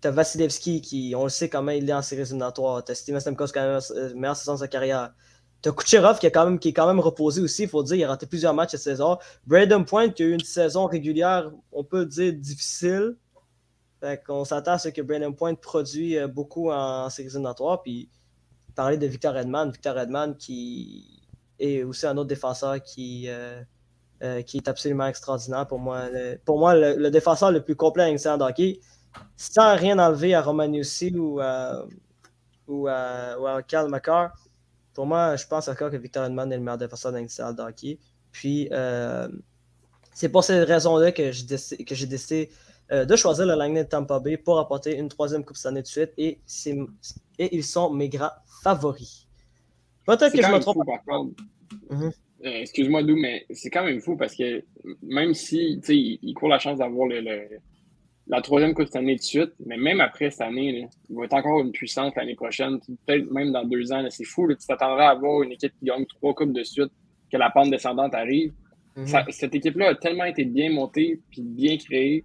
[0.00, 2.84] t'as Vasilevski qui, on le sait comment il est en séries éliminatoires.
[2.84, 3.80] T'as Steven Stamkos qui a la
[4.14, 5.12] meilleure, euh, saison de sa carrière.
[5.60, 7.96] T'as Kucherov qui, a quand même, qui est quand même reposé aussi, il faut dire.
[7.96, 9.18] Il a raté plusieurs matchs cette saison.
[9.46, 13.16] Braden Point qui a eu une saison régulière, on peut dire difficile.
[14.00, 17.82] Fait qu'on s'attend à ce que Braden Point produit euh, beaucoup en séries éliminatoires.
[17.82, 18.08] Puis
[18.76, 19.72] parler de Victor Edman.
[19.72, 21.24] Victor Edman qui
[21.58, 26.08] est aussi un autre défenseur qui, euh, qui est absolument extraordinaire pour moi.
[26.08, 28.80] Le- pour moi, le, défenseur le plus complet à l'Institut hockey,
[29.36, 31.86] sans rien enlever à Romanussi ou à,
[32.66, 33.46] ou à, ou
[34.94, 37.98] pour moi, je pense encore que Victor Edman est le meilleur défenseur de l'Institut hockey.
[38.32, 39.28] Puis, euh,
[40.12, 42.50] c'est pour cette raison-là que j'ai décidé, que j'ai décidé
[42.90, 45.82] euh, de choisir le Lightning de Tampa Bay pour apporter une troisième Coupe cette année
[45.82, 46.10] de suite.
[46.18, 46.76] Et, c'est-
[47.38, 48.32] et ils sont mes grands
[48.62, 49.28] favoris.
[50.04, 50.74] Peut-être que je me trompe.
[50.78, 51.42] fou, par contre.
[51.90, 52.10] Mhm.
[52.44, 54.64] Euh, Excuse-moi, Lou, mais c'est quand même fou parce que
[55.02, 57.58] même si tu sais, il, il court la chance d'avoir le, le-
[58.28, 61.24] la troisième coupe cette année de suite, mais même après cette année, là, il va
[61.24, 64.04] être encore une puissance l'année prochaine, peut-être même dans deux ans.
[64.10, 66.90] C'est fou, là, tu t'attendrais à avoir une équipe qui gagne trois coupes de suite,
[67.32, 68.52] que la pente descendante arrive.
[68.96, 69.06] Mhm.
[69.06, 72.24] Ça- cette équipe-là a tellement été bien montée puis bien créée.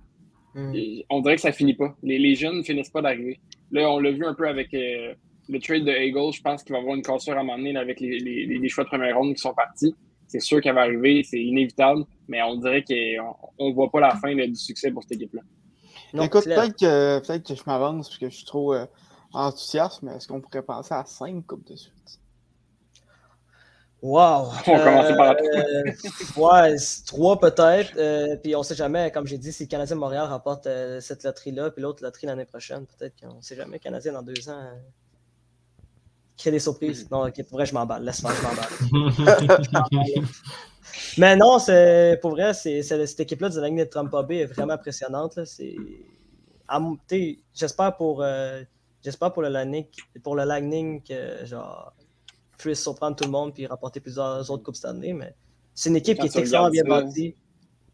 [0.55, 0.75] Mhm.
[0.75, 1.95] et on dirait que ça finit pas.
[2.03, 3.39] Les, les jeunes ne finissent pas d'arriver.
[3.71, 5.13] Là, on l'a vu un peu avec euh,
[5.49, 6.34] le trade de Eagles.
[6.35, 8.19] Je pense qu'il va y avoir une cassure à un moment donné là, avec les,
[8.19, 9.95] les- les- les choix de première ronde qui sont partis.
[10.27, 14.11] C'est sûr qu'elle va arriver, c'est inévitable, mais on dirait qu'on ne voit pas la
[14.15, 15.41] fin là, du succès pour cette équipe-là.
[16.14, 18.85] Non, Écoute, peut-être que, peut que je m'avance parce que je suis trop euh,
[19.34, 22.19] enthousiaste, mais est-ce qu'on pourrait penser à 5 coupes de suite?
[24.03, 24.52] Wow!
[24.68, 25.84] On va commencer par la Euh,
[26.35, 26.76] ouais,
[27.06, 27.98] trois peut-être.
[27.98, 31.23] euh, puis on sait jamais, comme j'ai dit, si le Canadien Montréal remporte euh, cette
[31.23, 33.80] loterie-là, puis l'autre loterie l'année prochaine, peut-être qu'on sait jamais.
[33.80, 34.72] Canadien dans deux ans.
[36.44, 37.07] Euh, crée des surprises.
[37.11, 38.03] Non, ok, pour vrai, je m'emballe.
[38.03, 40.24] Laisse faire, je m'emballe.
[41.18, 45.40] Mais non, c'est pour vrai, cette équipe-là de Lightning de Tampa Bay est vraiment impressionnante.
[47.53, 48.61] j'espère pour, euh,
[49.03, 49.86] j'espère pour le Lightning,
[50.24, 51.94] pour le Lightning que genre
[52.57, 55.14] puisse surprendre tout le monde puis remporter plusieurs autres coupes cette année.
[55.14, 55.36] Mais
[55.74, 57.36] c'est une équipe Quand qui est extrêmement bien bâtie.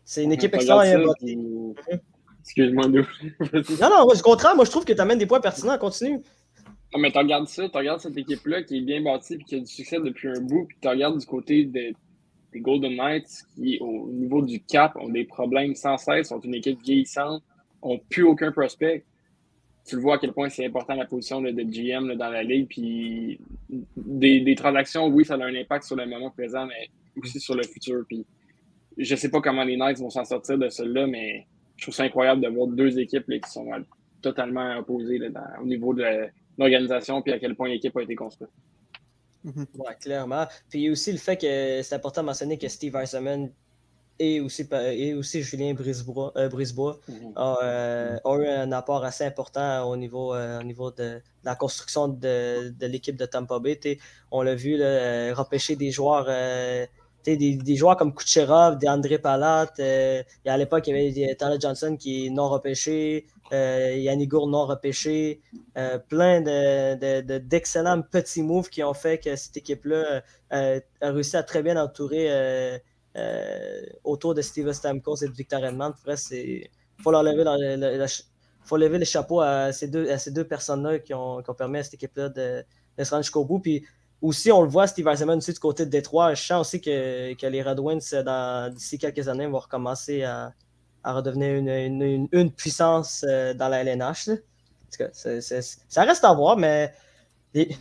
[0.06, 1.36] C'est une équipe extrêmement bien bâtie.
[1.88, 2.00] puis-
[2.42, 3.06] Excuse-moi, Lou.
[3.82, 5.78] Non, non, au contraire, moi je trouve que tu amènes des points pertinents.
[5.78, 6.22] Continue.
[6.94, 9.56] Non, mais tu regardes ça, tu regardes cette équipe-là qui est bien bâtie et qui
[9.56, 11.94] a du succès depuis un bout, puis tu regardes du côté de-
[12.52, 16.56] des Golden Knights qui, au niveau du cap, ont des problèmes sans cesse, sont une
[16.56, 17.44] équipe vieillissante,
[17.84, 19.04] ont plus aucun prospect.
[19.86, 22.42] Tu le vois à quel point c'est important la position là, de GM dans la
[22.42, 23.40] ligue, puis
[23.96, 26.90] des, des transactions, oui, ça a un impact sur le moment présent, mais
[27.22, 28.04] aussi sur le futur.
[28.08, 28.26] Puis
[28.98, 31.46] je sais pas comment les Knights vont s'en sortir de cela, mais
[31.78, 33.68] je trouve ça incroyable de voir deux équipes qui sont
[34.22, 35.20] totalement opposées
[35.62, 36.04] au niveau de
[36.60, 38.50] l'organisation puis à quel point l'équipe a été construite.
[39.44, 40.46] Ouais, clairement.
[40.70, 43.50] Puis aussi le fait que c'est important de mentionner que Steve Eisenman
[44.20, 47.00] et aussi, et aussi Julien Brisebois, euh, Brisebois
[47.38, 51.56] ont, euh, ont eu un apport assez important au niveau, euh, au niveau de, la
[51.56, 53.80] construction de, de l'équipe de Tampa Bay.
[54.30, 56.86] On l'a vu là, repêcher des joueurs, euh,
[57.26, 59.72] des, des joueurs comme Kucherov, André Palat.
[59.80, 64.30] euh, à l'époque, il y avait des- Tyler Johnson qui est non repêché, euh, Yannick
[64.30, 65.42] Gourde non repêché.
[65.78, 70.22] euh, plein de- de- d'excellents petits moves qui ont fait que cette équipe-là
[70.54, 72.78] euh, a réussi à très bien entourer euh,
[73.16, 75.94] euh, autour de Steven Stamkos et de Victor Edmond.
[76.32, 76.68] Il
[77.04, 78.06] faut leur lever, le- le- le-
[78.64, 81.84] faut lever le chapeau à ces deux, deux personnes-là qui ont, qui ont permis à
[81.84, 82.64] cette équipe-là de,
[82.98, 83.60] de se rendre jusqu'au bout.
[83.60, 83.86] Puis
[84.22, 86.34] aussi, on le voit, Steve Eisenman aussi du côté de Détroit.
[86.34, 90.54] Je sens aussi que, les Red Wings, dans- d'ici quelques années, vont recommencer à,
[91.06, 94.30] redevenir une, puissance euh, dans la LNH.
[95.12, 96.94] ça reste à voir, mais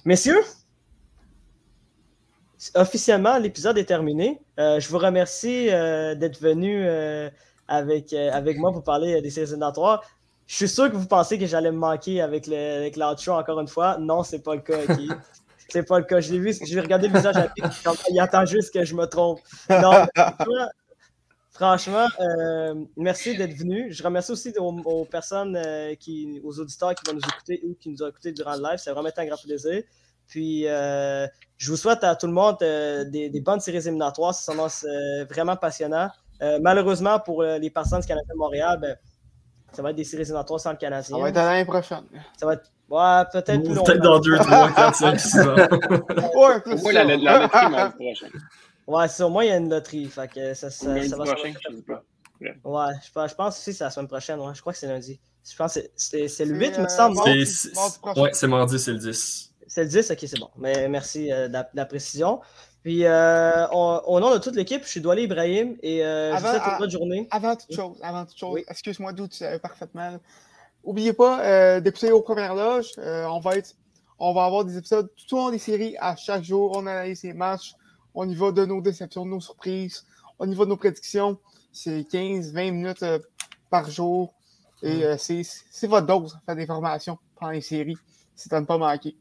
[0.05, 0.41] messieurs,
[2.75, 4.41] officiellement, l'épisode est terminé.
[4.59, 7.31] Euh, je vous remercie euh, d'être venus euh,
[7.67, 10.03] avec, euh, avec moi pour parler euh, des éliminatoires.
[10.47, 13.69] Je suis sûr que vous pensez que j'allais me manquer avec, le, avec encore une
[13.69, 13.99] fois.
[13.99, 14.79] Non, c'est pas le cas?
[15.69, 16.21] C'est pas le cas.
[16.21, 17.65] Je l'ai vu, j'ai regardé le visage à Pic,
[18.11, 19.41] il attend juste que je me trompe.
[19.69, 20.07] Non,
[21.51, 23.93] franchement, euh, merci d'être venu.
[23.93, 27.75] Je remercie aussi aux, aux personnes, euh, qui, aux auditeurs qui vont nous écouter ou
[27.75, 28.79] qui nous ont écoutés durant le live.
[28.79, 29.83] C'est vraiment été un grand plaisir.
[30.27, 31.27] Puis, euh,
[31.57, 34.35] je vous souhaite à tout le monde des, des bonnes séries éliminatoires.
[34.35, 34.87] Ça s'annonce
[35.29, 36.11] vraiment passionnant.
[36.61, 38.97] Malheureusement, pour les personnes du Canadien de Montréal, ben,
[39.73, 41.17] ça va être des séries éliminatoires sans le Canadien.
[41.17, 42.05] Ça va être l'année prochaine.
[42.39, 43.75] Ça va être ouais, peut-être plus.
[43.75, 45.55] Peut-être dans 2, 3, 4, 5, 6 ans.
[45.55, 48.27] Ouais, plus Moi, la, la, la loterie mardi prochain.
[48.87, 50.07] Ouais, c'est au moins il y a une loterie.
[50.07, 52.03] Fait que ça, ça, Lundi ça va prochain, se- je sais pas.
[52.65, 54.41] Ouais, je pense, je pense aussi que c'est la semaine prochaine.
[54.41, 54.55] Ouais.
[54.55, 55.21] Je crois que c'est lundi.
[55.51, 57.17] Je pense que c'est- le C'est, 8, il me euh, semble.
[57.17, 57.25] non?
[57.25, 57.75] mardi- C'est-
[58.05, 58.21] mardi.
[58.21, 59.53] Ouais, c'est mardi, c'est le 10.
[59.67, 60.49] C'est le 10, ok, c'est bon.
[60.57, 62.41] Mais merci euh, de, la, de la précision.
[62.83, 66.41] Puis, euh, on- au nom de toute l'équipe, je suis Doualé Ibrahim et euh, je
[66.43, 67.29] vous souhaite une bonne journée.
[67.31, 68.65] Avant toute chose, avant toute chose, Oui.
[68.69, 70.19] excuse-moi d'où tu savais parfaitement.
[70.89, 72.93] Oubliez pas euh, d'écouter aux premières loges.
[72.97, 73.75] Euh, on va être,
[74.19, 76.73] on va avoir des épisodes tout au long des séries à chaque jour.
[76.75, 77.75] On analyse les matchs.
[78.15, 80.07] On y va de nos déceptions, de nos surprises.
[80.39, 81.39] On y va de nos prédictions.
[81.73, 83.19] C'est 15-20 minutes euh,
[83.69, 84.33] par jour.
[84.83, 87.99] Et euh, c'est votre dose faire des formations pendant les séries.
[88.35, 89.15] C'est à ne pas manquer.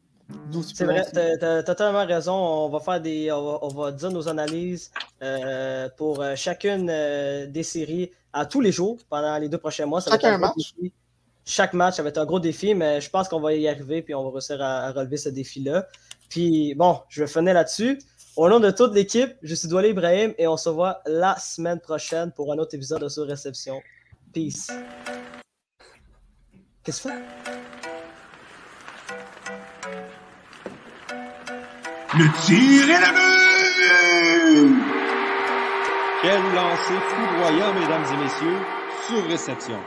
[0.52, 2.34] Tu C'est vrai, t'as t'as totalement raison.
[2.34, 3.30] On va faire des.
[3.30, 4.90] On va, on va dire nos analyses
[5.22, 10.00] euh, pour chacune euh, des séries à tous les jours pendant les deux prochains mois.
[10.00, 10.74] Ça va être Chacun un match.
[11.50, 14.02] Chaque match, ça va être un gros défi, mais je pense qu'on va y arriver
[14.02, 15.88] puis on va réussir à, à relever ce défi-là.
[16.30, 18.00] Puis bon, je vais finir là-dessus.
[18.36, 21.80] Au nom de toute l'équipe, je suis Doualé Ibrahim et on se voit la semaine
[21.80, 23.82] prochaine pour un autre épisode de Sur Réception.
[24.34, 24.68] Peace.
[26.84, 27.24] Qu'est-ce que tu fais?
[32.18, 33.12] Le tir est le
[34.66, 34.84] but!
[36.22, 38.60] Quel lancer foudroyant, mesdames et messieurs,
[39.08, 39.80] sur réception.